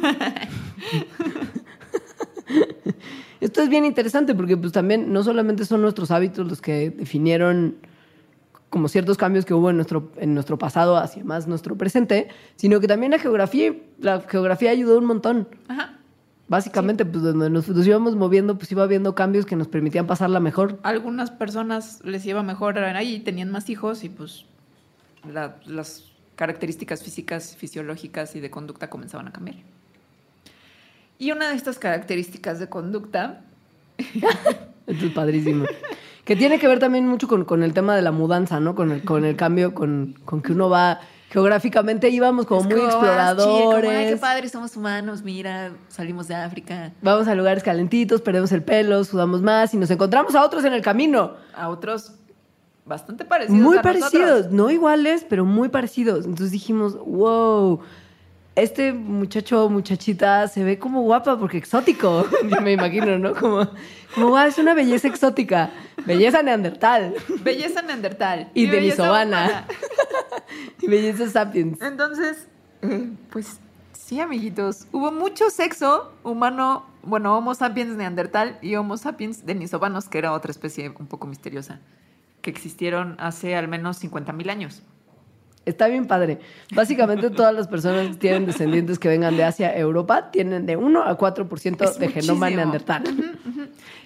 Esto 3.40 3.62
es 3.62 3.68
bien 3.68 3.84
interesante 3.84 4.34
porque 4.34 4.56
pues 4.56 4.72
también 4.72 5.12
no 5.12 5.22
solamente 5.22 5.64
son 5.64 5.82
nuestros 5.82 6.10
hábitos 6.10 6.46
los 6.48 6.60
que 6.60 6.90
definieron 6.90 7.76
como 8.74 8.88
ciertos 8.88 9.16
cambios 9.16 9.44
que 9.44 9.54
hubo 9.54 9.70
en 9.70 9.76
nuestro, 9.76 10.10
en 10.16 10.34
nuestro 10.34 10.58
pasado 10.58 10.96
hacia 10.96 11.22
más 11.22 11.46
nuestro 11.46 11.76
presente, 11.76 12.26
sino 12.56 12.80
que 12.80 12.88
también 12.88 13.12
la 13.12 13.20
geografía, 13.20 13.72
la 14.00 14.20
geografía 14.22 14.72
ayudó 14.72 14.98
un 14.98 15.04
montón. 15.04 15.46
Ajá. 15.68 15.96
Básicamente, 16.48 17.04
pues 17.06 17.22
donde 17.22 17.50
nos, 17.50 17.68
nos 17.68 17.86
íbamos 17.86 18.16
moviendo, 18.16 18.58
pues 18.58 18.72
iba 18.72 18.82
habiendo 18.82 19.14
cambios 19.14 19.46
que 19.46 19.54
nos 19.54 19.68
permitían 19.68 20.08
pasarla 20.08 20.40
mejor. 20.40 20.80
Algunas 20.82 21.30
personas 21.30 22.00
les 22.04 22.26
iba 22.26 22.42
mejor 22.42 22.76
ahí, 22.80 23.20
tenían 23.20 23.52
más 23.52 23.70
hijos 23.70 24.02
y 24.02 24.08
pues 24.08 24.44
la- 25.32 25.54
las 25.66 26.10
características 26.34 27.04
físicas, 27.04 27.54
fisiológicas 27.56 28.34
y 28.34 28.40
de 28.40 28.50
conducta 28.50 28.90
comenzaban 28.90 29.28
a 29.28 29.32
cambiar. 29.32 29.56
Y 31.16 31.30
una 31.30 31.48
de 31.50 31.54
estas 31.54 31.78
características 31.78 32.58
de 32.58 32.68
conducta, 32.68 33.40
Esto 34.86 35.06
es 35.06 35.12
padrísimo. 35.12 35.64
Que 36.24 36.36
tiene 36.36 36.58
que 36.58 36.66
ver 36.68 36.78
también 36.78 37.06
mucho 37.06 37.28
con, 37.28 37.44
con 37.44 37.62
el 37.62 37.74
tema 37.74 37.94
de 37.94 38.02
la 38.02 38.12
mudanza, 38.12 38.60
¿no? 38.60 38.74
Con 38.74 38.90
el, 38.92 39.04
con 39.04 39.24
el 39.24 39.36
cambio, 39.36 39.74
con, 39.74 40.18
con 40.24 40.40
que 40.40 40.52
uno 40.52 40.70
va 40.70 41.00
geográficamente 41.34 42.10
íbamos 42.10 42.46
como 42.46 42.60
es 42.60 42.66
muy 42.66 42.76
como, 42.76 42.86
ah, 42.86 42.90
exploradores. 42.90 43.56
sí, 43.56 43.62
como, 43.64 43.98
Ay, 43.98 44.06
qué 44.06 44.16
padre, 44.16 44.48
somos 44.48 44.76
humanos, 44.76 45.22
mira, 45.22 45.72
salimos 45.88 46.28
de 46.28 46.36
África. 46.36 46.92
Vamos 47.02 47.26
a 47.26 47.34
lugares 47.34 47.64
calentitos, 47.64 48.20
perdemos 48.20 48.52
el 48.52 48.62
pelo, 48.62 49.02
sudamos 49.02 49.42
más 49.42 49.74
y 49.74 49.76
nos 49.76 49.90
encontramos 49.90 50.36
a 50.36 50.44
otros 50.44 50.64
en 50.64 50.72
el 50.74 50.80
camino. 50.80 51.32
A 51.52 51.70
otros 51.70 52.12
bastante 52.84 53.24
parecidos. 53.24 53.60
Muy 53.60 53.78
a 53.78 53.82
parecidos, 53.82 54.28
nosotros. 54.28 54.52
no 54.52 54.70
iguales, 54.70 55.26
pero 55.28 55.44
muy 55.44 55.70
parecidos. 55.70 56.24
Entonces 56.24 56.52
dijimos, 56.52 56.96
wow, 57.04 57.80
este 58.56 58.92
muchacho 58.92 59.64
o 59.64 59.68
muchachita 59.68 60.46
se 60.48 60.62
ve 60.62 60.78
como 60.78 61.02
guapa 61.02 61.38
porque 61.38 61.58
exótico. 61.58 62.26
Yo 62.48 62.60
me 62.60 62.72
imagino, 62.72 63.18
¿no? 63.18 63.34
Como, 63.34 63.68
como 64.14 64.28
wow, 64.28 64.46
es 64.46 64.58
una 64.58 64.74
belleza 64.74 65.08
exótica. 65.08 65.70
Belleza 66.06 66.42
neandertal 66.42 67.14
Belleza 67.42 67.82
neandertal. 67.82 68.50
y 68.54 68.66
belleza 68.66 69.02
denisovana. 69.02 69.66
y 70.80 70.86
belleza 70.86 71.28
sapiens. 71.28 71.80
Entonces, 71.80 72.46
eh, 72.82 73.10
pues 73.30 73.58
sí, 73.92 74.20
amiguitos. 74.20 74.86
Hubo 74.92 75.10
mucho 75.10 75.50
sexo 75.50 76.12
humano, 76.22 76.84
bueno, 77.02 77.36
Homo 77.36 77.54
sapiens 77.54 77.96
neandertal 77.96 78.58
y 78.62 78.76
Homo 78.76 78.96
sapiens 78.96 79.46
denisovanos, 79.46 80.08
que 80.08 80.18
era 80.18 80.32
otra 80.32 80.50
especie 80.50 80.90
un 80.90 81.06
poco 81.06 81.26
misteriosa, 81.26 81.80
que 82.42 82.50
existieron 82.50 83.16
hace 83.18 83.56
al 83.56 83.66
menos 83.68 83.96
50 83.98 84.32
mil 84.32 84.50
años. 84.50 84.82
Está 85.66 85.88
bien 85.88 86.06
padre. 86.06 86.38
Básicamente 86.74 87.30
todas 87.30 87.54
las 87.54 87.68
personas 87.68 88.08
que 88.08 88.14
tienen 88.16 88.46
descendientes 88.46 88.98
que 88.98 89.08
vengan 89.08 89.36
de 89.36 89.44
Asia, 89.44 89.76
Europa, 89.76 90.30
tienen 90.30 90.66
de 90.66 90.76
1 90.76 91.02
a 91.02 91.16
4% 91.18 91.84
Es 91.84 91.98
de 91.98 92.08
genoma 92.08 92.50
neandertal. 92.50 93.02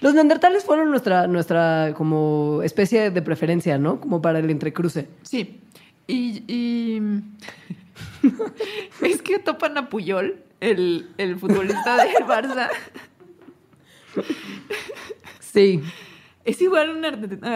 Los 0.00 0.14
neandertales 0.14 0.64
fueron 0.64 0.90
nuestra, 0.90 1.26
nuestra 1.26 1.94
como 1.96 2.60
especie 2.62 3.10
de 3.10 3.22
preferencia, 3.22 3.76
¿no? 3.78 4.00
Como 4.00 4.22
para 4.22 4.38
el 4.38 4.48
entrecruce. 4.50 5.08
Sí. 5.22 5.60
Y, 6.06 6.44
y- 6.46 7.22
es 9.06 9.20
que 9.22 9.38
topan 9.40 9.76
a 9.78 9.88
Puyol, 9.88 10.36
el, 10.60 11.08
el 11.18 11.36
futbolista 11.38 11.96
del 11.96 12.24
Barça. 12.24 12.68
Sí. 15.40 15.82
Es 16.48 16.62
igual 16.62 16.90
una- 16.96 17.08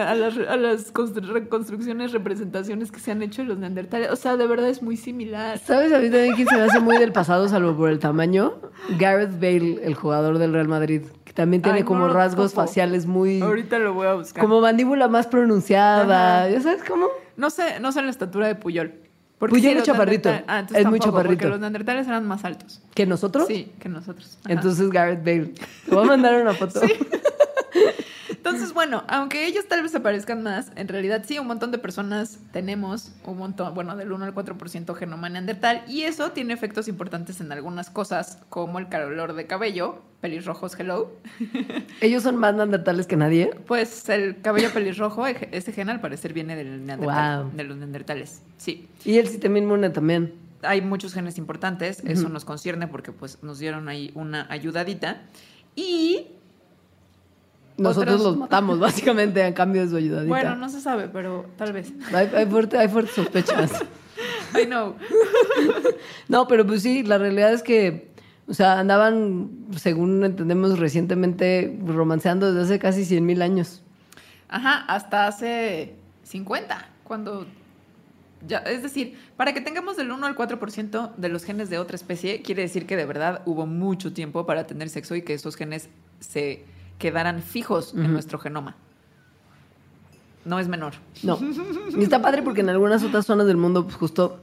a 0.09 0.15
las, 0.15 0.37
a 0.37 0.55
las 0.55 0.93
constru- 0.93 1.25
reconstrucciones, 1.27 2.11
representaciones 2.11 2.91
que 2.91 2.99
se 2.99 3.11
han 3.11 3.21
hecho 3.23 3.41
de 3.41 3.47
los 3.49 3.57
neandertales. 3.57 4.11
O 4.11 4.15
sea, 4.15 4.37
de 4.37 4.45
verdad 4.47 4.69
es 4.69 4.81
muy 4.83 4.97
similar. 4.97 5.57
¿Sabes 5.57 5.91
a 5.91 5.99
mí 5.99 6.09
también 6.09 6.35
quién 6.35 6.47
se 6.47 6.55
me 6.55 6.61
hace 6.61 6.79
muy 6.79 6.97
del 6.97 7.11
pasado, 7.11 7.47
salvo 7.49 7.75
por 7.75 7.89
el 7.89 7.99
tamaño? 7.99 8.53
Gareth 8.99 9.33
Bale, 9.39 9.79
el 9.83 9.95
jugador 9.95 10.37
del 10.37 10.53
Real 10.53 10.67
Madrid, 10.67 11.01
que 11.25 11.33
también 11.33 11.61
tiene 11.61 11.79
Ay, 11.79 11.83
como 11.83 12.07
rasgos 12.07 12.53
faciales 12.53 13.05
muy... 13.07 13.41
Ahorita 13.41 13.79
lo 13.79 13.93
voy 13.93 14.07
a 14.07 14.13
buscar. 14.13 14.41
Como 14.43 14.61
mandíbula 14.61 15.07
más 15.07 15.25
pronunciada. 15.27 16.41
Ajá. 16.43 16.49
¿Ya 16.49 16.61
sabes 16.61 16.83
cómo? 16.87 17.07
No 17.35 17.49
sé, 17.49 17.79
no 17.79 17.91
sé 17.91 18.01
la 18.03 18.11
estatura 18.11 18.47
de 18.47 18.55
Puyol. 18.55 18.93
Puyol 19.39 19.77
es 19.77 19.83
chaparrito. 19.83 20.29
Ah, 20.47 20.65
Es 20.73 20.85
muy 20.85 20.99
chaparrito. 20.99 21.33
Porque 21.33 21.47
los 21.49 21.59
neandertales 21.59 22.07
eran 22.07 22.25
más 22.25 22.45
altos. 22.45 22.81
¿Que 22.93 23.05
nosotros? 23.05 23.45
Sí, 23.47 23.71
que 23.79 23.89
nosotros. 23.89 24.37
Ajá. 24.43 24.53
Entonces 24.53 24.89
Gareth 24.89 25.19
Bale. 25.25 25.53
Te 25.89 25.95
voy 25.95 26.03
a 26.05 26.07
mandar 26.07 26.41
una 26.41 26.53
foto. 26.53 26.79
Entonces, 28.55 28.73
bueno, 28.73 29.03
aunque 29.07 29.45
ellos 29.47 29.67
tal 29.67 29.81
vez 29.83 29.91
se 29.91 29.99
parezcan 29.99 30.43
más, 30.43 30.71
en 30.75 30.87
realidad 30.87 31.23
sí, 31.27 31.39
un 31.39 31.47
montón 31.47 31.71
de 31.71 31.77
personas 31.77 32.37
tenemos 32.51 33.11
un 33.25 33.37
montón, 33.37 33.73
bueno, 33.73 33.95
del 33.95 34.11
1 34.11 34.25
al 34.25 34.33
4% 34.35 34.95
genoma 34.95 35.29
neandertal, 35.29 35.83
y 35.87 36.03
eso 36.03 36.31
tiene 36.31 36.53
efectos 36.53 36.87
importantes 36.87 37.41
en 37.41 37.51
algunas 37.51 37.89
cosas, 37.89 38.39
como 38.49 38.79
el 38.79 38.87
color 38.87 39.33
de 39.33 39.47
cabello, 39.47 40.01
pelirrojos, 40.21 40.79
hello. 40.79 41.11
Ellos 42.01 42.23
son 42.23 42.37
más 42.37 42.53
neandertales 42.55 43.07
que 43.07 43.15
nadie. 43.17 43.51
Pues 43.67 44.07
el 44.09 44.39
cabello 44.41 44.71
pelirrojo, 44.71 45.27
e- 45.27 45.49
ese 45.51 45.71
gen 45.73 45.89
al 45.89 45.99
parecer 46.01 46.33
viene 46.33 46.55
del 46.55 46.85
neandertal, 46.85 47.43
Wow. 47.43 47.51
de 47.55 47.63
los 47.63 47.77
neandertales. 47.77 48.41
Sí. 48.57 48.87
Y 49.03 49.17
el 49.17 49.27
sistema 49.27 49.57
inmune 49.57 49.89
también. 49.89 50.33
hay 50.65 50.79
muchos 50.81 51.13
genes 51.13 51.37
importantes, 51.37 51.99
eso 52.05 52.29
nos 52.29 52.45
concierne 52.45 52.87
porque 52.87 53.11
pues 53.11 53.43
nos 53.43 53.59
dieron 53.59 53.89
ahí 53.89 54.11
una 54.15 54.47
ayudadita. 54.49 55.21
Y 55.75 56.27
Nosotros 57.77 58.15
Otros- 58.15 58.23
los 58.23 58.37
matamos, 58.37 58.79
básicamente, 58.79 59.43
a 59.43 59.53
cambio 59.53 59.81
de 59.81 59.89
su 59.89 59.95
ayudadita. 59.97 60.29
bueno, 60.29 60.55
no 60.55 60.69
se 60.69 60.79
sabe, 60.81 61.07
pero 61.07 61.45
tal 61.57 61.73
vez. 61.73 61.91
Hay, 62.13 62.29
hay 62.35 62.45
fuerte- 62.45 62.77
hay 62.77 62.87
fuertes 62.87 63.15
sospechas. 63.15 63.71
I 64.61 64.65
know. 64.65 64.95
No, 66.27 66.47
pero 66.47 66.65
pues 66.65 66.81
sí, 66.81 67.03
la 67.03 67.17
realidad 67.17 67.53
es 67.53 67.63
que, 67.63 68.11
o 68.47 68.53
sea, 68.53 68.79
andaban, 68.79 69.49
según 69.75 70.23
entendemos 70.23 70.79
recientemente, 70.79 71.77
romanceando 71.85 72.51
desde 72.53 72.63
hace 72.73 72.79
casi 72.79 73.05
100 73.05 73.25
mil 73.25 73.41
años. 73.41 73.81
Ajá, 74.49 74.85
hasta 74.87 75.27
hace 75.27 75.95
50, 76.23 76.87
cuando 77.03 77.45
ya, 78.47 78.59
es 78.59 78.83
decir, 78.83 79.17
para 79.37 79.53
que 79.53 79.61
tengamos 79.61 79.97
del 79.97 80.11
1 80.11 80.25
al 80.27 80.35
4% 80.35 81.15
de 81.15 81.29
los 81.29 81.43
genes 81.43 81.69
de 81.69 81.77
otra 81.79 81.95
especie, 81.95 82.41
quiere 82.41 82.61
decir 82.63 82.85
que 82.85 82.95
de 82.97 83.05
verdad 83.05 83.41
hubo 83.45 83.65
mucho 83.65 84.13
tiempo 84.13 84.45
para 84.45 84.65
tener 84.67 84.89
sexo 84.89 85.15
y 85.15 85.21
que 85.23 85.33
esos 85.33 85.55
genes 85.55 85.89
se 86.19 86.63
quedaran 87.03 87.41
fijos 87.41 87.93
en 87.93 88.13
nuestro 88.13 88.39
genoma. 88.39 88.77
No 90.45 90.57
es 90.57 90.69
menor. 90.69 90.93
No. 91.21 91.37
Y 91.97 92.03
está 92.03 92.21
padre 92.21 92.41
porque 92.41 92.61
en 92.61 92.69
algunas 92.69 93.03
otras 93.03 93.25
zonas 93.25 93.45
del 93.45 93.57
mundo, 93.57 93.83
pues 93.83 93.95
justo 93.97 94.39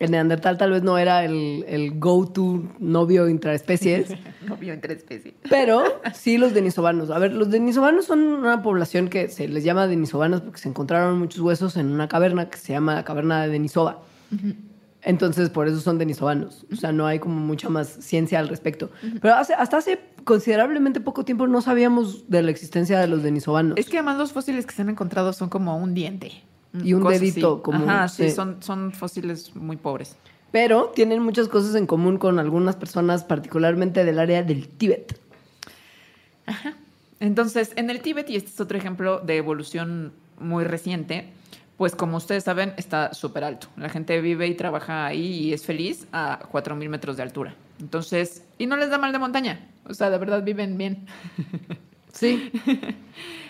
el 0.00 0.10
neandertal 0.10 0.58
tal 0.58 0.72
vez 0.72 0.82
no 0.82 0.98
era 0.98 1.24
el, 1.24 1.64
el 1.68 2.00
go-to 2.00 2.64
novio 2.80 3.28
intraespecies, 3.28 4.08
No 4.48 4.56
vio 4.56 4.72
entre 4.72 4.94
especies. 4.94 5.34
pero 5.48 5.84
sí 6.14 6.36
los 6.36 6.52
denisovanos. 6.52 7.10
A 7.10 7.18
ver, 7.20 7.32
los 7.32 7.48
denisovanos 7.50 8.06
son 8.06 8.18
una 8.20 8.60
población 8.62 9.08
que 9.08 9.28
se 9.28 9.46
les 9.46 9.62
llama 9.62 9.86
denisovanos 9.86 10.40
porque 10.40 10.58
se 10.58 10.68
encontraron 10.68 11.16
muchos 11.18 11.40
huesos 11.40 11.76
en 11.76 11.92
una 11.92 12.08
caverna 12.08 12.48
que 12.50 12.58
se 12.58 12.72
llama 12.72 12.94
la 12.94 13.04
caverna 13.04 13.42
de 13.42 13.50
Denisova. 13.50 14.00
Entonces, 15.02 15.48
por 15.48 15.66
eso 15.66 15.80
son 15.80 15.96
denisovanos. 15.98 16.66
O 16.72 16.76
sea, 16.76 16.92
no 16.92 17.06
hay 17.06 17.18
como 17.18 17.40
mucha 17.40 17.68
más 17.70 17.88
ciencia 17.88 18.38
al 18.38 18.48
respecto. 18.48 18.90
Pero 19.22 19.34
hace- 19.34 19.54
hasta 19.54 19.78
hace 19.78 19.98
considerablemente 20.24 21.00
poco 21.00 21.24
tiempo 21.24 21.46
no 21.46 21.62
sabíamos 21.62 22.28
de 22.28 22.42
la 22.42 22.50
existencia 22.50 22.98
de 23.00 23.06
los 23.08 23.22
denisovanos. 23.22 23.78
Es 23.78 23.88
que 23.88 23.96
además 23.98 24.18
los 24.18 24.32
fósiles 24.32 24.66
que 24.66 24.74
se 24.74 24.82
han 24.82 24.90
encontrado 24.90 25.32
son 25.32 25.48
como 25.48 25.76
un 25.78 25.94
diente. 25.94 26.32
Y 26.84 26.92
un 26.92 27.02
dedito, 27.04 27.54
así. 27.54 27.62
como- 27.62 27.84
Ajá, 27.90 28.08
sí, 28.08 28.28
sí. 28.28 28.34
son, 28.34 28.62
son 28.62 28.92
fósiles 28.92 29.56
muy 29.56 29.76
pobres. 29.76 30.16
Pero 30.52 30.92
tienen 30.94 31.22
muchas 31.22 31.48
cosas 31.48 31.74
en 31.76 31.86
común 31.86 32.18
con 32.18 32.38
algunas 32.38 32.76
personas, 32.76 33.24
particularmente 33.24 34.04
del 34.04 34.18
área 34.18 34.42
del 34.42 34.68
Tíbet. 34.68 35.18
Entonces, 37.20 37.72
en 37.76 37.90
el 37.90 38.00
Tíbet, 38.00 38.28
y 38.30 38.36
este 38.36 38.50
es 38.50 38.60
otro 38.60 38.78
ejemplo 38.78 39.20
de 39.20 39.36
evolución 39.36 40.12
muy 40.38 40.64
reciente, 40.64 41.28
pues 41.80 41.96
como 41.96 42.18
ustedes 42.18 42.44
saben, 42.44 42.74
está 42.76 43.14
súper 43.14 43.42
alto. 43.42 43.68
La 43.78 43.88
gente 43.88 44.20
vive 44.20 44.46
y 44.46 44.54
trabaja 44.54 45.06
ahí 45.06 45.46
y 45.46 45.54
es 45.54 45.64
feliz 45.64 46.06
a 46.12 46.38
4.000 46.52 46.90
metros 46.90 47.16
de 47.16 47.22
altura. 47.22 47.54
Entonces, 47.80 48.44
y 48.58 48.66
no 48.66 48.76
les 48.76 48.90
da 48.90 48.98
mal 48.98 49.12
de 49.12 49.18
montaña. 49.18 49.66
O 49.86 49.94
sea, 49.94 50.10
de 50.10 50.18
verdad 50.18 50.42
viven 50.44 50.76
bien. 50.76 51.06
Sí. 52.12 52.52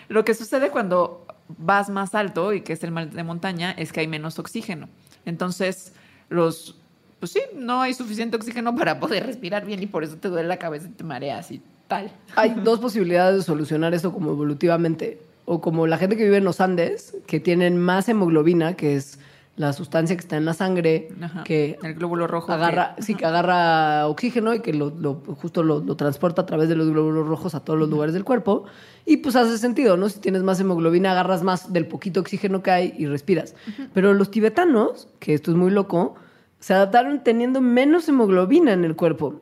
Lo 0.07 0.23
que 0.23 0.33
sucede 0.33 0.69
cuando 0.69 1.25
vas 1.57 1.89
más 1.89 2.15
alto 2.15 2.53
y 2.53 2.61
que 2.61 2.71
es 2.71 2.83
el 2.85 2.91
mal 2.91 3.09
de 3.09 3.23
montaña 3.23 3.71
es 3.71 3.91
que 3.91 3.99
hay 3.99 4.07
menos 4.07 4.39
oxígeno. 4.39 4.87
Entonces, 5.25 5.91
los, 6.29 6.79
pues 7.19 7.33
sí, 7.33 7.41
no 7.53 7.81
hay 7.81 7.93
suficiente 7.93 8.37
oxígeno 8.37 8.73
para 8.77 8.97
poder 8.97 9.25
respirar 9.25 9.65
bien 9.65 9.83
y 9.83 9.87
por 9.87 10.05
eso 10.05 10.15
te 10.15 10.29
duele 10.29 10.47
la 10.47 10.57
cabeza 10.57 10.87
y 10.87 10.91
te 10.91 11.03
mareas 11.03 11.51
y 11.51 11.61
tal. 11.89 12.09
Hay 12.37 12.51
dos 12.63 12.79
posibilidades 12.79 13.35
de 13.35 13.43
solucionar 13.43 13.93
esto 13.93 14.13
como 14.13 14.31
evolutivamente. 14.31 15.19
O 15.45 15.59
como 15.61 15.87
la 15.87 15.97
gente 15.97 16.15
que 16.17 16.23
vive 16.23 16.37
en 16.37 16.43
los 16.43 16.61
Andes, 16.61 17.17
que 17.27 17.39
tienen 17.39 17.77
más 17.77 18.07
hemoglobina, 18.09 18.75
que 18.75 18.95
es 18.95 19.19
la 19.57 19.73
sustancia 19.73 20.15
que 20.15 20.21
está 20.21 20.37
en 20.37 20.45
la 20.45 20.53
sangre, 20.53 21.09
Ajá. 21.21 21.43
que 21.43 21.77
el 21.83 21.95
glóbulo 21.95 22.25
rojo. 22.25 22.47
que- 22.47 22.53
agarra, 22.53 22.95
sí, 22.99 23.15
que 23.15 23.25
agarra 23.25 24.07
oxígeno 24.07 24.53
y 24.53 24.61
que 24.61 24.73
lo, 24.73 24.91
lo- 24.91 25.15
justo 25.35 25.61
lo, 25.61 25.79
lo 25.81 25.95
transporta 25.97 26.43
a 26.43 26.45
través 26.45 26.69
de 26.69 26.75
los 26.75 26.89
glóbulos 26.89 27.27
rojos 27.27 27.53
a 27.53 27.59
todos 27.59 27.77
los 27.77 27.89
lugares 27.89 28.13
del 28.13 28.23
cuerpo. 28.23 28.63
Y 29.05 29.17
pues 29.17 29.35
hace 29.35 29.57
sentido, 29.57 29.97
¿no? 29.97 30.07
Si 30.09 30.19
tienes 30.19 30.41
más 30.43 30.59
hemoglobina, 30.59 31.11
agarras 31.11 31.43
más 31.43 31.73
del 31.73 31.85
poquito 31.87 32.21
oxígeno 32.21 32.63
que 32.63 32.71
hay 32.71 32.93
y 32.97 33.07
respiras. 33.07 33.55
Pero 33.93 34.13
los 34.13 34.31
tibetanos, 34.31 35.09
que 35.19 35.33
esto 35.33 35.51
es 35.51 35.57
muy 35.57 35.69
loco, 35.71 36.15
se 36.59 36.73
adaptaron 36.73 37.23
teniendo 37.23 37.59
menos 37.61 38.07
hemoglobina 38.07 38.71
en 38.71 38.85
el 38.85 38.95
cuerpo. 38.95 39.41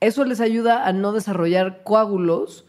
Eso 0.00 0.24
les 0.24 0.40
ayuda 0.40 0.86
a 0.86 0.92
no 0.92 1.12
desarrollar 1.12 1.82
coágulos 1.82 2.66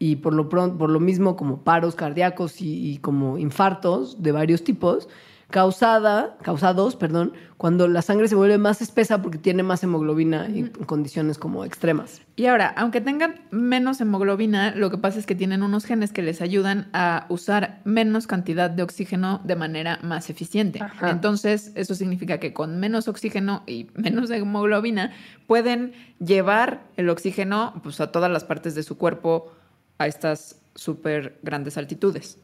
y 0.00 0.16
por 0.16 0.32
lo, 0.32 0.48
pronto, 0.48 0.78
por 0.78 0.90
lo 0.90 0.98
mismo 0.98 1.36
como 1.36 1.62
paros 1.62 1.94
cardíacos 1.94 2.60
y, 2.62 2.90
y 2.90 2.98
como 2.98 3.38
infartos 3.38 4.20
de 4.22 4.32
varios 4.32 4.64
tipos, 4.64 5.08
causada, 5.50 6.38
causados, 6.42 6.96
perdón, 6.96 7.34
cuando 7.56 7.86
la 7.88 8.00
sangre 8.00 8.26
se 8.28 8.34
vuelve 8.34 8.56
más 8.56 8.80
espesa 8.80 9.20
porque 9.20 9.36
tiene 9.36 9.62
más 9.62 9.82
hemoglobina 9.82 10.48
y 10.48 10.60
en 10.60 10.68
condiciones 10.68 11.36
como 11.36 11.64
extremas. 11.66 12.22
Y 12.36 12.46
ahora, 12.46 12.72
aunque 12.76 13.02
tengan 13.02 13.42
menos 13.50 14.00
hemoglobina, 14.00 14.74
lo 14.74 14.90
que 14.90 14.96
pasa 14.96 15.18
es 15.18 15.26
que 15.26 15.34
tienen 15.34 15.62
unos 15.62 15.84
genes 15.84 16.12
que 16.12 16.22
les 16.22 16.40
ayudan 16.40 16.88
a 16.94 17.26
usar 17.28 17.80
menos 17.84 18.26
cantidad 18.26 18.70
de 18.70 18.82
oxígeno 18.82 19.42
de 19.44 19.56
manera 19.56 19.98
más 20.02 20.30
eficiente. 20.30 20.82
Ajá. 20.82 21.10
Entonces, 21.10 21.72
eso 21.74 21.94
significa 21.94 22.38
que 22.38 22.54
con 22.54 22.80
menos 22.80 23.08
oxígeno 23.08 23.62
y 23.66 23.88
menos 23.94 24.30
hemoglobina 24.30 25.12
pueden 25.46 25.92
llevar 26.18 26.84
el 26.96 27.10
oxígeno 27.10 27.74
pues, 27.82 28.00
a 28.00 28.10
todas 28.10 28.30
las 28.30 28.44
partes 28.44 28.74
de 28.74 28.82
su 28.82 28.96
cuerpo 28.96 29.52
a 30.00 30.06
estas 30.06 30.58
súper 30.74 31.38
grandes 31.42 31.76
altitudes. 31.76 32.38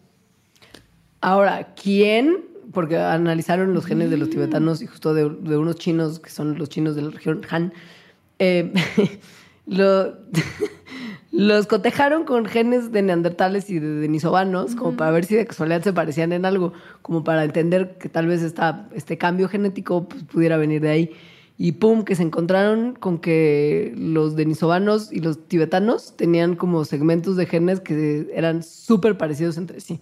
Ahora, 1.22 1.72
¿quién? 1.74 2.44
Porque 2.72 2.98
analizaron 2.98 3.72
los 3.72 3.86
genes 3.86 4.10
de 4.10 4.18
los 4.18 4.28
tibetanos 4.28 4.82
y 4.82 4.86
justo 4.86 5.14
de, 5.14 5.30
de 5.30 5.56
unos 5.56 5.76
chinos 5.76 6.20
que 6.20 6.28
son 6.30 6.58
los 6.58 6.68
chinos 6.68 6.94
de 6.96 7.02
la 7.02 7.10
región 7.10 7.40
Han. 7.50 7.72
eh, 8.38 8.72
lo- 9.66 10.14
los 11.32 11.66
cotejaron 11.66 12.24
con 12.24 12.44
genes 12.44 12.92
de 12.92 13.00
neandertales 13.02 13.70
y 13.70 13.78
de 13.78 13.88
denisovanos, 13.88 14.74
como 14.76 14.96
para 14.96 15.10
ver 15.10 15.24
si 15.24 15.34
de 15.36 15.46
casualidad 15.46 15.82
se 15.82 15.92
parecían 15.94 16.32
en 16.32 16.44
algo, 16.44 16.72
como 17.02 17.24
para 17.24 17.42
entender 17.44 17.96
que 17.98 18.08
tal 18.10 18.26
vez 18.26 18.42
esta, 18.42 18.88
este 18.94 19.16
cambio 19.16 19.48
genético 19.48 20.08
pues, 20.08 20.24
pudiera 20.24 20.56
venir 20.58 20.82
de 20.82 20.88
ahí. 20.90 21.10
Y 21.58 21.72
pum, 21.72 22.04
que 22.04 22.14
se 22.14 22.22
encontraron 22.22 22.94
con 22.94 23.18
que 23.18 23.94
los 23.96 24.36
denisovanos 24.36 25.10
y 25.10 25.20
los 25.20 25.48
tibetanos 25.48 26.14
tenían 26.16 26.54
como 26.54 26.84
segmentos 26.84 27.36
de 27.36 27.46
genes 27.46 27.80
que 27.80 28.28
eran 28.34 28.62
súper 28.62 29.16
parecidos 29.16 29.56
entre 29.56 29.80
sí. 29.80 30.00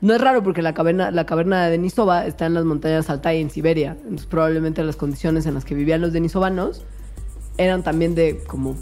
No 0.00 0.14
es 0.14 0.20
raro 0.20 0.42
porque 0.42 0.62
la 0.62 0.74
caverna, 0.74 1.12
la 1.12 1.26
caverna 1.26 1.64
de 1.64 1.70
Denisova 1.70 2.26
está 2.26 2.46
en 2.46 2.54
las 2.54 2.64
montañas 2.64 3.08
Altai 3.08 3.40
en 3.40 3.50
Siberia. 3.50 3.96
Entonces 4.00 4.26
probablemente 4.26 4.82
las 4.82 4.96
condiciones 4.96 5.46
en 5.46 5.54
las 5.54 5.64
que 5.64 5.76
vivían 5.76 6.00
los 6.00 6.12
denisovanos 6.12 6.82
eran 7.56 7.82
también 7.82 8.14
de 8.14 8.42
como 8.48 8.76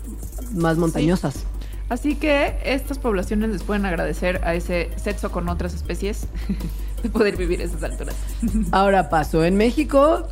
más 0.54 0.78
montañosas. 0.78 1.44
Así 1.88 2.16
que 2.16 2.54
estas 2.64 2.98
poblaciones 2.98 3.50
les 3.50 3.62
pueden 3.62 3.86
agradecer 3.86 4.40
a 4.44 4.54
ese 4.54 4.90
sexo 4.96 5.30
con 5.30 5.48
otras 5.48 5.74
especies 5.74 6.26
poder 7.12 7.36
vivir 7.36 7.60
a 7.60 7.64
esas 7.64 7.82
alturas. 7.82 8.16
Ahora 8.72 9.08
pasó 9.08 9.44
en 9.44 9.56
México. 9.56 10.28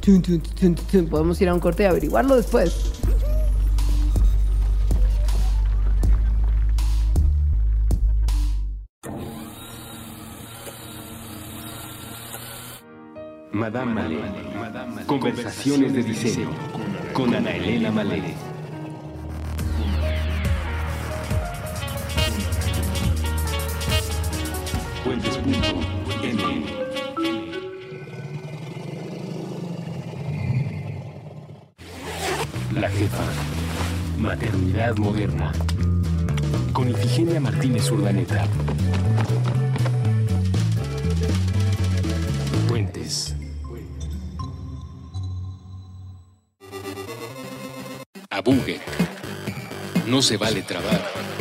Podemos 1.10 1.40
ir 1.40 1.48
a 1.48 1.54
un 1.54 1.60
corte 1.60 1.84
y 1.84 1.86
averiguarlo 1.86 2.36
después. 2.36 2.92
Madame 13.52 13.94
Malé. 13.94 15.06
Conversaciones 15.06 15.94
de 15.94 16.02
diseño 16.02 16.50
con 17.14 17.34
Ana 17.34 17.56
Elena 17.56 17.90
Malé. 17.90 18.34
La 32.74 32.90
jefa. 32.90 33.24
Maternidad 34.18 34.96
moderna. 34.96 35.52
Con 36.72 36.90
Ifigenia 36.90 37.38
Martínez 37.40 37.88
Urdaneta. 37.90 38.48
Puentes. 42.68 43.36
A 48.30 48.40
Buget. 48.40 48.80
No 50.08 50.20
se 50.20 50.36
vale 50.36 50.62
trabar. 50.62 51.35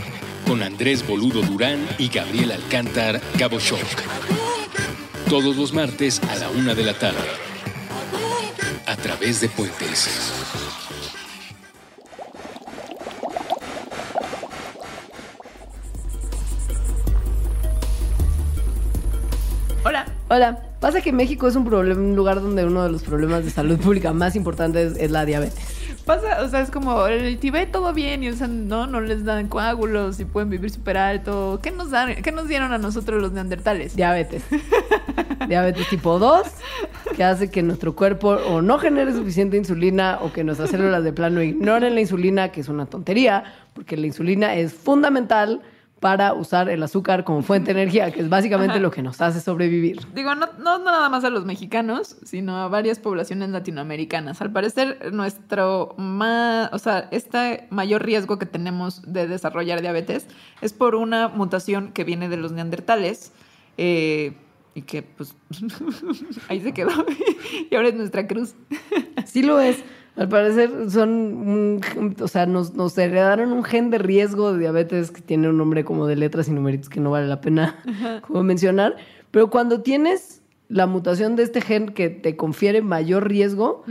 Con 0.56 0.64
Andrés 0.64 1.06
Boludo 1.06 1.42
Durán 1.42 1.86
y 1.98 2.08
Gabriel 2.08 2.54
Alcántar 2.54 3.20
Cabo 3.38 3.60
Shock. 3.60 3.82
Todos 5.30 5.58
los 5.58 5.74
martes 5.74 6.22
a 6.30 6.36
la 6.38 6.50
una 6.50 6.74
de 6.74 6.86
la 6.86 6.94
tarde. 6.94 7.18
A 8.86 8.96
través 8.96 9.42
de 9.42 9.50
Puentes. 9.50 10.32
Hola. 19.84 20.06
Hola. 20.30 20.62
Pasa 20.80 21.02
que 21.02 21.12
México 21.12 21.50
es 21.50 21.58
un, 21.58 21.66
problema, 21.66 22.00
un 22.00 22.16
lugar 22.16 22.42
donde 22.42 22.64
uno 22.64 22.84
de 22.84 22.92
los 22.92 23.04
problemas 23.04 23.44
de 23.44 23.52
salud 23.52 23.78
pública 23.78 24.14
más 24.14 24.38
importantes 24.38 24.96
es 24.98 25.12
la 25.12 25.26
diabetes. 25.26 25.65
Pasa, 26.06 26.44
o 26.44 26.48
sea, 26.48 26.62
es 26.62 26.70
como 26.70 27.08
el 27.08 27.40
Tibet 27.40 27.72
todo 27.72 27.92
bien 27.92 28.24
y 28.24 28.30
usan, 28.30 28.68
no, 28.68 28.86
no 28.86 29.02
les 29.02 29.26
dan 29.26 29.48
coágulos 29.48 30.20
y 30.20 30.26
pueden 30.26 30.52
vivir 30.52 30.70
súper 30.70 30.98
alto. 30.98 31.60
¿Qué 31.64 31.72
nos 31.72 31.90
dan, 31.90 32.22
qué 32.22 32.32
nos 32.32 32.48
dieron 32.48 32.72
a 32.74 32.78
nosotros 32.78 33.20
los 33.20 33.32
neandertales? 33.32 33.96
Diabetes. 33.96 34.44
Diabetes 35.48 35.90
tipo 35.90 36.20
2, 36.20 36.44
que 37.16 37.24
hace 37.24 37.50
que 37.50 37.64
nuestro 37.64 37.96
cuerpo 37.96 38.30
o 38.30 38.62
no 38.62 38.78
genere 38.78 39.14
suficiente 39.14 39.58
insulina 39.58 40.20
o 40.22 40.32
que 40.32 40.44
nuestras 40.44 40.70
células 40.70 41.04
de 41.04 41.12
plano 41.12 41.42
ignoren 41.42 41.96
la 41.96 42.02
insulina, 42.02 42.52
que 42.52 42.62
es 42.62 42.70
una 42.70 42.86
tontería, 42.86 43.44
porque 43.74 43.98
la 43.98 44.06
insulina 44.06 44.54
es 44.56 44.74
fundamental 44.74 45.62
para 46.06 46.36
usar 46.36 46.70
el 46.70 46.84
azúcar 46.84 47.24
como 47.24 47.42
fuente 47.42 47.74
de 47.74 47.82
energía, 47.82 48.12
que 48.12 48.20
es 48.22 48.30
básicamente 48.30 48.74
Ajá. 48.74 48.80
lo 48.80 48.92
que 48.92 49.02
nos 49.02 49.20
hace 49.22 49.42
sobrevivir. 49.42 50.02
Digo, 50.14 50.36
no, 50.36 50.50
no 50.60 50.78
nada 50.78 51.10
más 51.10 51.24
a 51.24 51.32
los 51.32 51.46
mexicanos, 51.46 52.18
sino 52.24 52.58
a 52.58 52.68
varias 52.68 53.00
poblaciones 53.00 53.50
latinoamericanas. 53.50 54.40
Al 54.40 54.52
parecer, 54.52 55.12
nuestro 55.12 55.96
más, 55.98 56.70
o 56.74 56.78
sea, 56.78 57.08
este 57.10 57.66
mayor 57.72 58.06
riesgo 58.06 58.38
que 58.38 58.46
tenemos 58.46 59.02
de 59.12 59.28
desarrollar 59.28 59.82
diabetes 59.82 60.28
es 60.62 60.74
por 60.74 60.94
una 60.94 61.28
mutación 61.28 61.92
que 61.92 62.04
viene 62.04 62.30
de 62.30 62.38
los 62.38 62.52
neandertales. 62.52 63.32
eh, 63.80 64.36
y 64.76 64.82
que 64.84 65.02
pues 65.02 65.34
ahí 66.50 66.62
se 66.62 66.72
quedó. 66.72 66.92
y 67.72 67.74
ahora 67.74 67.88
es 67.88 67.96
nuestra 67.96 68.28
cruz. 68.28 68.54
Sí 69.26 69.42
lo 69.42 69.60
es. 69.60 69.84
Al 70.16 70.30
parecer 70.30 70.72
son, 70.90 71.10
un 71.10 72.16
o 72.22 72.28
sea, 72.28 72.46
nos, 72.46 72.74
nos 72.74 72.98
heredaron 72.98 73.52
un 73.52 73.64
gen 73.64 73.90
de 73.90 73.98
riesgo 73.98 74.54
de 74.54 74.60
diabetes 74.60 75.12
que 75.12 75.22
tiene 75.22 75.50
un 75.50 75.58
nombre 75.58 75.84
como 75.84 76.08
de 76.08 76.16
letras 76.16 76.48
y 76.48 76.52
numeritos 76.52 76.90
que 76.90 77.02
no 77.02 77.12
vale 77.12 77.28
la 77.28 77.42
pena 77.42 77.76
como 78.28 78.44
mencionar. 78.44 78.96
Pero 79.32 79.50
cuando 79.50 79.82
tienes 79.82 80.42
la 80.68 80.88
mutación 80.88 81.36
de 81.36 81.44
este 81.44 81.62
gen 81.62 81.90
que 81.90 82.10
te 82.10 82.36
confiere 82.36 82.82
mayor 82.82 83.28
riesgo, 83.28 83.84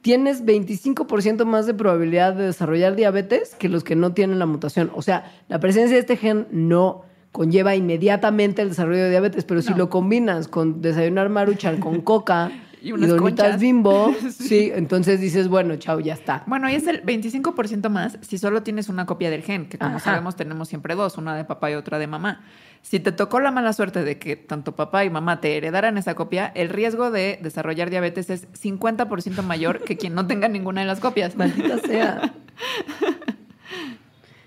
tienes 0.00 0.44
25% 0.44 1.44
más 1.44 1.66
de 1.66 1.74
probabilidad 1.74 2.34
de 2.34 2.44
desarrollar 2.44 2.96
diabetes 2.96 3.54
que 3.54 3.68
los 3.68 3.84
que 3.84 3.94
no 3.94 4.12
tienen 4.12 4.38
la 4.38 4.46
mutación. 4.46 4.90
O 4.94 5.02
sea, 5.02 5.32
la 5.48 5.60
presencia 5.60 5.94
de 5.94 6.00
este 6.00 6.16
gen 6.16 6.48
no 6.50 7.04
conlleva 7.30 7.76
inmediatamente 7.76 8.62
el 8.62 8.70
desarrollo 8.70 9.04
de 9.04 9.10
diabetes, 9.10 9.44
pero 9.44 9.60
si 9.60 9.74
lo 9.74 9.90
combinas 9.90 10.48
con 10.48 10.80
desayunar 10.80 11.28
maruchan 11.28 11.80
con 11.80 12.00
coca 12.02 12.50
Y 12.86 12.90
y, 12.90 12.92
unas 12.92 13.08
donitas 13.10 13.44
conchas. 13.46 13.60
bimbo, 13.60 14.14
Sí. 14.20 14.48
sí. 14.48 14.72
entonces 14.74 15.20
dices, 15.20 15.48
bueno, 15.48 15.76
chao, 15.76 15.98
ya 16.00 16.14
está. 16.14 16.44
Bueno, 16.46 16.70
y 16.70 16.74
es 16.74 16.86
el 16.86 17.02
25% 17.04 17.88
más 17.88 18.18
si 18.20 18.38
solo 18.38 18.62
tienes 18.62 18.88
una 18.88 19.06
copia 19.06 19.28
del 19.30 19.42
gen, 19.42 19.68
que 19.68 19.76
como 19.78 19.96
Ajá. 19.96 20.04
sabemos 20.12 20.36
tenemos 20.36 20.68
siempre 20.68 20.94
dos, 20.94 21.18
una 21.18 21.36
de 21.36 21.44
papá 21.44 21.70
y 21.70 21.74
otra 21.74 21.98
de 21.98 22.06
mamá. 22.06 22.44
Si 22.82 23.00
te 23.00 23.10
tocó 23.10 23.40
la 23.40 23.50
mala 23.50 23.72
suerte 23.72 24.04
de 24.04 24.18
que 24.20 24.36
tanto 24.36 24.76
papá 24.76 25.04
y 25.04 25.10
mamá 25.10 25.40
te 25.40 25.56
heredaran 25.56 25.98
esa 25.98 26.14
copia, 26.14 26.46
el 26.54 26.68
riesgo 26.68 27.10
de 27.10 27.40
desarrollar 27.42 27.90
diabetes 27.90 28.30
es 28.30 28.46
50% 28.52 29.42
mayor 29.42 29.80
que 29.82 29.96
quien 29.96 30.14
no 30.14 30.28
tenga 30.28 30.46
ninguna 30.46 30.82
de 30.82 30.86
las 30.86 31.00
copias. 31.00 31.34
Maldita 31.34 31.78
sea. 31.86 32.32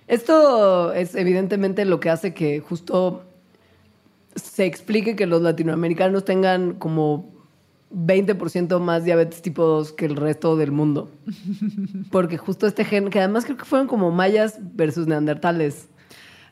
Esto 0.07 0.93
es 0.93 1.15
evidentemente 1.15 1.85
lo 1.85 1.99
que 1.99 2.09
hace 2.09 2.33
que 2.33 2.61
justo 2.61 3.25
se 4.35 4.65
explique 4.65 5.15
que 5.15 5.25
los 5.27 5.41
latinoamericanos 5.41 6.25
tengan 6.25 6.73
como 6.73 7.38
20% 7.91 8.79
más 8.79 9.03
diabetes 9.03 9.41
tipo 9.41 9.63
2 9.65 9.93
que 9.93 10.05
el 10.05 10.15
resto 10.15 10.55
del 10.55 10.71
mundo. 10.71 11.11
Porque 12.11 12.37
justo 12.37 12.67
este 12.67 12.85
gen, 12.85 13.09
que 13.09 13.19
además 13.19 13.45
creo 13.45 13.57
que 13.57 13.65
fueron 13.65 13.87
como 13.87 14.11
mayas 14.11 14.57
versus 14.75 15.07
neandertales, 15.07 15.87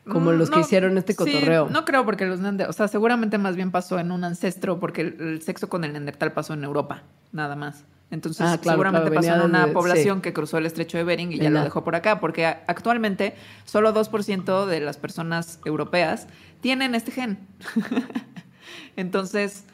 como 0.08 0.32
Mm, 0.32 0.38
los 0.38 0.50
que 0.50 0.56
no, 0.56 0.62
hicieron 0.62 0.98
este 0.98 1.12
sí, 1.12 1.16
cotorreo. 1.18 1.68
no 1.68 1.84
creo 1.84 2.04
porque 2.04 2.24
los 2.26 2.40
neandertales, 2.40 2.74
o 2.74 2.76
sea, 2.76 2.88
seguramente 2.88 3.38
más 3.38 3.56
bien 3.56 3.70
pasó 3.70 3.98
en 3.98 4.10
un 4.10 4.24
ancestro 4.24 4.80
porque 4.80 5.02
el, 5.02 5.16
el 5.20 5.42
sexo 5.42 5.68
con 5.68 5.84
el 5.84 5.92
neandertal 5.92 6.32
pasó 6.32 6.54
en 6.54 6.64
Europa, 6.64 7.02
nada 7.32 7.54
más. 7.56 7.84
Entonces, 8.10 8.40
Ah, 8.40 8.56
claro, 8.58 8.76
seguramente 8.78 9.10
claro, 9.10 9.26
pasó 9.26 9.34
en 9.44 9.50
una 9.50 9.60
desde- 9.66 9.74
población 9.74 10.16
sí. 10.18 10.22
que 10.22 10.32
cruzó 10.32 10.56
el 10.56 10.64
estrecho 10.64 10.96
de 10.96 11.04
Bering 11.04 11.30
y 11.30 11.38
ya 11.38 11.50
lo 11.50 11.62
dejó 11.62 11.84
por 11.84 11.94
acá, 11.94 12.20
porque 12.20 12.46
actualmente 12.46 13.34
solo 13.66 13.92
2% 13.92 14.64
de 14.66 14.80
las 14.80 14.96
personas 14.96 15.60
europeas 15.66 16.26
tienen 16.62 16.94
este 16.94 17.10
gen. 17.12 17.38
Entonces, 18.96 19.64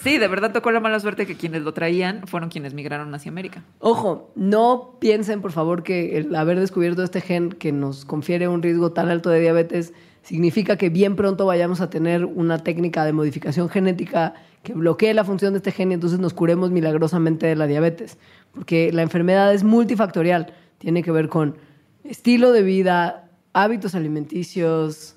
sí, 0.00 0.18
de 0.18 0.28
verdad 0.28 0.52
tocó 0.52 0.70
la 0.70 0.80
mala 0.80 1.00
suerte 1.00 1.26
que 1.26 1.36
quienes 1.36 1.62
lo 1.62 1.72
traían 1.72 2.26
fueron 2.26 2.48
quienes 2.48 2.74
migraron 2.74 3.14
hacia 3.14 3.30
América. 3.30 3.64
Ojo, 3.78 4.32
no 4.34 4.96
piensen, 5.00 5.40
por 5.42 5.52
favor, 5.52 5.82
que 5.82 6.18
el 6.18 6.34
haber 6.34 6.58
descubierto 6.58 7.02
este 7.02 7.20
gen 7.20 7.50
que 7.50 7.72
nos 7.72 8.04
confiere 8.04 8.48
un 8.48 8.62
riesgo 8.62 8.92
tan 8.92 9.10
alto 9.10 9.30
de 9.30 9.40
diabetes 9.40 9.92
significa 10.22 10.76
que 10.76 10.88
bien 10.88 11.16
pronto 11.16 11.46
vayamos 11.46 11.80
a 11.80 11.90
tener 11.90 12.24
una 12.24 12.58
técnica 12.58 13.04
de 13.04 13.12
modificación 13.12 13.68
genética 13.68 14.34
que 14.62 14.74
bloquee 14.74 15.12
la 15.14 15.24
función 15.24 15.52
de 15.52 15.58
este 15.58 15.72
gen 15.72 15.90
y 15.90 15.94
entonces 15.94 16.20
nos 16.20 16.34
curemos 16.34 16.70
milagrosamente 16.70 17.46
de 17.46 17.56
la 17.56 17.66
diabetes. 17.66 18.18
Porque 18.52 18.92
la 18.92 19.02
enfermedad 19.02 19.52
es 19.52 19.64
multifactorial. 19.64 20.54
Tiene 20.78 21.02
que 21.02 21.10
ver 21.10 21.28
con 21.28 21.56
estilo 22.04 22.52
de 22.52 22.62
vida, 22.62 23.30
hábitos 23.52 23.94
alimenticios, 23.94 25.16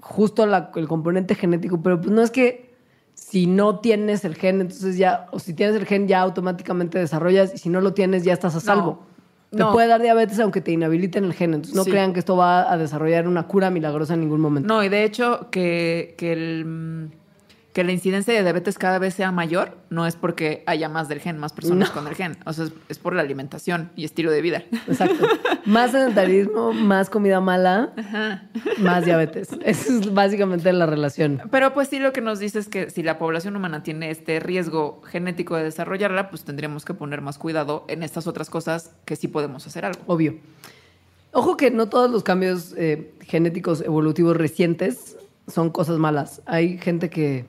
justo 0.00 0.44
el 0.74 0.88
componente 0.88 1.34
genético, 1.34 1.82
pero 1.82 2.00
pues 2.00 2.10
no 2.10 2.22
es 2.22 2.30
que 2.30 2.69
si 3.20 3.46
no 3.46 3.80
tienes 3.80 4.24
el 4.24 4.34
gen, 4.34 4.62
entonces 4.62 4.96
ya, 4.96 5.26
o 5.30 5.38
si 5.38 5.52
tienes 5.52 5.76
el 5.76 5.84
gen 5.84 6.08
ya 6.08 6.20
automáticamente 6.22 6.98
desarrollas 6.98 7.52
y 7.54 7.58
si 7.58 7.68
no 7.68 7.80
lo 7.82 7.92
tienes 7.92 8.24
ya 8.24 8.32
estás 8.32 8.56
a 8.56 8.60
salvo. 8.60 9.02
Te 9.50 9.58
no. 9.58 9.72
puede 9.72 9.88
dar 9.88 10.00
diabetes 10.00 10.40
aunque 10.40 10.60
te 10.62 10.72
inhabiliten 10.72 11.24
el 11.24 11.34
gen, 11.34 11.52
entonces 11.54 11.76
no 11.76 11.84
Sí. 11.84 11.90
crean 11.90 12.12
que 12.14 12.20
esto 12.20 12.34
va 12.36 12.72
a 12.72 12.78
desarrollar 12.78 13.28
una 13.28 13.46
cura 13.46 13.70
milagrosa 13.70 14.14
en 14.14 14.20
ningún 14.20 14.40
momento. 14.40 14.66
No, 14.66 14.82
y 14.82 14.88
de 14.88 15.04
hecho 15.04 15.48
que, 15.50 16.14
que, 16.16 16.32
el, 16.32 17.10
que 17.72 17.84
la 17.84 17.92
incidencia 17.92 18.34
de 18.34 18.42
diabetes 18.42 18.78
cada 18.78 18.98
vez 18.98 19.14
sea 19.14 19.30
mayor 19.30 19.78
no 19.90 20.04
es 20.06 20.16
porque 20.16 20.64
haya 20.66 20.88
más 20.88 21.08
del 21.08 21.20
gen, 21.20 21.38
más 21.38 21.52
personas 21.52 21.88
No. 21.90 21.94
con 21.94 22.08
el 22.08 22.16
gen. 22.16 22.36
O 22.44 22.52
sea, 22.52 22.64
es, 22.64 22.72
es 22.88 22.98
por 22.98 23.14
la 23.14 23.22
alimentación 23.22 23.92
y 23.94 24.04
estilo 24.04 24.32
de 24.32 24.42
vida. 24.42 24.64
Exacto. 24.88 25.24
Más 25.66 25.92
sedentarismo, 25.92 26.72
más 26.72 27.10
comida 27.10 27.40
mala, 27.40 27.92
más 28.78 29.04
diabetes. 29.04 29.50
Esa 29.64 29.92
es 29.98 30.12
básicamente 30.14 30.72
la 30.72 30.86
relación. 30.86 31.42
Pero 31.50 31.72
pues 31.74 31.88
sí 31.88 31.98
lo 32.00 32.12
que 32.12 32.20
nos 32.22 32.38
dice 32.40 32.58
es 32.58 32.66
que 32.68 32.90
si 32.90 33.02
la 33.04 33.18
población 33.18 33.54
humana 33.54 33.82
tiene 33.82 34.10
este 34.10 34.40
riesgo 34.40 35.02
genético 35.02 35.54
de 35.56 35.64
desarrollarla, 35.64 36.30
pues 36.30 36.42
tendríamos 36.44 36.84
que 36.84 36.94
poner 36.94 37.20
más 37.20 37.38
cuidado 37.38 37.84
en 37.88 38.02
estas 38.02 38.26
otras 38.26 38.50
cosas 38.50 38.90
que 39.04 39.14
sí 39.16 39.28
podemos 39.28 39.66
hacer 39.66 39.84
algo. 39.84 40.00
Obvio. 40.06 40.38
Ojo 41.32 41.56
que 41.56 41.70
no 41.70 41.88
todos 41.88 42.10
los 42.10 42.24
cambios 42.24 42.74
eh, 42.76 43.12
genéticos 43.20 43.82
evolutivos 43.82 44.36
recientes 44.36 45.16
son 45.46 45.70
cosas 45.70 45.98
malas. 45.98 46.42
Hay 46.46 46.78
gente 46.78 47.10
que 47.10 47.44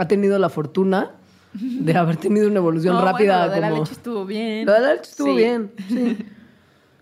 ha 0.00 0.08
tenido 0.08 0.38
la 0.38 0.48
fortuna 0.48 1.12
de 1.52 1.96
haber 1.96 2.16
tenido 2.16 2.46
una 2.48 2.56
evolución 2.58 2.94
No, 2.96 3.04
rápida. 3.04 3.46
bueno, 3.46 3.48
lo 3.48 3.54
de 3.54 3.60
la 3.60 3.70
leche 3.78 3.92
estuvo 3.92 4.24
bien. 4.24 4.66
Lo 4.66 4.72
de 4.72 4.80
la 4.80 4.94
leche 4.94 5.10
estuvo 5.10 5.28
Sí. 5.28 5.36
bien. 5.36 5.70
Sí. 5.88 6.26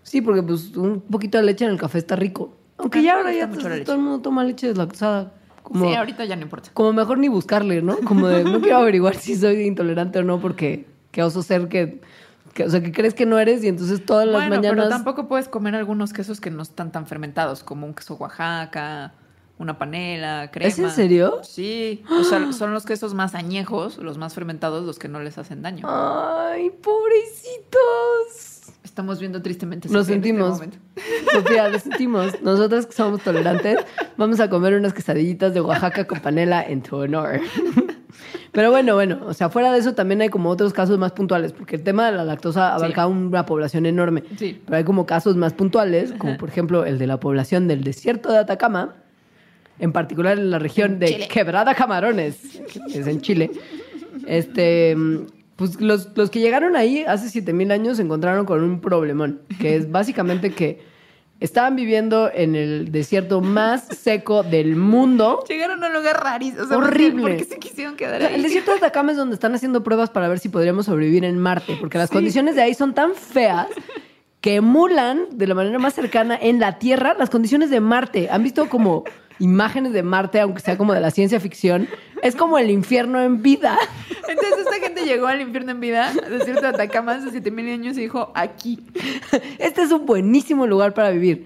Sí, 0.01 0.21
porque 0.21 0.41
pues 0.41 0.75
un 0.75 1.01
poquito 1.01 1.37
de 1.37 1.43
leche 1.43 1.65
en 1.65 1.71
el 1.71 1.77
café 1.77 1.99
está 1.99 2.15
rico. 2.15 2.55
Aunque 2.77 3.03
ya 3.03 3.15
ahora 3.17 3.31
ya 3.31 3.47
todo, 3.47 3.93
el 3.93 3.99
mundo 4.01 4.21
toma 4.21 4.43
leche 4.43 4.65
deslactosada. 4.67 5.33
Como, 5.61 5.85
Sí, 5.87 5.93
ahorita 5.93 6.25
ya 6.25 6.35
no 6.35 6.41
importa. 6.41 6.71
como 6.73 6.93
mejor 6.93 7.19
ni 7.19 7.27
buscarle, 7.27 7.83
¿no? 7.83 7.95
Como 7.99 8.27
de 8.27 8.43
no 8.43 8.59
quiero 8.59 8.77
averiguar 8.77 9.13
si 9.15 9.35
soy 9.35 9.61
intolerante 9.67 10.17
o 10.17 10.23
no 10.23 10.39
porque 10.41 10.87
qué 11.11 11.21
oso 11.21 11.43
ser 11.43 11.67
que, 11.67 12.01
que- 12.55 12.63
o 12.63 12.69
sea, 12.71 12.81
que 12.81 12.91
crees 12.91 13.13
que 13.13 13.27
no 13.27 13.37
eres 13.37 13.63
y 13.63 13.67
entonces 13.67 14.03
todas 14.03 14.25
las 14.25 14.35
Bueno, 14.37 14.55
mañanas 14.55 14.77
pero 14.85 14.89
tampoco 14.89 15.27
puedes 15.27 15.47
comer 15.47 15.75
algunos 15.75 16.11
quesos 16.11 16.41
que 16.41 16.49
no 16.49 16.63
están 16.63 16.91
tan 16.91 17.05
fermentados, 17.05 17.63
como 17.63 17.85
un 17.85 17.93
queso 17.93 18.15
Oaxaca, 18.15 19.13
una 19.59 19.77
panela, 19.77 20.49
crema. 20.51 20.67
¿Es 20.67 20.79
en 20.79 20.89
serio? 20.89 21.39
Sí, 21.43 22.03
o 22.09 22.23
sea, 22.23 22.51
son 22.53 22.73
los 22.73 22.85
quesos 22.85 23.13
más 23.13 23.35
añejos, 23.35 23.97
los 23.97 24.17
más 24.17 24.33
fermentados, 24.33 24.85
los 24.85 24.97
que 24.97 25.09
no 25.09 25.19
les 25.19 25.37
hacen 25.37 25.61
daño. 25.61 25.85
Ay, 25.87 26.71
pobrecitos. 26.71 28.73
Estamos 28.83 29.19
viendo 29.19 29.41
tristemente 29.41 29.89
Nos 29.89 30.09
en 30.09 30.15
este 30.15 30.29
sentimos. 30.29 30.61
Sofía, 31.31 31.69
lo 31.69 31.77
sentimos. 31.77 32.41
Nosotras 32.41 32.85
que 32.85 32.93
somos 32.93 33.21
tolerantes, 33.21 33.77
vamos 34.17 34.39
a 34.39 34.49
comer 34.49 34.75
unas 34.75 34.93
quesadillitas 34.93 35.53
de 35.53 35.61
Oaxaca 35.61 36.07
con 36.07 36.21
panela 36.21 36.63
en 36.63 36.81
tu 36.81 36.95
honor. 36.95 37.41
Pero 38.51 38.71
bueno, 38.71 38.95
bueno, 38.95 39.19
o 39.25 39.33
sea, 39.33 39.49
fuera 39.49 39.71
de 39.71 39.79
eso 39.79 39.93
también 39.93 40.21
hay 40.21 40.29
como 40.29 40.49
otros 40.49 40.73
casos 40.73 40.97
más 40.97 41.11
puntuales, 41.11 41.53
porque 41.53 41.75
el 41.75 41.83
tema 41.83 42.07
de 42.07 42.13
la 42.13 42.23
lactosa 42.23 42.73
abarca 42.73 43.07
una 43.07 43.45
población 43.45 43.85
enorme. 43.85 44.23
Sí. 44.37 44.61
Pero 44.65 44.77
hay 44.77 44.83
como 44.83 45.05
casos 45.05 45.35
más 45.35 45.53
puntuales, 45.53 46.13
como 46.17 46.37
por 46.37 46.49
ejemplo 46.49 46.85
el 46.85 46.97
de 46.97 47.07
la 47.07 47.19
población 47.19 47.67
del 47.67 47.83
desierto 47.83 48.31
de 48.31 48.39
Atacama, 48.39 48.95
en 49.79 49.91
particular 49.91 50.37
en 50.37 50.51
la 50.51 50.59
región 50.59 50.99
de 50.99 51.07
Chile. 51.07 51.27
Quebrada 51.27 51.73
Camarones, 51.73 52.37
que 52.91 52.99
es 52.99 53.07
en 53.07 53.21
Chile. 53.21 53.51
Este, 54.27 54.95
pues 55.55 55.81
los, 55.81 56.09
los 56.15 56.29
que 56.29 56.39
llegaron 56.39 56.75
ahí 56.75 57.03
hace 57.07 57.29
7000 57.29 57.71
años 57.71 57.97
se 57.97 58.03
encontraron 58.03 58.45
con 58.45 58.63
un 58.63 58.79
problemón, 58.79 59.41
que 59.59 59.75
es 59.75 59.89
básicamente 59.89 60.51
que 60.51 60.79
estaban 61.39 61.75
viviendo 61.75 62.29
en 62.33 62.55
el 62.55 62.91
desierto 62.91 63.41
más 63.41 63.87
seco 63.87 64.43
del 64.43 64.75
mundo. 64.75 65.43
Llegaron 65.47 65.83
a 65.83 65.87
un 65.87 65.93
lugar 65.93 66.21
rarísimo. 66.21 66.65
Sea, 66.65 66.77
Horrible. 66.77 67.21
¿Por 67.21 67.37
qué 67.37 67.45
se 67.45 67.59
quisieron 67.59 67.95
quedar 67.95 68.21
ahí? 68.21 68.35
el 68.35 68.43
desierto 68.43 68.71
de 68.71 68.77
Atacama 68.77 69.11
es 69.11 69.17
donde 69.17 69.35
están 69.35 69.55
haciendo 69.55 69.83
pruebas 69.83 70.09
para 70.09 70.27
ver 70.27 70.39
si 70.39 70.49
podríamos 70.49 70.85
sobrevivir 70.85 71.25
en 71.25 71.39
Marte, 71.39 71.77
porque 71.79 71.97
las 71.97 72.09
condiciones 72.09 72.55
de 72.55 72.61
ahí 72.61 72.73
son 72.73 72.93
tan 72.93 73.15
feas 73.15 73.67
que 74.41 74.55
emulan 74.55 75.25
de 75.31 75.47
la 75.47 75.55
manera 75.55 75.79
más 75.79 75.93
cercana 75.93 76.37
en 76.41 76.59
la 76.59 76.79
Tierra 76.79 77.15
las 77.17 77.29
condiciones 77.29 77.69
de 77.69 77.79
Marte. 77.79 78.29
¿Han 78.31 78.43
visto 78.43 78.69
como 78.69 79.03
imágenes 79.39 79.93
de 79.93 80.03
Marte, 80.03 80.39
aunque 80.39 80.61
sea 80.61 80.77
como 80.77 80.93
de 80.93 80.99
la 80.99 81.11
ciencia 81.11 81.39
ficción? 81.39 81.87
Es 82.21 82.35
como 82.35 82.57
el 82.57 82.69
infierno 82.69 83.21
en 83.21 83.41
vida. 83.41 83.77
Entonces 84.27 84.59
esta 84.59 84.75
gente 84.79 85.05
llegó 85.05 85.27
al 85.27 85.41
infierno 85.41 85.71
en 85.71 85.79
vida, 85.79 86.11
de 86.13 86.67
Atacama, 86.67 87.13
hace 87.13 87.31
7000 87.31 87.69
años 87.69 87.97
y 87.97 88.01
dijo, 88.01 88.31
aquí. 88.35 88.79
Este 89.57 89.81
es 89.81 89.91
un 89.91 90.05
buenísimo 90.05 90.67
lugar 90.67 90.93
para 90.93 91.11
vivir. 91.11 91.45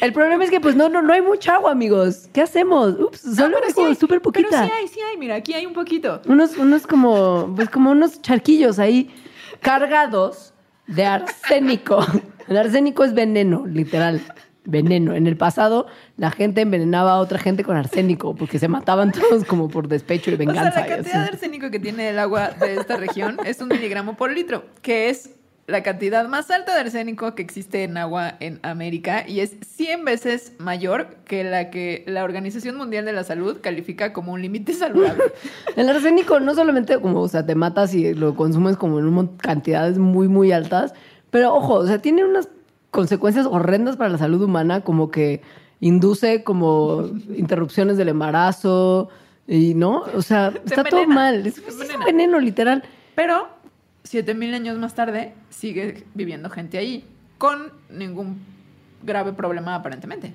El 0.00 0.12
problema 0.12 0.44
es 0.44 0.50
que 0.50 0.60
pues 0.60 0.74
no, 0.74 0.88
no, 0.88 1.02
no 1.02 1.12
hay 1.12 1.22
mucha 1.22 1.54
agua, 1.54 1.70
amigos. 1.70 2.28
¿Qué 2.32 2.42
hacemos? 2.42 2.94
Ups, 2.98 3.20
solo 3.20 3.56
Ah, 3.58 3.60
hay 3.64 3.70
sí 3.70 3.74
como 3.74 3.94
súper 3.94 4.20
poquita. 4.20 4.48
Pero 4.50 4.64
sí 4.64 4.70
hay, 4.76 4.88
sí 4.88 5.00
hay, 5.00 5.16
mira, 5.16 5.36
aquí 5.36 5.54
hay 5.54 5.66
un 5.66 5.72
poquito. 5.72 6.20
unos, 6.26 6.56
unos 6.56 6.86
como, 6.86 7.52
pues 7.54 7.70
como 7.70 7.90
unos 7.90 8.20
charquillos 8.20 8.78
ahí 8.78 9.10
cargados 9.60 10.52
de 10.86 11.04
arsénico. 11.04 12.04
El 12.48 12.56
arsénico 12.58 13.04
es 13.04 13.14
veneno, 13.14 13.66
literal. 13.66 14.20
Veneno. 14.64 15.14
En 15.14 15.26
el 15.26 15.36
pasado, 15.36 15.86
la 16.16 16.30
gente 16.30 16.62
envenenaba 16.62 17.12
a 17.12 17.18
otra 17.18 17.38
gente 17.38 17.64
con 17.64 17.76
arsénico 17.76 18.34
porque 18.34 18.58
se 18.58 18.68
mataban 18.68 19.12
todos 19.12 19.44
como 19.44 19.68
por 19.68 19.88
despecho 19.88 20.30
y 20.30 20.34
O 20.34 20.36
sea, 20.36 20.46
venganza. 20.46 20.80
la 20.80 20.86
cantidad 20.86 21.22
de 21.22 21.28
arsénico 21.28 21.70
que 21.70 21.78
tiene 21.78 22.08
el 22.10 22.18
agua 22.18 22.50
de 22.50 22.76
esta 22.76 22.96
región 22.96 23.36
es 23.44 23.60
un 23.60 23.68
miligramo 23.68 24.16
por 24.16 24.32
litro, 24.32 24.64
que 24.82 25.10
es 25.10 25.30
la 25.66 25.82
cantidad 25.82 26.28
más 26.28 26.50
alta 26.50 26.74
de 26.74 26.80
arsénico 26.80 27.34
que 27.34 27.42
existe 27.42 27.84
en 27.84 27.96
agua 27.96 28.34
en 28.40 28.60
América 28.62 29.24
y 29.26 29.40
es 29.40 29.56
100 29.76 30.04
veces 30.04 30.52
mayor 30.58 31.16
que 31.24 31.42
la 31.42 31.70
que 31.70 32.04
la 32.06 32.24
Organización 32.24 32.76
Mundial 32.76 33.06
de 33.06 33.12
la 33.12 33.24
Salud 33.24 33.58
califica 33.62 34.12
como 34.12 34.32
un 34.32 34.42
límite 34.42 34.74
saludable. 34.74 35.24
El 35.76 35.88
arsénico 35.88 36.38
no 36.40 36.54
solamente 36.54 36.98
como, 37.00 37.20
o 37.20 37.28
sea, 37.28 37.46
te 37.46 37.54
matas 37.54 37.94
y 37.94 38.14
lo 38.14 38.34
consumes 38.34 38.76
como 38.76 38.98
en 38.98 39.06
un 39.06 39.36
cantidades 39.38 39.98
muy, 39.98 40.28
muy 40.28 40.52
altas, 40.52 40.92
pero 41.30 41.54
ojo, 41.54 41.74
o 41.74 41.86
sea, 41.86 41.98
tiene 41.98 42.24
unas 42.24 42.48
consecuencias 42.94 43.46
horrendas 43.46 43.96
para 43.96 44.08
la 44.08 44.18
salud 44.18 44.40
humana, 44.40 44.82
como 44.82 45.10
que 45.10 45.42
induce 45.80 46.44
como 46.44 47.10
interrupciones 47.36 47.96
del 47.96 48.08
embarazo 48.08 49.08
y, 49.48 49.74
¿no? 49.74 50.04
O 50.14 50.22
sea, 50.22 50.52
está 50.64 50.84
todo 50.84 51.04
mal. 51.08 51.44
Es, 51.44 51.58
es 51.58 51.74
un 51.74 52.04
veneno, 52.04 52.38
literal. 52.38 52.84
Pero 53.16 53.48
7000 54.04 54.54
años 54.54 54.78
más 54.78 54.94
tarde 54.94 55.34
sigue 55.50 56.04
viviendo 56.14 56.48
gente 56.50 56.78
ahí 56.78 57.04
con 57.36 57.72
ningún 57.90 58.38
grave 59.02 59.32
problema 59.32 59.74
aparentemente. 59.74 60.32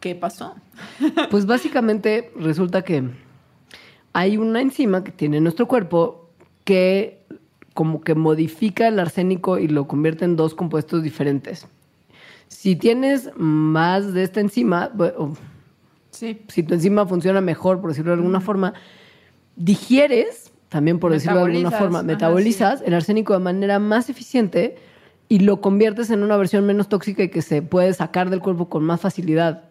¿Qué 0.00 0.14
pasó? 0.14 0.54
Pues 1.30 1.44
básicamente 1.44 2.32
resulta 2.36 2.80
que 2.80 3.04
hay 4.14 4.38
una 4.38 4.62
enzima 4.62 5.04
que 5.04 5.12
tiene 5.12 5.42
nuestro 5.42 5.68
cuerpo 5.68 6.30
que 6.64 7.22
como 7.74 8.00
que 8.00 8.14
modifica 8.14 8.88
el 8.88 8.98
arsénico 8.98 9.58
y 9.58 9.68
lo 9.68 9.86
convierte 9.86 10.24
en 10.24 10.36
dos 10.36 10.54
compuestos 10.54 11.02
diferentes. 11.02 11.66
Si 12.48 12.74
tienes 12.76 13.30
más 13.36 14.12
de 14.12 14.22
esta 14.24 14.40
enzima, 14.40 14.90
bu- 14.92 15.14
o 15.16 15.32
Sí. 16.10 16.42
si 16.48 16.62
tu 16.64 16.74
enzima 16.74 17.06
funciona 17.06 17.40
mejor, 17.40 17.80
por 17.80 17.90
decirlo 17.90 18.10
de 18.10 18.16
alguna 18.18 18.40
forma, 18.40 18.74
digieres, 19.56 20.52
también 20.68 20.98
por 20.98 21.12
decirlo 21.12 21.38
de 21.38 21.44
alguna 21.46 21.58
Metabolizas, 21.70 21.78
forma, 21.80 21.98
ajá, 21.98 22.06
metabolizas 22.06 22.82
el 22.84 22.94
arsénico 22.94 23.32
de 23.32 23.38
manera 23.40 23.78
más 23.78 24.08
eficiente 24.10 24.76
y 25.28 25.40
lo 25.40 25.60
conviertes 25.60 26.10
en 26.10 26.22
una 26.22 26.36
versión 26.36 26.66
menos 26.66 26.88
tóxica 26.88 27.22
y 27.22 27.28
que 27.28 27.42
se 27.42 27.62
puede 27.62 27.92
sacar 27.94 28.30
del 28.30 28.40
cuerpo 28.40 28.68
con 28.68 28.84
más 28.84 29.00
facilidad 29.00 29.64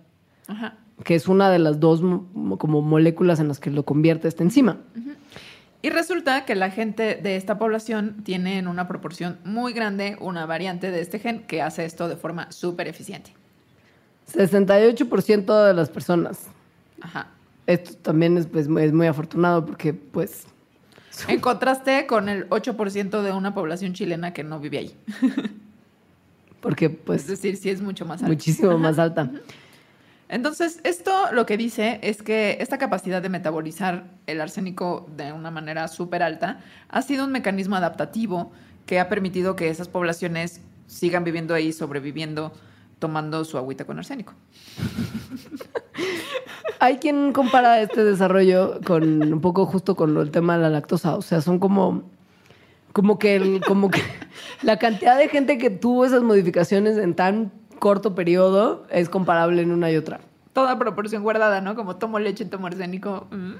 Ajá. 0.47 0.75
que 1.03 1.15
es 1.15 1.27
una 1.27 1.49
de 1.49 1.59
las 1.59 1.79
dos 1.79 2.01
mo- 2.01 2.57
como 2.57 2.81
moléculas 2.81 3.39
en 3.39 3.47
las 3.49 3.59
que 3.59 3.69
lo 3.71 3.83
convierte 3.83 4.27
esta 4.27 4.43
enzima. 4.43 4.77
Y 5.81 5.89
resulta 5.89 6.45
que 6.45 6.55
la 6.55 6.69
gente 6.71 7.15
de 7.15 7.35
esta 7.37 7.57
población 7.57 8.17
tiene 8.23 8.57
en 8.57 8.67
una 8.67 8.87
proporción 8.87 9.39
muy 9.45 9.71
grande 9.71 10.17
una 10.19 10.45
variante 10.45 10.91
de 10.91 10.99
este 10.99 11.19
gen 11.19 11.43
que 11.43 11.61
hace 11.61 11.85
esto 11.85 12.09
de 12.09 12.17
forma 12.17 12.51
súper 12.51 12.87
eficiente. 12.87 13.33
68% 14.33 15.65
de 15.67 15.73
las 15.73 15.89
personas. 15.89 16.47
Ajá. 17.01 17.27
Esto 17.65 17.93
también 17.95 18.37
es, 18.37 18.47
pues, 18.47 18.67
es 18.67 18.93
muy 18.93 19.07
afortunado 19.07 19.65
porque, 19.65 19.93
pues, 19.93 20.45
En 21.27 21.39
contraste 21.39 22.05
con 22.07 22.29
el 22.29 22.49
8% 22.49 23.21
de 23.21 23.31
una 23.31 23.53
población 23.53 23.93
chilena 23.93 24.33
que 24.33 24.43
no 24.43 24.59
vive 24.59 24.77
ahí. 24.79 24.95
porque, 26.61 26.85
Es 26.85 26.91
pues, 27.05 27.27
decir, 27.27 27.57
sí 27.57 27.69
es 27.69 27.81
mucho 27.81 28.05
más 28.05 28.21
alto. 28.21 28.33
muchísimo 28.33 28.77
más 28.77 28.99
alta. 28.99 29.29
Entonces, 30.29 30.79
esto 30.83 31.11
lo 31.33 31.45
que 31.47 31.57
dice 31.57 31.99
es 32.03 32.21
que 32.21 32.57
esta 32.61 32.77
capacidad 32.77 33.19
de 33.21 33.29
metabolizar 33.29 34.05
el 34.27 34.39
arsénico 34.41 35.07
de 35.17 35.33
una 35.33 35.49
manera 35.51 35.87
súper 35.87 36.21
alta 36.23 36.59
ha 36.87 37.01
sido 37.01 37.25
un 37.25 37.31
mecanismo 37.31 37.75
adaptativo 37.75 38.51
que 38.85 38.99
ha 38.99 39.09
permitido 39.09 39.55
que 39.55 39.69
esas 39.69 39.87
poblaciones 39.87 40.61
sigan 40.87 41.23
viviendo 41.23 41.53
ahí, 41.55 41.73
sobreviviendo 41.73 42.53
tomando 42.99 43.43
su 43.45 43.57
agüita 43.57 43.85
con 43.85 43.97
arsénico. 43.97 44.33
Hay 46.79 46.97
quien 46.97 47.33
compara 47.33 47.81
este 47.81 48.03
desarrollo 48.03 48.79
con 48.85 49.33
un 49.33 49.41
poco 49.41 49.65
justo 49.65 49.95
con 49.95 50.15
el 50.17 50.31
tema 50.31 50.55
de 50.57 50.63
la 50.63 50.69
lactosa. 50.69 51.15
O 51.15 51.21
sea, 51.21 51.41
son 51.41 51.59
como, 51.59 52.09
como 52.93 53.19
que, 53.19 53.35
el- 53.35 53.61
como 53.65 53.89
que 53.89 54.01
la 54.61 54.77
cantidad 54.79 55.17
de 55.17 55.27
gente 55.27 55.57
que 55.57 55.69
tuvo 55.69 56.05
esas 56.05 56.23
modificaciones 56.23 56.97
en 56.97 57.15
tan 57.15 57.51
corto 57.79 58.15
periodo 58.15 58.85
es 58.89 59.09
comparable 59.09 59.61
en 59.61 59.71
una 59.71 59.91
y 59.91 59.97
otra. 59.97 60.19
Toda 60.53 60.77
proporción 60.77 61.23
guardada, 61.23 61.61
¿no? 61.61 61.75
Como 61.75 61.95
tomo 61.95 62.19
leche, 62.19 62.45
tomo 62.45 62.67
arsénico. 62.67 63.27
mm. 63.31 63.53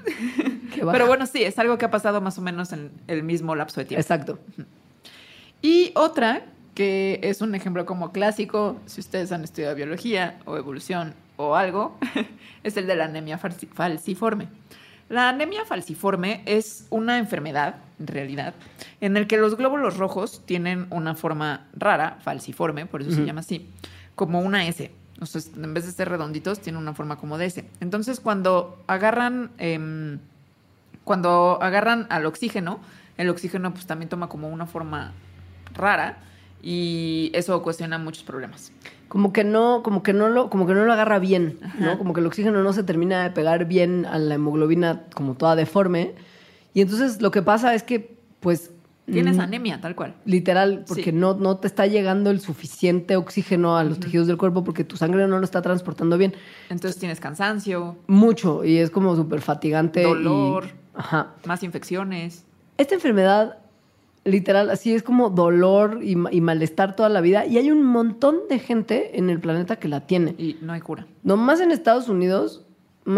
Pero 0.92 1.06
bueno, 1.06 1.26
sí, 1.26 1.42
es 1.42 1.58
algo 1.58 1.78
que 1.78 1.84
ha 1.84 1.90
pasado 1.90 2.20
más 2.20 2.38
o 2.38 2.42
menos 2.42 2.72
en 2.72 2.92
el 3.06 3.22
mismo 3.22 3.56
lapso 3.56 3.80
de 3.80 3.86
tiempo. 3.86 4.00
Exacto. 4.00 4.38
Y 5.62 5.92
otra, 5.94 6.42
que 6.74 7.20
es 7.22 7.40
un 7.40 7.54
ejemplo 7.54 7.84
como 7.86 8.12
clásico, 8.12 8.76
si 8.86 9.00
ustedes 9.00 9.32
han 9.32 9.44
estudiado 9.44 9.74
biología 9.74 10.38
o 10.44 10.56
evolución 10.56 11.14
o 11.36 11.56
algo, 11.56 11.98
es 12.62 12.76
el 12.76 12.86
de 12.86 12.96
la 12.96 13.06
anemia 13.06 13.38
falciforme. 13.38 14.48
La 15.08 15.28
anemia 15.28 15.64
falciforme 15.64 16.42
es 16.46 16.86
una 16.88 17.18
enfermedad, 17.18 17.76
en 17.98 18.06
realidad, 18.06 18.54
en 19.00 19.16
el 19.16 19.26
que 19.26 19.38
los 19.38 19.56
glóbulos 19.56 19.96
rojos 19.96 20.46
tienen 20.46 20.86
una 20.90 21.16
forma 21.16 21.66
rara, 21.72 22.18
falciforme, 22.22 22.86
por 22.86 23.02
eso 23.02 23.10
se 23.10 23.24
llama 23.24 23.40
así, 23.40 23.68
como 24.20 24.40
una 24.40 24.66
S. 24.66 24.90
O 25.18 25.24
sea, 25.24 25.40
en 25.56 25.72
vez 25.72 25.86
de 25.86 25.92
ser 25.92 26.10
redonditos, 26.10 26.60
tiene 26.60 26.78
una 26.78 26.92
forma 26.92 27.16
como 27.16 27.38
de 27.38 27.46
S. 27.46 27.64
Entonces, 27.80 28.20
cuando 28.20 28.78
agarran, 28.86 29.50
em, 29.56 30.18
cuando 31.04 31.58
agarran 31.62 32.06
al 32.10 32.26
oxígeno, 32.26 32.80
el 33.16 33.30
oxígeno 33.30 33.72
pues 33.72 33.86
también 33.86 34.10
toma 34.10 34.28
como 34.28 34.50
una 34.50 34.66
forma 34.66 35.14
rara 35.72 36.18
y 36.62 37.30
eso 37.32 37.56
ocasiona 37.56 37.96
muchos 37.96 38.24
problemas. 38.24 38.72
Como 39.08 39.32
que 39.32 39.42
no, 39.42 39.82
como 39.82 40.02
que 40.02 40.12
no 40.12 40.28
lo, 40.28 40.50
como 40.50 40.66
que 40.66 40.74
no 40.74 40.84
lo 40.84 40.92
agarra 40.92 41.18
bien, 41.18 41.58
Ajá. 41.62 41.78
¿no? 41.78 41.98
Como 41.98 42.12
que 42.12 42.20
el 42.20 42.26
oxígeno 42.26 42.62
no 42.62 42.74
se 42.74 42.82
termina 42.82 43.22
de 43.22 43.30
pegar 43.30 43.64
bien 43.64 44.04
a 44.04 44.18
la 44.18 44.34
hemoglobina 44.34 45.04
como 45.14 45.32
toda 45.32 45.56
deforme. 45.56 46.14
Y 46.74 46.82
entonces 46.82 47.22
lo 47.22 47.30
que 47.30 47.40
pasa 47.40 47.74
es 47.74 47.82
que, 47.82 48.18
pues. 48.40 48.70
Tienes 49.12 49.36
mm, 49.36 49.40
anemia, 49.40 49.80
tal 49.80 49.94
cual. 49.94 50.14
Literal, 50.24 50.84
porque 50.86 51.04
Sí. 51.04 51.12
no, 51.12 51.34
no 51.34 51.56
te 51.58 51.66
está 51.66 51.86
llegando 51.86 52.30
el 52.30 52.40
suficiente 52.40 53.16
oxígeno 53.16 53.76
a 53.76 53.84
los 53.84 54.00
tejidos 54.00 54.26
del 54.26 54.36
cuerpo 54.36 54.64
porque 54.64 54.84
tu 54.84 54.96
sangre 54.96 55.26
no 55.26 55.38
lo 55.38 55.44
está 55.44 55.62
transportando 55.62 56.16
bien. 56.18 56.34
Entonces 56.68 56.98
tienes 57.00 57.20
cansancio, 57.20 57.96
Mucho. 58.06 58.64
Y 58.64 58.78
es 58.78 58.90
como 58.90 59.16
súper 59.16 59.40
fatigante. 59.40 60.00
y- 60.02 60.04
Dolor. 60.04 60.64
Ajá. 60.94 61.34
más 61.46 61.62
infecciones. 61.62 62.44
Esta 62.76 62.94
enfermedad, 62.94 63.58
literal, 64.24 64.68
así 64.70 64.92
es 64.92 65.02
como 65.02 65.30
dolor 65.30 66.00
y, 66.02 66.16
ma- 66.16 66.32
y 66.32 66.40
malestar 66.40 66.94
toda 66.96 67.08
la 67.08 67.20
vida. 67.20 67.46
Y 67.46 67.56
hay 67.58 67.70
un 67.70 67.82
montón 67.82 68.36
de 68.50 68.58
gente 68.58 69.18
en 69.18 69.30
el 69.30 69.40
planeta 69.40 69.76
que 69.76 69.88
la 69.88 70.06
tiene. 70.06 70.34
y 70.38 70.58
no 70.60 70.72
hay 70.72 70.80
cura. 70.80 71.06
Nomás 71.22 71.60
en 71.60 71.70
Estados 71.70 72.08
Unidos, 72.08 72.64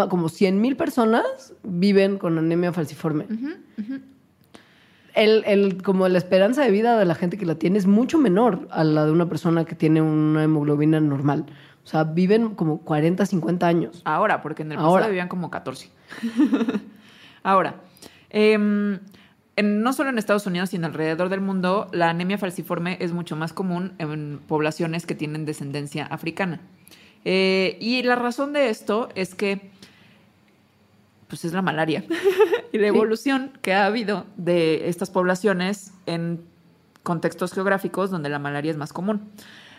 como 0.08 0.28
100 0.28 0.60
mil 0.60 0.76
personas 0.76 1.54
viven 1.64 2.18
con 2.18 2.38
anemia 2.38 2.72
falciforme. 2.72 3.26
El, 5.14 5.42
el- 5.46 5.82
como 5.82 6.08
la 6.08 6.18
esperanza 6.18 6.62
de 6.62 6.70
vida 6.70 6.98
de 6.98 7.04
la 7.04 7.14
gente 7.14 7.36
que 7.36 7.44
la 7.46 7.56
tiene 7.56 7.78
es 7.78 7.86
mucho 7.86 8.18
menor 8.18 8.66
a 8.70 8.82
la 8.84 9.04
de 9.04 9.12
una 9.12 9.26
persona 9.28 9.64
que 9.64 9.74
tiene 9.74 10.00
una 10.00 10.42
hemoglobina 10.44 11.00
normal. 11.00 11.46
O 11.84 11.86
sea, 11.86 12.04
viven 12.04 12.54
como 12.54 12.78
40, 12.82 13.26
50 13.26 13.66
años. 13.66 14.02
Ahora, 14.04 14.40
porque 14.40 14.62
en 14.62 14.72
el 14.72 14.78
Ahora. 14.78 14.92
pasado 15.00 15.10
vivían 15.10 15.28
como 15.28 15.50
14. 15.50 15.88
Ahora, 17.42 17.74
em, 18.30 19.00
en- 19.56 19.82
no 19.82 19.92
solo 19.92 20.10
en 20.10 20.18
Estados 20.18 20.46
Unidos, 20.46 20.70
sino 20.70 20.86
alrededor 20.86 21.28
del 21.28 21.40
mundo, 21.40 21.88
la 21.92 22.08
anemia 22.10 22.38
falciforme 22.38 22.96
es 23.00 23.12
mucho 23.12 23.34
más 23.36 23.52
común 23.52 23.94
en 23.98 24.38
poblaciones 24.46 25.06
que 25.06 25.14
tienen 25.14 25.44
descendencia 25.44 26.06
africana. 26.06 26.60
Eh, 27.24 27.76
y 27.80 28.02
la 28.04 28.14
razón 28.16 28.52
de 28.52 28.70
esto 28.70 29.08
es 29.14 29.34
que 29.34 29.71
pues 31.32 31.46
es 31.46 31.54
la 31.54 31.62
malaria 31.62 32.04
y 32.72 32.76
la 32.76 32.82
Sí. 32.82 32.88
evolución 32.88 33.52
que 33.62 33.72
ha 33.72 33.86
habido 33.86 34.26
de 34.36 34.90
estas 34.90 35.08
poblaciones 35.08 35.94
en 36.04 36.42
contextos 37.02 37.54
geográficos 37.54 38.10
donde 38.10 38.28
la 38.28 38.38
malaria 38.38 38.70
es 38.70 38.76
más 38.76 38.92
común. 38.92 39.22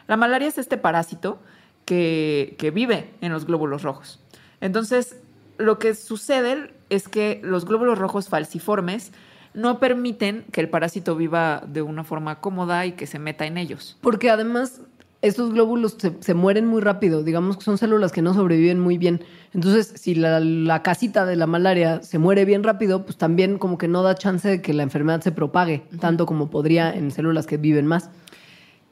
La 0.08 0.18
malaria 0.18 0.48
es 0.48 0.58
este 0.58 0.78
parásito 0.78 1.40
que, 1.86 2.56
que 2.58 2.72
vive 2.72 3.14
en 3.22 3.32
los 3.32 3.46
glóbulos 3.46 3.84
rojos. 3.84 4.20
Entonces, 4.62 5.18
lo 5.60 5.78
que 5.78 5.94
sucede 5.94 6.74
es 6.90 7.08
que 7.08 7.40
los 7.44 7.66
glóbulos 7.66 8.00
rojos 8.00 8.30
falciformes 8.30 9.12
no 9.54 9.80
permiten 9.80 10.46
que 10.52 10.60
el 10.62 10.70
parásito 10.70 11.16
viva 11.16 11.62
de 11.68 11.84
una 11.84 12.04
forma 12.04 12.42
cómoda 12.42 12.88
y 12.88 12.94
que 12.94 13.06
se 13.06 13.20
meta 13.20 13.46
en 13.46 13.60
ellos. 13.60 13.96
Porque 14.02 14.32
además 14.32 14.82
estos 15.24 15.54
glóbulos 15.54 15.96
se, 15.98 16.14
se 16.20 16.34
mueren 16.34 16.68
muy 16.68 16.82
rápido. 16.82 17.24
Digamos 17.24 17.58
que 17.58 17.64
son 17.64 17.78
células 17.78 18.12
que 18.12 18.22
no 18.22 18.34
sobreviven 18.34 18.78
muy 18.78 18.98
bien. 18.98 19.24
Entonces, 19.54 19.94
si 19.96 20.16
la, 20.16 20.42
la 20.42 20.84
casita 20.84 21.26
de 21.26 21.38
la 21.38 21.48
malaria 21.48 22.04
se 22.04 22.20
muere 22.20 22.44
bien 22.44 22.62
rápido, 22.62 23.06
pues 23.06 23.18
también 23.18 23.58
como 23.58 23.78
que 23.78 23.88
no 23.88 24.04
da 24.04 24.16
chance 24.16 24.48
de 24.50 24.62
que 24.62 24.74
la 24.74 24.84
enfermedad 24.84 25.22
se 25.22 25.32
propague, 25.32 25.86
tanto 26.02 26.26
como 26.26 26.50
podría 26.50 26.94
en 26.94 27.10
células 27.10 27.48
que 27.48 27.56
viven 27.56 27.88
más. 27.88 28.10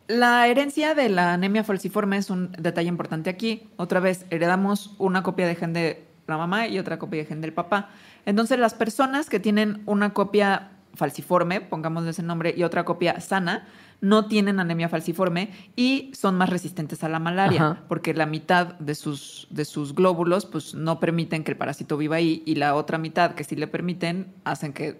La 0.08 0.48
herencia 0.48 0.96
de 0.96 1.10
la 1.10 1.34
anemia 1.34 1.66
falciforme 1.66 2.16
es 2.16 2.30
un 2.30 2.54
detalle 2.58 2.88
importante 2.88 3.30
aquí. 3.30 3.68
Otra 3.76 4.00
vez, 4.00 4.26
heredamos 4.30 4.96
una 5.00 5.24
copia 5.24 5.46
de 5.46 5.56
gen 5.56 5.74
de 5.74 6.06
la 6.28 6.38
mamá 6.38 6.68
y 6.68 6.80
otra 6.80 6.98
copia 6.98 7.20
de 7.20 7.26
gen 7.26 7.42
del 7.42 7.52
papá. 7.52 7.90
Entonces, 8.26 8.58
las 8.58 8.74
personas 8.74 9.30
que 9.30 9.42
tienen 9.42 9.84
una 9.86 10.14
copia 10.14 10.72
falciforme, 10.94 11.60
pongámosle 11.62 12.12
ese 12.12 12.24
nombre, 12.24 12.54
y 12.56 12.64
otra 12.64 12.86
copia 12.86 13.20
sana, 13.20 13.68
no 14.02 14.26
tienen 14.26 14.60
anemia 14.60 14.90
falciforme 14.90 15.52
y 15.76 16.12
son 16.14 16.36
más 16.36 16.50
resistentes 16.50 17.04
a 17.04 17.10
la 17.10 17.20
malaria, 17.20 17.62
Ajá. 17.62 17.84
porque 17.88 18.14
la 18.14 18.26
mitad 18.26 18.74
de 18.80 18.96
sus, 18.96 19.48
de 19.52 19.64
sus 19.64 19.96
glóbulos 19.96 20.46
pues, 20.46 20.74
no 20.74 21.00
permiten 21.00 21.44
que 21.44 21.52
el 21.52 21.58
parásito 21.58 21.98
viva 21.98 22.18
ahí 22.18 22.44
y 22.46 22.56
la 22.56 22.76
otra 22.76 22.98
mitad 22.98 23.36
que 23.36 23.44
sí 23.44 23.56
le 23.56 23.68
permiten 23.68 24.34
hacen 24.44 24.74
que 24.74 25.00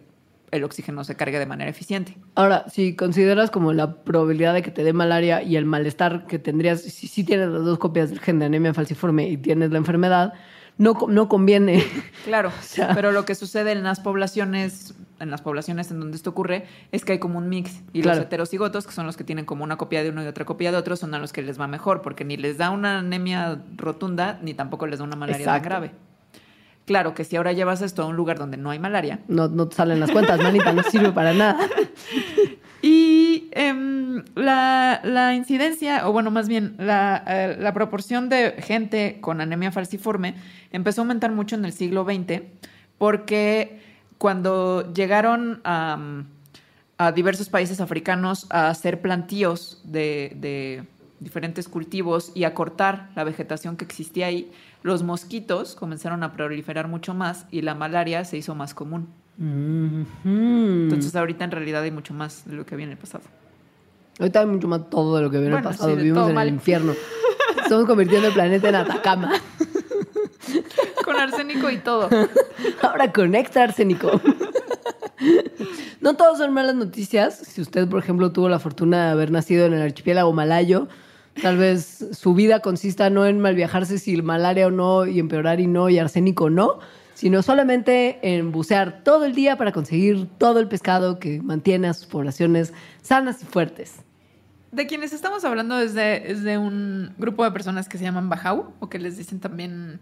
el 0.52 0.64
oxígeno 0.64 1.04
se 1.04 1.16
cargue 1.16 1.40
de 1.40 1.46
manera 1.46 1.70
eficiente. 1.70 2.18
Ahora, 2.36 2.66
si 2.70 2.96
consideras 2.96 3.50
como 3.50 3.74
la 3.74 4.04
probabilidad 4.04 4.54
de 4.54 4.62
que 4.62 4.70
te 4.70 4.84
dé 4.84 4.94
malaria 4.94 5.42
y 5.42 5.56
el 5.56 5.66
malestar 5.66 6.28
que 6.28 6.40
tendrías, 6.40 6.82
si, 6.82 7.08
si 7.08 7.24
tienes 7.24 7.50
las 7.50 7.64
dos 7.64 7.80
copias 7.80 8.10
del 8.10 8.20
gen 8.20 8.40
de 8.40 8.46
anemia 8.46 8.74
falciforme 8.74 9.30
y 9.30 9.38
tienes 9.38 9.72
la 9.72 9.78
enfermedad, 9.78 10.34
no, 10.78 10.98
no 11.08 11.28
conviene. 11.30 11.84
Claro, 12.26 12.52
sea- 12.62 12.94
pero 12.94 13.12
lo 13.12 13.26
que 13.26 13.34
sucede 13.36 13.72
en 13.72 13.82
las 13.84 14.00
poblaciones, 14.00 14.94
en 15.20 15.32
las 15.32 15.42
poblaciones 15.42 15.90
en 15.92 16.00
donde 16.00 16.16
esto 16.18 16.30
ocurre, 16.30 16.66
es 16.92 17.04
que 17.04 17.14
hay 17.14 17.20
como 17.20 17.38
un 17.40 17.50
mix. 17.50 17.82
Y 17.94 18.02
Claro. 18.02 18.18
los 18.20 18.26
heterocigotos, 18.28 18.86
que 18.86 18.94
son 18.94 19.06
los 19.08 19.18
que 19.18 19.24
tienen 19.24 19.46
como 19.46 19.64
una 19.64 19.78
copia 19.78 20.04
de 20.04 20.10
uno 20.10 20.24
y 20.24 20.28
otra 20.28 20.46
copia 20.46 20.72
de 20.72 20.78
otro, 20.78 20.96
son 20.96 21.14
a 21.16 21.20
los 21.20 21.34
que 21.34 21.42
les 21.42 21.60
va 21.60 21.68
mejor, 21.68 22.02
porque 22.02 22.24
ni 22.26 22.38
les 22.38 22.58
da 22.58 22.70
una 22.70 23.00
anemia 23.00 23.62
rotunda, 23.76 24.40
ni 24.44 24.54
tampoco 24.54 24.86
les 24.88 25.00
da 25.00 25.06
una 25.06 25.16
malaria 25.16 25.46
tan 25.46 25.62
grave. 25.64 25.92
Claro 26.86 27.14
que 27.14 27.24
si 27.24 27.36
ahora 27.36 27.54
llevas 27.54 27.82
esto 27.84 28.02
a 28.02 28.06
un 28.08 28.16
lugar 28.16 28.38
donde 28.40 28.58
no 28.58 28.70
hay 28.72 28.80
malaria, 28.80 29.20
No, 29.28 29.48
no 29.48 29.68
te 29.68 29.76
salen 29.76 30.00
las 30.00 30.12
cuentas, 30.12 30.42
manita, 30.42 30.74
no 30.74 30.82
sirve 30.84 31.12
para 31.12 31.32
nada. 31.34 31.58
Em, 33.54 34.24
la, 34.36 35.34
incidencia, 35.36 36.08
o 36.08 36.14
bueno, 36.14 36.32
más 36.32 36.48
bien, 36.48 36.76
la, 36.78 37.24
eh, 37.28 37.58
la 37.60 37.74
proporción 37.74 38.30
de 38.30 38.54
gente 38.60 39.18
con 39.20 39.42
anemia 39.42 39.72
falciforme 39.72 40.36
empezó 40.72 41.02
a 41.02 41.04
aumentar 41.04 41.32
mucho 41.32 41.56
en 41.56 41.66
el 41.66 41.74
siglo 41.74 42.06
XX 42.06 42.44
porque 42.98 43.82
cuando 44.18 44.94
llegaron 44.94 45.60
a, 45.66 46.24
a 46.98 47.12
diversos 47.12 47.50
países 47.50 47.82
africanos 47.82 48.48
a 48.52 48.70
hacer 48.70 49.02
plantíos 49.02 49.82
de, 49.84 50.32
de 50.36 50.86
diferentes 51.20 51.68
cultivos 51.68 52.32
y 52.34 52.46
a 52.46 52.54
cortar 52.54 53.10
la 53.16 53.24
vegetación 53.24 53.76
que 53.76 53.84
existía 53.84 54.28
ahí, 54.28 54.52
los 54.82 55.04
mosquitos 55.04 55.76
comenzaron 55.76 56.24
a 56.24 56.34
proliferar 56.34 56.88
mucho 56.88 57.14
más 57.14 57.48
y 57.52 57.64
la 57.64 57.76
malaria 57.76 58.24
se 58.24 58.38
hizo 58.38 58.56
más 58.56 58.74
común. 58.74 59.10
Entonces 59.40 61.16
ahorita 61.16 61.46
en 61.46 61.52
realidad 61.52 61.82
hay 61.84 61.92
mucho 61.92 62.14
más 62.14 62.44
de 62.46 62.56
lo 62.56 62.66
que 62.66 62.76
había 62.76 62.86
en 62.86 62.92
el 62.92 62.98
pasado. 62.98 63.24
Ahorita 64.20 64.42
hay 64.42 64.46
mucho 64.46 64.68
más 64.68 64.90
todo 64.90 65.16
de 65.16 65.24
lo 65.24 65.32
que 65.32 65.38
viene 65.38 65.54
Bueno, 65.54 65.70
el 65.70 65.76
pasado. 65.76 65.92
sí, 65.92 65.98
Vivimos 65.98 66.30
en 66.30 66.36
mal. 66.36 66.48
el 66.48 66.54
infierno. 66.54 66.94
Estamos 67.64 67.86
convirtiendo 67.86 68.28
el 68.28 68.34
planeta 68.34 68.70
en 68.70 68.76
Atacama. 68.76 69.32
Con 71.06 71.16
arsénico 71.18 71.70
y 71.70 71.78
todo. 71.78 72.10
Ahora 72.82 73.12
con 73.12 73.34
extra 73.36 73.64
arsénico. 73.64 74.22
No 76.02 76.16
todos 76.16 76.38
son 76.38 76.54
malas 76.54 76.76
noticias. 76.76 77.38
Si 77.38 77.62
usted, 77.62 77.88
por 77.88 78.00
ejemplo, 78.00 78.32
tuvo 78.32 78.50
la 78.50 78.60
fortuna 78.60 79.06
de 79.06 79.12
haber 79.12 79.32
nacido 79.32 79.66
en 79.66 79.74
el 79.74 79.82
archipiélago 79.82 80.32
malayo, 80.34 80.88
tal 81.42 81.58
vez 81.58 82.08
su 82.12 82.34
vida 82.34 82.60
consista 82.60 83.10
no 83.10 83.26
en 83.26 83.40
mal 83.40 83.56
viajarse 83.56 83.98
si 84.00 84.22
malaria 84.22 84.68
o 84.68 84.72
no, 84.72 85.06
y 85.06 85.20
empeorar 85.20 85.60
y 85.60 85.68
no, 85.68 85.90
y 85.90 86.00
arsénico 86.00 86.50
no, 86.50 86.80
sino 87.22 87.44
solamente 87.44 88.18
en 88.36 88.52
bucear 88.52 89.04
todo 89.04 89.26
el 89.26 89.36
día 89.36 89.56
para 89.58 89.72
conseguir 89.72 90.28
todo 90.40 90.60
el 90.60 90.68
pescado 90.68 91.20
que 91.20 91.40
mantiene 91.40 91.88
a 91.88 91.94
sus 91.94 92.08
poblaciones 92.08 92.74
sanas 93.04 93.44
y 93.44 93.46
fuertes. 93.46 93.98
De 94.72 94.88
quienes 94.88 95.14
estamos 95.14 95.46
hablando 95.46 95.78
es 95.80 95.94
de, 95.94 96.32
es 96.32 96.42
de 96.42 96.58
un 96.58 97.14
grupo 97.20 97.44
de 97.44 97.52
personas 97.52 97.88
que 97.88 98.00
se 98.00 98.06
llaman 98.06 98.28
Bajau, 98.28 98.74
o 98.80 98.90
que 98.90 98.98
les 98.98 99.18
dicen 99.18 99.40
también. 99.40 100.00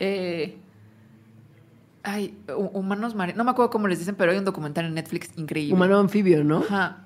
eh, 0.00 0.56
ay, 2.02 2.36
hu- 2.48 2.70
humanos 2.72 3.14
marinos. 3.14 3.36
No 3.38 3.44
me 3.44 3.52
acuerdo 3.52 3.70
cómo 3.70 3.86
les 3.86 4.00
dicen, 4.00 4.16
pero 4.16 4.32
hay 4.32 4.38
un 4.38 4.44
documental 4.44 4.86
en 4.86 4.94
Netflix 4.94 5.30
increíble. 5.36 5.74
Humano 5.74 5.98
anfibio, 6.00 6.42
¿no? 6.42 6.58
Ajá. 6.58 7.04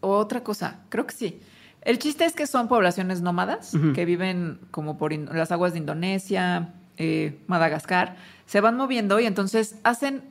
Otra 0.00 0.44
cosa, 0.44 0.80
creo 0.88 1.04
que 1.04 1.14
sí. 1.14 1.40
El 1.82 1.98
chiste 1.98 2.24
es 2.24 2.34
que 2.34 2.46
son 2.46 2.68
poblaciones 2.68 3.22
nómadas 3.22 3.72
que 3.94 4.04
viven 4.04 4.60
como 4.70 4.98
por 4.98 5.12
las 5.12 5.50
aguas 5.50 5.72
de 5.72 5.78
Indonesia, 5.78 6.74
eh, 6.98 7.38
Madagascar. 7.46 8.16
Se 8.46 8.60
van 8.60 8.76
moviendo 8.76 9.18
y 9.20 9.26
entonces 9.26 9.76
hacen 9.84 10.22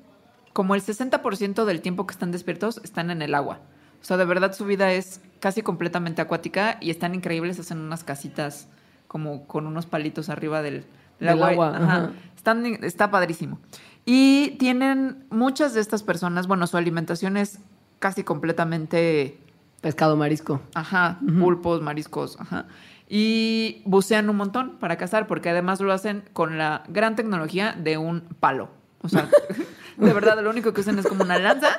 como 0.53 0.75
el 0.75 0.81
60% 0.81 1.65
del 1.65 1.81
tiempo 1.81 2.05
que 2.07 2.11
están 2.13 2.31
despiertos 2.31 2.81
están 2.83 3.09
en 3.11 3.21
el 3.21 3.33
agua. 3.35 3.59
O 4.01 4.05
sea, 4.05 4.17
de 4.17 4.25
verdad 4.25 4.53
su 4.53 4.65
vida 4.65 4.91
es 4.93 5.21
casi 5.39 5.61
completamente 5.61 6.21
acuática 6.21 6.77
y 6.81 6.89
están 6.89 7.15
increíbles. 7.15 7.59
Hacen 7.59 7.79
unas 7.79 8.03
casitas 8.03 8.67
como 9.07 9.47
con 9.47 9.67
unos 9.67 9.85
palitos 9.85 10.29
arriba 10.29 10.61
del, 10.61 10.85
del 11.19 11.29
Del 11.29 11.29
agua. 11.29 11.49
agua, 11.49 11.67
Ajá. 11.69 11.95
ajá. 11.97 12.11
Están, 12.35 12.65
está 12.83 13.09
padrísimo. 13.11 13.59
Y 14.05 14.51
tienen 14.59 15.25
muchas 15.29 15.73
de 15.73 15.81
estas 15.81 16.01
personas, 16.03 16.47
bueno, 16.47 16.65
su 16.67 16.77
alimentación 16.77 17.37
es 17.37 17.59
casi 17.99 18.23
completamente 18.23 19.37
Pescado 19.81 20.17
marisco. 20.17 20.59
Ajá, 20.73 21.19
pulpos, 21.39 21.81
mariscos, 21.81 22.39
ajá. 22.39 22.65
Y 23.09 23.81
bucean 23.85 24.29
un 24.29 24.35
montón 24.35 24.77
para 24.79 24.97
cazar, 24.97 25.27
porque 25.27 25.49
además 25.49 25.79
lo 25.79 25.93
hacen 25.93 26.23
con 26.33 26.57
la 26.57 26.83
gran 26.89 27.15
tecnología 27.15 27.73
de 27.77 27.97
un 27.97 28.21
palo. 28.39 28.69
O 29.01 29.09
sea, 29.09 29.29
de 29.97 30.13
verdad, 30.13 30.41
lo 30.43 30.49
único 30.49 30.73
que 30.73 30.81
usan 30.81 30.99
es 30.99 31.07
como 31.07 31.23
una 31.23 31.37
lanza 31.39 31.77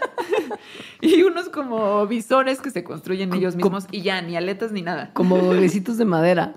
y 1.01 1.23
unos 1.23 1.49
como 1.51 2.07
visores 2.07 2.61
que 2.61 2.71
se 2.71 2.83
construyen 2.85 3.35
ellos 3.35 3.57
mismos 3.57 3.87
y 3.91 4.03
ya, 4.03 4.23
ni 4.23 4.37
aletas 4.37 4.73
ni 4.73 4.83
nada. 4.83 5.11
Como 5.13 5.37
bolecitos 5.39 5.99
de 5.99 6.05
madera. 6.05 6.55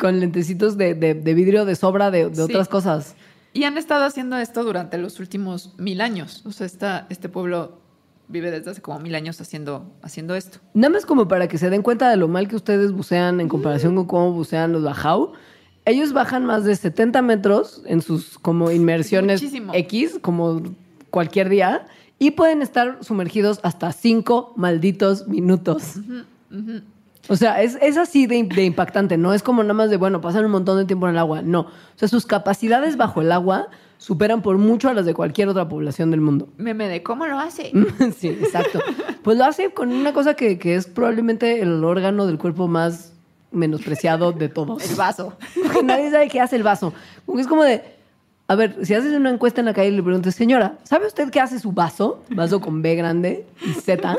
Con 0.00 0.18
lentecitos 0.20 0.78
de, 0.78 0.94
de- 0.94 1.14
de 1.14 1.34
vidrio 1.34 1.64
de 1.66 1.74
sobra 1.76 2.10
de, 2.10 2.28
de 2.30 2.36
Sí. 2.36 2.42
otras 2.42 2.68
cosas. 2.68 3.16
Y 3.52 3.64
han 3.64 3.76
estado 3.76 4.04
haciendo 4.04 4.36
esto 4.38 4.62
durante 4.64 4.96
los 4.98 5.20
últimos 5.20 5.74
mil 5.78 6.00
años. 6.00 6.42
O 6.46 6.52
sea, 6.52 6.66
esta, 6.66 7.06
este 7.10 7.28
pueblo 7.28 7.80
vive 8.28 8.50
desde 8.50 8.70
hace 8.70 8.82
como 8.82 9.00
mil 9.00 9.14
años 9.14 9.40
haciendo, 9.40 9.90
haciendo 10.02 10.34
esto. 10.34 10.58
Nada 10.74 10.92
más 10.92 11.06
como 11.06 11.28
para 11.28 11.48
que 11.48 11.58
se 11.58 11.70
den 11.70 11.82
cuenta 11.82 12.10
de 12.10 12.16
lo 12.16 12.28
mal 12.28 12.48
que 12.48 12.56
ustedes 12.56 12.92
bucean 12.92 13.40
en 13.40 13.48
comparación 13.48 13.94
con 13.96 14.06
cómo 14.06 14.32
bucean 14.32 14.72
los 14.72 14.82
bajau. 14.82 15.32
Ellos 15.84 16.12
bajan 16.12 16.44
más 16.44 16.64
de 16.64 16.76
70 16.76 17.22
metros 17.22 17.82
en 17.86 18.02
sus 18.02 18.38
como 18.38 18.70
inmersiones 18.70 19.40
Muchísimo. 19.40 19.72
X, 19.74 20.18
como 20.20 20.62
cualquier 21.10 21.48
día, 21.48 21.86
y 22.18 22.32
pueden 22.32 22.60
estar 22.60 22.98
sumergidos 23.02 23.60
hasta 23.62 23.92
5 23.92 24.52
malditos 24.56 25.26
minutos. 25.28 25.94
O 27.28 27.36
sea, 27.36 27.62
es, 27.62 27.78
es 27.80 27.96
así 27.96 28.26
de, 28.26 28.42
de 28.42 28.64
impactante, 28.64 29.16
no 29.16 29.32
es 29.32 29.42
como 29.42 29.62
nada 29.62 29.74
más 29.74 29.90
de, 29.90 29.96
bueno, 29.96 30.20
pasan 30.20 30.44
un 30.44 30.50
montón 30.50 30.78
de 30.78 30.84
tiempo 30.84 31.06
en 31.06 31.14
el 31.14 31.18
agua, 31.18 31.42
no. 31.42 31.60
O 31.60 31.68
sea, 31.96 32.08
sus 32.08 32.26
capacidades 32.26 32.96
bajo 32.96 33.20
el 33.20 33.32
agua 33.32 33.68
superan 33.98 34.40
por 34.42 34.56
mucho 34.58 34.88
a 34.88 34.94
las 34.94 35.04
de 35.04 35.12
cualquier 35.12 35.48
otra 35.48 35.68
población 35.68 36.10
del 36.10 36.20
mundo. 36.20 36.48
Meme 36.56 36.88
de 36.88 37.02
cómo 37.02 37.26
lo 37.26 37.38
hace. 37.38 37.72
sí, 38.16 38.28
exacto. 38.28 38.80
Pues 39.22 39.36
lo 39.36 39.44
hace 39.44 39.70
con 39.70 39.92
una 39.92 40.12
cosa 40.12 40.34
que, 40.34 40.58
que 40.58 40.76
es 40.76 40.86
probablemente 40.86 41.60
el 41.60 41.84
órgano 41.84 42.26
del 42.26 42.38
cuerpo 42.38 42.68
más 42.68 43.12
menospreciado 43.50 44.32
de 44.32 44.48
todos. 44.48 44.88
El 44.88 44.96
vaso. 44.96 45.34
Porque 45.62 45.82
nadie 45.82 46.10
sabe 46.10 46.28
qué 46.28 46.40
hace 46.40 46.56
el 46.56 46.62
vaso. 46.62 46.92
Porque 47.26 47.42
es 47.42 47.48
como 47.48 47.64
de, 47.64 47.82
a 48.46 48.54
ver, 48.54 48.84
si 48.84 48.94
haces 48.94 49.12
una 49.12 49.30
encuesta 49.30 49.60
en 49.60 49.66
la 49.66 49.74
calle 49.74 49.88
y 49.88 49.96
le 49.96 50.02
preguntas, 50.02 50.34
señora, 50.34 50.78
¿sabe 50.84 51.06
usted 51.06 51.30
qué 51.30 51.40
hace 51.40 51.58
su 51.58 51.72
vaso? 51.72 52.22
Vaso 52.30 52.60
con 52.60 52.82
B 52.82 52.94
grande 52.94 53.46
y 53.66 53.72
Z. 53.72 54.16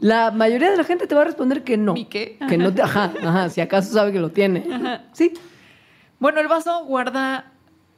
La 0.00 0.30
mayoría 0.32 0.70
de 0.70 0.76
la 0.76 0.84
gente 0.84 1.06
te 1.06 1.14
va 1.14 1.22
a 1.22 1.24
responder 1.24 1.62
que 1.62 1.76
no. 1.76 1.92
¿Mi 1.94 2.06
qué? 2.06 2.38
Que 2.48 2.58
no 2.58 2.74
te, 2.74 2.82
ajá, 2.82 3.12
ajá, 3.22 3.50
si 3.50 3.60
acaso 3.60 3.92
sabe 3.92 4.12
que 4.12 4.20
lo 4.20 4.30
tiene. 4.30 4.64
Sí. 5.12 5.32
Bueno, 6.18 6.40
el 6.40 6.48
vaso 6.48 6.84
guarda. 6.84 7.51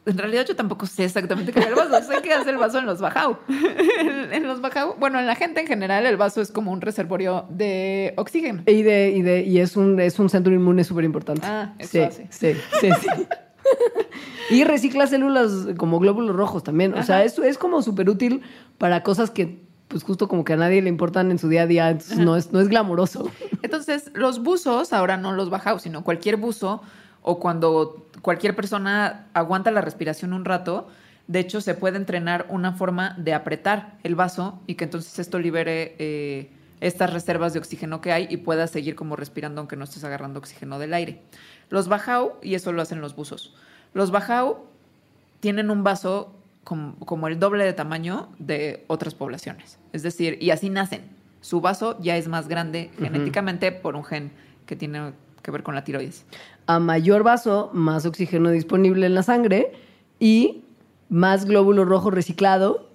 En 0.07 0.19
realidad 0.19 0.45
yo 0.47 0.55
tampoco 0.55 0.85
sé 0.85 1.05
exactamente 1.05 1.53
qué 1.53 1.61
es 1.61 1.67
el 1.67 1.75
vaso. 1.75 2.03
sé 2.03 2.21
qué 2.23 2.33
hace 2.35 2.51
el 2.51 2.59
vaso 2.59 2.79
en 2.79 2.87
los 2.87 3.01
bajau. 3.01 3.39
en, 4.33 4.47
los 4.47 4.61
bajau, 4.61 4.97
bueno, 4.99 5.19
en 5.19 5.27
la 5.27 5.35
gente 5.35 5.61
en 5.61 5.67
general, 5.67 6.05
el 6.05 6.19
vaso 6.19 6.43
es 6.43 6.53
como 6.53 6.73
un 6.73 6.83
reservorio 6.83 7.47
de 7.49 8.13
oxígeno. 8.17 8.63
Y, 8.67 8.83
de, 8.83 9.13
y, 9.17 9.23
de, 9.23 9.43
y 9.43 9.61
es, 9.61 9.77
un, 9.77 9.99
es 10.01 10.19
un 10.19 10.29
centro 10.29 10.53
inmune 10.53 10.85
súper 10.85 11.05
importante. 11.05 11.47
Ah, 11.47 11.75
eso 11.79 11.93
sí, 11.93 12.01
hace. 12.01 12.27
sí, 12.31 12.53
sí, 12.81 12.91
sí. 13.01 13.27
y 14.51 14.65
recicla 14.65 15.07
células 15.07 15.51
como 15.79 15.99
glóbulos 15.99 16.37
rojos 16.37 16.63
también. 16.63 16.93
O 16.95 17.03
sea, 17.03 17.25
es, 17.25 17.39
es 17.39 17.57
como 17.57 17.81
súper 17.81 18.11
útil 18.11 18.43
para 18.77 19.03
cosas 19.03 19.31
que, 19.31 19.65
pues 19.89 20.03
justo 20.03 20.29
como 20.29 20.45
que 20.45 20.53
a 20.53 20.57
nadie 20.57 20.83
le 20.83 20.91
importan 20.91 21.31
en 21.31 21.39
su 21.39 21.49
día 21.49 21.63
a 21.63 21.67
día. 21.67 21.89
Entonces 21.89 22.19
no 22.19 22.37
es, 22.37 22.53
no 22.53 22.61
es 22.61 22.69
glamuroso. 22.69 23.31
Entonces, 23.63 24.11
los 24.13 24.43
buzos, 24.43 24.93
ahora 24.93 25.17
no 25.17 25.33
los 25.33 25.49
bajau, 25.49 25.79
sino 25.79 26.05
cualquier 26.05 26.37
buzo 26.37 26.83
o 27.23 27.41
cuando 27.41 28.04
cualquier 28.25 28.57
persona 28.57 29.27
aguanta 29.35 29.71
la 29.71 29.83
respiración 29.83 30.33
un 30.33 30.47
rato, 30.47 30.89
de 31.27 31.41
hecho 31.41 31.61
se 31.61 31.75
puede 31.75 31.99
entrenar 31.99 32.47
una 32.49 32.73
forma 32.73 33.15
de 33.19 33.35
apretar 33.35 33.99
el 34.03 34.15
vaso 34.15 34.63
y 34.67 34.77
que 34.77 34.85
entonces 34.85 35.19
esto 35.19 35.39
libere 35.39 35.95
eh, 35.99 36.51
estas 36.81 37.13
reservas 37.13 37.53
de 37.53 37.59
oxígeno 37.59 38.01
que 38.01 38.13
hay 38.13 38.27
y 38.31 38.39
puedas 38.39 38.71
seguir 38.71 38.95
como 38.95 39.15
respirando 39.15 39.61
aunque 39.61 39.77
no 39.77 39.85
estés 39.85 40.05
agarrando 40.05 40.39
oxígeno 40.39 40.79
del 40.79 40.95
aire. 40.95 41.21
Los 41.69 41.87
bajau, 41.89 42.33
y 42.43 42.55
eso 42.55 42.73
lo 42.73 42.81
hacen 42.81 43.03
los 43.03 43.15
buzos, 43.15 43.55
los 43.93 44.11
bajau 44.11 44.65
tienen 45.41 45.71
un 45.71 45.85
vaso 45.85 46.35
como, 46.65 46.97
como 47.01 47.29
el 47.29 47.39
doble 47.39 47.65
de 47.65 47.75
tamaño 47.75 48.31
de 48.39 48.87
otras 48.87 49.15
poblaciones. 49.15 49.79
Es 49.93 50.03
decir, 50.03 50.39
y 50.41 50.51
así 50.51 50.71
nacen. 50.71 51.03
Su 51.43 51.61
vaso 51.61 51.99
ya 52.01 52.17
es 52.17 52.27
más 52.27 52.49
grande 52.49 52.91
genéticamente 52.99 53.71
por 53.71 53.97
un 53.97 54.05
gen 54.05 54.33
que 54.65 54.77
tiene 54.77 55.13
que 55.43 55.51
ver 55.51 55.63
con 55.63 55.75
la 55.75 55.85
tiroides. 55.85 56.25
A 56.67 56.79
mayor 56.79 57.23
vaso, 57.23 57.71
más 57.75 58.07
oxígeno 58.07 58.51
disponible 58.51 59.07
en 59.07 59.15
la 59.15 59.23
sangre 59.23 59.73
y 60.19 60.63
más 61.11 61.45
glóbulo 61.45 61.85
rojo 61.85 62.11
reciclado, 62.11 62.89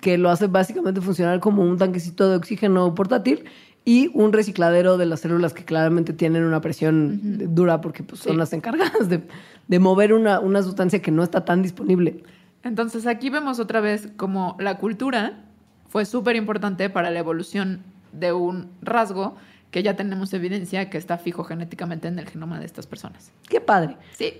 que 0.00 0.18
lo 0.18 0.30
hace 0.30 0.46
básicamente 0.46 1.00
funcionar 1.00 1.40
como 1.40 1.62
un 1.62 1.78
tanquecito 1.78 2.28
de 2.28 2.36
oxígeno 2.36 2.94
portátil 2.94 3.44
y 3.84 4.10
un 4.14 4.32
recicladero 4.32 4.96
de 4.96 5.06
las 5.06 5.20
células 5.20 5.52
que 5.54 5.64
claramente 5.64 6.12
tienen 6.12 6.44
una 6.44 6.60
presión 6.60 7.20
dura 7.54 7.80
porque 7.80 8.02
pues, 8.02 8.20
son 8.22 8.32
Sí. 8.32 8.38
las 8.38 8.52
encargadas 8.52 9.08
de, 9.08 9.22
de 9.68 9.78
mover 9.78 10.12
una, 10.12 10.38
una 10.40 10.62
sustancia 10.62 11.02
que 11.02 11.10
no 11.10 11.22
está 11.22 11.44
tan 11.44 11.62
disponible. 11.62 12.22
Entonces 12.62 13.06
aquí 13.06 13.28
vemos 13.28 13.58
otra 13.58 13.80
vez 13.80 14.08
como 14.16 14.56
la 14.60 14.78
cultura 14.78 15.40
fue 15.88 16.04
súper 16.04 16.36
importante 16.36 16.88
para 16.90 17.10
la 17.10 17.18
evolución 17.18 17.80
de 18.12 18.32
un 18.32 18.68
rasgo 18.82 19.34
que 19.72 19.82
ya 19.82 19.96
tenemos 19.96 20.32
evidencia 20.34 20.90
que 20.90 20.98
está 20.98 21.18
fijo 21.18 21.42
genéticamente 21.44 22.06
en 22.06 22.18
el 22.18 22.28
genoma 22.28 22.60
de 22.60 22.66
estas 22.66 22.86
personas. 22.86 23.32
Qué 23.48 23.60
padre. 23.60 23.96
Sí, 24.16 24.34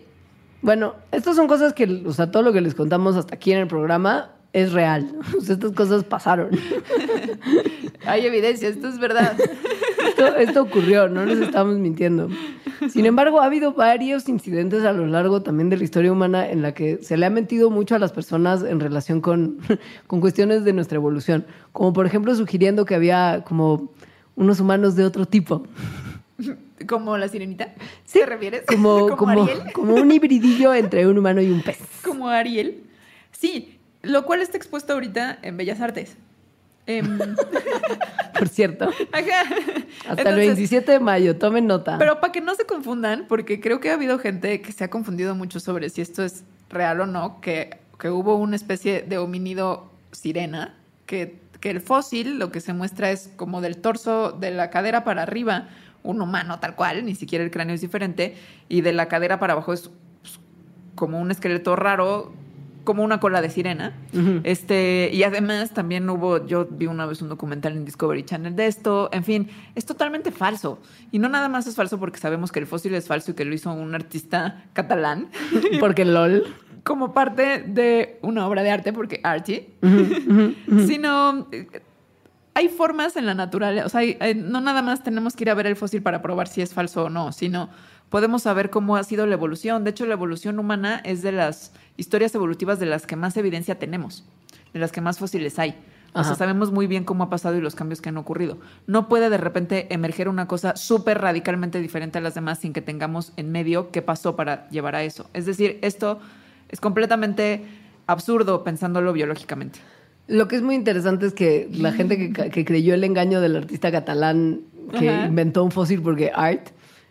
Bueno, 0.61 0.95
estas 1.11 1.35
son 1.35 1.49
cosas 1.49 1.73
que, 1.73 2.03
o 2.07 2.13
sea, 2.13 2.31
todo 2.31 2.43
lo 2.43 2.53
que 2.53 2.61
les 2.61 2.75
contamos 2.75 3.17
hasta 3.17 3.35
aquí 3.35 3.51
en 3.51 3.59
el 3.59 3.67
programa 3.67 4.31
es 4.53 4.73
real. 4.73 5.17
O 5.37 5.41
sea, 5.41 5.55
estas 5.55 5.73
cosas 5.73 6.05
pasaron. 6.05 6.51
hay 8.07 8.27
evidencia, 8.27 8.69
esto 8.69 8.87
es 8.87 8.99
verdad. 9.01 9.37
Esto, 10.03 10.37
esto 10.37 10.63
ocurrió, 10.63 11.09
no 11.09 11.25
nos 11.25 11.39
estamos 11.39 11.77
mintiendo. 11.79 12.29
Sin 12.91 13.07
embargo, 13.07 13.41
ha 13.41 13.45
habido 13.45 13.73
varios 13.73 14.29
incidentes 14.29 14.85
a 14.85 14.93
lo 14.93 15.07
largo 15.07 15.43
también 15.43 15.71
de 15.71 15.77
la 15.77 15.85
historia 15.85 16.11
humana 16.11 16.51
en 16.51 16.61
la 16.61 16.75
que 16.75 16.99
se 17.03 17.17
le 17.17 17.25
ha 17.25 17.31
mentido 17.31 17.71
mucho 17.71 17.95
a 17.95 18.01
las 18.01 18.11
personas 18.11 18.65
en 18.65 18.81
relación 18.81 19.21
con, 19.21 19.59
con 20.09 20.21
cuestiones 20.21 20.65
de 20.65 20.73
nuestra 20.73 20.97
evolución. 20.97 21.47
Como 21.71 21.93
por 21.93 22.05
ejemplo 22.05 22.35
sugiriendo 22.35 22.85
que 22.85 22.97
había 22.97 23.45
como 23.47 23.93
unos 24.37 24.61
humanos 24.61 24.97
de 24.97 25.05
otro 25.05 25.27
tipo. 25.27 25.67
Como 26.89 27.17
la 27.17 27.29
sirenita. 27.29 27.73
Sí, 28.05 28.19
¿Te 28.21 28.27
refieres? 28.27 28.63
Como, 28.67 29.17
como, 29.17 29.43
Ariel. 29.43 29.73
como 29.73 29.95
un 29.95 30.11
hibridillo 30.11 30.75
entre 30.75 31.07
un 31.07 31.19
humano 31.19 31.41
y 31.41 31.51
un 31.51 31.63
pez. 31.63 31.79
Como 32.03 32.29
Ariel. 32.29 32.83
Sí, 33.31 33.79
lo 34.03 34.25
cual 34.25 34.43
está 34.43 34.57
expuesto 34.57 34.93
ahorita 34.93 35.39
en 35.43 35.57
Bellas 35.57 35.81
Artes. 35.81 36.17
Em, 36.87 37.07
Por 38.39 38.49
cierto. 38.49 38.87
ajá. 39.13 39.43
Hasta 40.09 40.23
el 40.23 40.29
Entonces, 40.29 40.47
27 40.47 40.93
de 40.93 41.01
mayo, 41.01 41.37
tomen 41.37 41.67
nota. 41.69 41.97
Pero 41.99 42.21
para 42.21 42.33
que 42.33 42.41
no 42.41 42.55
se 42.57 42.65
confundan, 42.67 43.27
porque 43.29 43.61
creo 43.61 43.79
que 43.79 43.91
ha 43.91 43.95
habido 43.95 44.19
gente 44.19 44.61
que 44.63 44.73
se 44.73 44.83
ha 44.83 44.91
confundido 44.91 45.37
mucho 45.37 45.61
sobre 45.61 45.89
si 45.91 46.01
esto 46.01 46.25
es 46.25 46.43
real 46.69 47.01
o 47.01 47.07
no, 47.07 47.41
que, 47.41 47.79
que 48.01 48.11
hubo 48.11 48.35
una 48.37 48.57
especie 48.57 49.03
de 49.03 49.19
homínido 49.19 49.93
sirena, 50.11 50.75
que, 51.07 51.39
que 51.63 51.71
el 51.71 51.81
fósil 51.81 52.39
lo 52.39 52.51
que 52.51 52.61
se 52.61 52.75
muestra 52.75 53.13
es 53.13 53.31
como 53.37 53.61
del 53.61 53.79
torso, 53.79 54.33
de 54.33 54.51
la 54.51 54.69
cadera 54.69 55.05
para 55.05 55.23
arriba, 55.23 55.69
un 56.03 56.21
humano 56.21 56.59
tal 56.59 56.75
cual, 56.75 57.07
ni 57.07 57.15
siquiera 57.15 57.45
el 57.45 57.53
cráneo 57.53 57.75
es 57.75 57.81
diferente, 57.81 58.37
y 58.69 58.81
de 58.81 58.93
la 58.93 59.07
cadera 59.07 59.39
para 59.39 59.53
abajo 59.53 59.73
es 59.73 59.89
pues, 60.23 60.41
como 60.97 61.21
un 61.21 61.31
esqueleto 61.31 61.77
raro, 61.77 62.33
como 62.83 63.05
una 63.05 63.21
cola 63.21 63.41
de 63.41 63.49
sirena. 63.49 63.97
Este, 64.43 65.09
y 65.13 65.23
además 65.23 65.71
también 65.71 66.11
hubo, 66.11 66.45
yo 66.45 66.67
vi 66.69 66.87
una 66.87 67.07
vez 67.07 67.23
un 67.23 67.29
documental 67.29 67.75
en 67.75 67.85
Discovery 67.85 68.25
Channel 68.25 68.57
de 68.57 68.67
esto, 68.67 69.09
en 69.13 69.23
fin, 69.23 69.49
es 69.77 69.87
totalmente 69.87 70.33
falso. 70.33 70.81
Y 71.13 71.21
no 71.21 71.29
nada 71.29 71.49
más 71.49 71.69
es 71.69 71.77
falso 71.77 72.01
porque 72.01 72.19
sabemos 72.19 72.51
que 72.51 72.59
el 72.59 72.67
fósil 72.67 72.93
es 72.95 73.07
falso 73.07 73.31
y 73.31 73.35
que 73.35 73.45
lo 73.45 73.55
hizo 73.55 73.73
un 73.73 73.95
artista 73.95 74.65
catalán 74.73 75.29
Porque 75.79 76.05
LOL. 76.05 76.45
Como 76.85 77.13
parte 77.13 77.63
de 77.67 78.19
una 78.23 78.47
obra 78.47 78.63
de 78.63 78.71
arte, 78.71 78.93
porque 78.93 79.21
Archie, 79.23 79.71
sino 80.87 81.47
eh, 81.53 81.67
hay 82.55 82.69
formas 82.69 83.17
en 83.17 83.27
la 83.27 83.35
naturaleza, 83.35 83.87
o 83.87 83.89
sea, 83.89 84.01
hay- 84.01 84.17
hay- 84.21 84.35
no 84.35 84.61
nada 84.61 84.83
más 84.83 85.03
tenemos 85.03 85.35
que 85.37 85.45
ir 85.45 85.51
a 85.51 85.55
ver 85.55 85.67
el 85.67 85.77
fósil 85.77 86.03
para 86.03 86.23
probar 86.23 86.49
si 86.49 86.61
es 86.63 86.75
falso 86.75 87.05
o 87.05 87.11
no, 87.11 87.33
sino 87.33 87.71
podemos 88.11 88.43
saber 88.43 88.69
cómo 88.71 88.97
ha 88.97 89.05
sido 89.05 89.27
la 89.27 89.35
evolución. 89.35 89.85
De 89.85 89.91
hecho, 89.91 90.05
la 90.07 90.15
evolución 90.15 90.59
humana 90.59 91.01
es 91.05 91.23
de 91.23 91.33
las 91.33 91.73
historias 91.97 92.35
evolutivas 92.35 92.79
de 92.79 92.87
las 92.87 93.07
que 93.07 93.17
más 93.17 93.37
evidencia 93.37 93.79
tenemos, 93.79 94.25
de 94.75 94.81
las 94.81 94.93
que 94.93 95.01
más 95.01 95.19
fósiles 95.19 95.59
hay. 95.59 95.71
O 96.15 96.19
Ajá. 96.19 96.25
sea, 96.29 96.35
sabemos 96.37 96.73
muy 96.73 96.87
bien 96.87 97.05
cómo 97.05 97.25
ha 97.25 97.31
pasado 97.31 97.57
y 97.57 97.63
los 97.63 97.75
cambios 97.75 98.03
que 98.03 98.11
han 98.11 98.19
ocurrido. 98.19 98.59
No 98.87 99.09
puede 99.09 99.31
de 99.31 99.39
repente 99.39 99.87
emerger 99.95 100.29
una 100.29 100.47
cosa 100.47 100.77
súper 100.77 101.23
radicalmente 101.23 101.81
diferente 101.81 102.19
a 102.19 102.21
las 102.21 102.35
demás 102.35 102.59
sin 102.59 102.75
que 102.75 102.83
tengamos 102.83 103.33
en 103.39 103.51
medio 103.51 103.91
qué 103.91 104.03
pasó 104.03 104.37
para 104.37 104.69
llevar 104.69 104.95
a 104.95 105.05
eso. 105.05 105.31
Es 105.33 105.47
decir, 105.47 105.79
esto 105.81 106.21
es 106.73 106.81
completamente 106.81 107.63
absurdo 108.09 108.65
pensándolo 108.65 109.13
biológicamente. 109.13 109.79
Lo 110.27 110.49
que 110.49 110.57
es 110.57 110.63
muy 110.63 110.75
interesante 110.75 111.27
es 111.27 111.35
que 111.35 111.69
la 111.73 111.93
gente 111.93 112.33
que, 112.33 112.65
creyó 112.65 112.95
el 112.95 113.05
engaño 113.05 113.41
del 113.41 113.55
artista 113.57 113.93
catalán 113.93 114.63
que 114.99 115.09
Ajá. 115.11 115.27
inventó 115.27 115.63
un 115.63 115.71
fósil 115.71 116.03
porque 116.03 116.33
art 116.35 116.69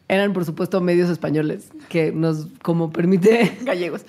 eran 0.10 0.34
por 0.34 0.44
supuesto 0.44 0.82
medios 0.82 1.10
españoles 1.10 1.70
que 1.88 2.12
nos 2.12 2.48
como 2.62 2.92
permite 2.92 3.58
Gallegos. 3.64 4.04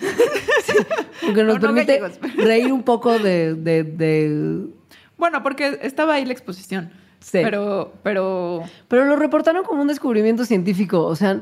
porque 1.21 1.43
nos 1.45 1.47
No, 1.47 1.55
no 1.55 1.61
permite 1.61 1.99
gallegos. 2.01 2.19
reír 2.37 2.73
un 2.73 2.83
poco 2.83 3.19
de, 3.19 3.55
de- 3.55 3.85
de- 3.85 4.67
Bueno, 5.19 5.43
porque 5.43 5.79
estaba 5.83 6.15
ahí 6.15 6.25
la 6.25 6.33
exposición. 6.33 6.91
Sí. 7.21 7.39
Pero, 7.43 7.93
pero 8.03 8.65
pero 8.89 9.05
lo 9.05 9.15
reportaron 9.15 9.63
como 9.65 9.81
un 9.83 9.87
descubrimiento 9.89 10.45
científico 10.45 11.05
o 11.05 11.15
sea 11.15 11.41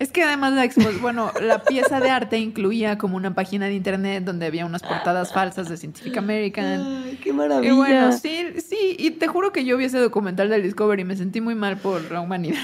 es 0.00 0.10
que 0.10 0.24
además 0.24 0.52
la 0.54 0.64
expo- 0.64 1.00
bueno, 1.00 1.30
la 1.40 1.62
pieza 1.62 2.00
de 2.00 2.10
arte 2.10 2.38
incluía 2.38 2.98
como 2.98 3.16
una 3.16 3.34
página 3.34 3.66
de 3.66 3.74
internet 3.74 4.24
donde 4.24 4.46
había 4.46 4.66
unas 4.66 4.82
portadas 4.82 5.32
falsas 5.32 5.68
de 5.68 5.76
Scientific 5.76 6.16
American. 6.16 7.02
ay, 7.04 7.18
qué 7.22 7.28
Y 7.28 7.32
maravilla 7.32 7.74
bueno, 7.74 8.12
sí, 8.12 8.46
sí, 8.66 8.96
y 8.98 9.12
te 9.12 9.28
juro 9.28 9.52
que 9.52 9.64
yo 9.64 9.76
vi 9.76 9.84
ese 9.84 9.98
documental 9.98 10.48
del 10.48 10.62
Discovery 10.64 11.02
y 11.02 11.04
me 11.04 11.14
sentí 11.16 11.40
muy 11.40 11.54
mal 11.54 11.76
por 11.76 12.10
la 12.10 12.20
humanidad. 12.20 12.58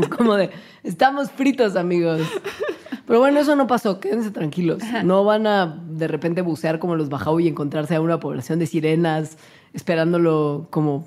Es 0.00 0.08
como 0.16 0.36
de, 0.36 0.50
estamos 0.84 1.30
fritos, 1.32 1.74
amigos. 1.76 2.20
Pero 3.06 3.20
bueno, 3.20 3.40
eso 3.40 3.56
no 3.56 3.66
pasó, 3.66 4.00
quédense 4.00 4.30
tranquilos. 4.30 4.82
No 5.02 5.24
van 5.24 5.46
a 5.46 5.78
de 5.88 6.08
repente 6.08 6.42
bucear 6.42 6.78
como 6.78 6.94
los 6.94 7.08
Bajau 7.08 7.40
y 7.40 7.48
encontrarse 7.48 7.94
a 7.94 8.00
una 8.02 8.20
población 8.20 8.58
de 8.58 8.66
sirenas 8.66 9.38
esperándolo 9.72 10.66
como 10.70 11.06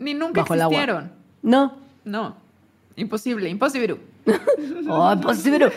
Ni 0.00 0.12
nunca 0.14 0.40
bajo 0.40 0.54
el 0.54 0.60
agua. 0.62 0.74
existieron. 0.76 1.12
No. 1.42 1.76
No, 2.04 2.36
imposible, 2.96 3.48
imposible. 3.48 3.96
Oh, 4.88 5.12
imposible. 5.14 5.70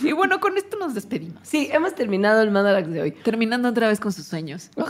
Y 0.00 0.12
bueno, 0.12 0.40
con 0.40 0.56
esto 0.56 0.78
nos 0.78 0.94
despedimos. 0.94 1.40
Sí, 1.42 1.68
hemos 1.72 1.94
terminado 1.94 2.42
el 2.42 2.50
Mandarax 2.50 2.88
de 2.88 3.02
hoy. 3.02 3.10
Terminando 3.10 3.68
otra 3.68 3.88
vez 3.88 4.00
con 4.00 4.12
sus 4.12 4.26
sueños. 4.26 4.70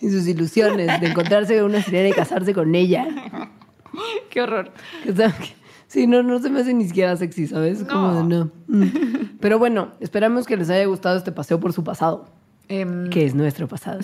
Y 0.00 0.10
sus 0.10 0.28
ilusiones 0.28 1.00
de 1.00 1.08
encontrarse 1.08 1.56
con 1.56 1.64
una 1.64 1.82
sirena 1.82 2.10
y 2.10 2.12
casarse 2.12 2.54
con 2.54 2.72
ella. 2.76 3.08
Qué 4.30 4.40
horror. 4.40 4.70
Sí, 5.88 6.06
no, 6.06 6.22
no 6.22 6.38
se 6.38 6.50
me 6.50 6.60
hace 6.60 6.72
ni 6.72 6.86
siquiera 6.86 7.16
sexy, 7.16 7.48
¿sabes? 7.48 7.82
Como 7.82 8.14
de 8.14 8.22
no. 8.22 8.52
Mm. 8.68 9.38
Pero 9.40 9.58
bueno, 9.58 9.90
esperamos 9.98 10.46
que 10.46 10.56
les 10.56 10.70
haya 10.70 10.84
gustado 10.84 11.16
este 11.16 11.32
paseo 11.32 11.58
por 11.58 11.72
su 11.72 11.82
pasado, 11.82 12.26
Em, 12.68 13.08
que 13.08 13.24
es 13.24 13.34
nuestro 13.34 13.66
pasado. 13.66 14.00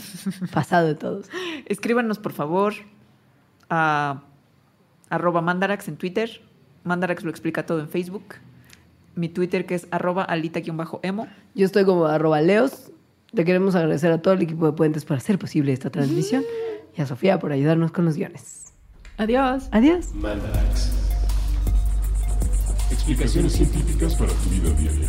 Pasado 0.53 0.87
de 0.89 0.95
todos. 0.95 1.29
Escríbanos, 1.67 2.19
por 2.19 2.33
favor, 2.33 2.75
a 3.69 4.23
arroba 5.11 5.43
mandarax 5.43 5.89
en 5.89 5.97
Twitter. 5.97 6.41
Mandarax 6.85 7.25
lo 7.25 7.31
explica 7.31 7.67
todo 7.67 7.81
en 7.81 7.89
Facebook. 7.89 8.37
Mi 9.17 9.29
Twitter 9.29 9.67
que 9.67 9.75
es 9.75 9.87
arroba 9.91 10.23
alita-emo. 10.23 11.27
Yo 11.55 11.67
estoy 11.67 11.85
como 11.85 12.07
arroba 12.07 12.41
leos. 12.41 12.93
Te 13.35 13.45
queremos 13.45 13.75
agradecer 13.75 14.13
a 14.13 14.23
todo 14.23 14.35
el 14.35 14.43
equipo 14.43 14.67
de 14.67 14.73
Puentes 14.73 15.05
por 15.05 15.17
hacer 15.17 15.39
posible 15.39 15.73
esta 15.73 15.91
transmisión 15.91 16.45
y 16.97 17.03
a 17.03 17.07
Sofía 17.07 17.39
por 17.39 17.53
ayudarnos 17.53 17.91
con 17.91 18.05
los 18.05 18.17
guiones. 18.17 18.73
Adiós. 19.17 19.69
Adiós. 19.73 20.15
Mandarax. 20.15 20.93
Explicaciones 22.91 23.53
científicas 23.53 24.15
para 24.15 24.33
tu 24.33 24.51
vida 24.51 24.71
diaria. 24.71 25.09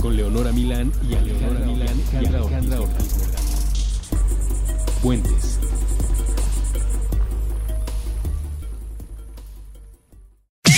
Con 0.00 0.16
Leonora 0.16 0.52
Milán 0.52 0.92
y 1.08 1.14
Alejandra 1.14 1.66
Milán 1.66 1.96
y 2.12 2.26
Alejandra 2.26 2.80
Ortiz. 2.80 3.32
Puentes. 5.02 5.61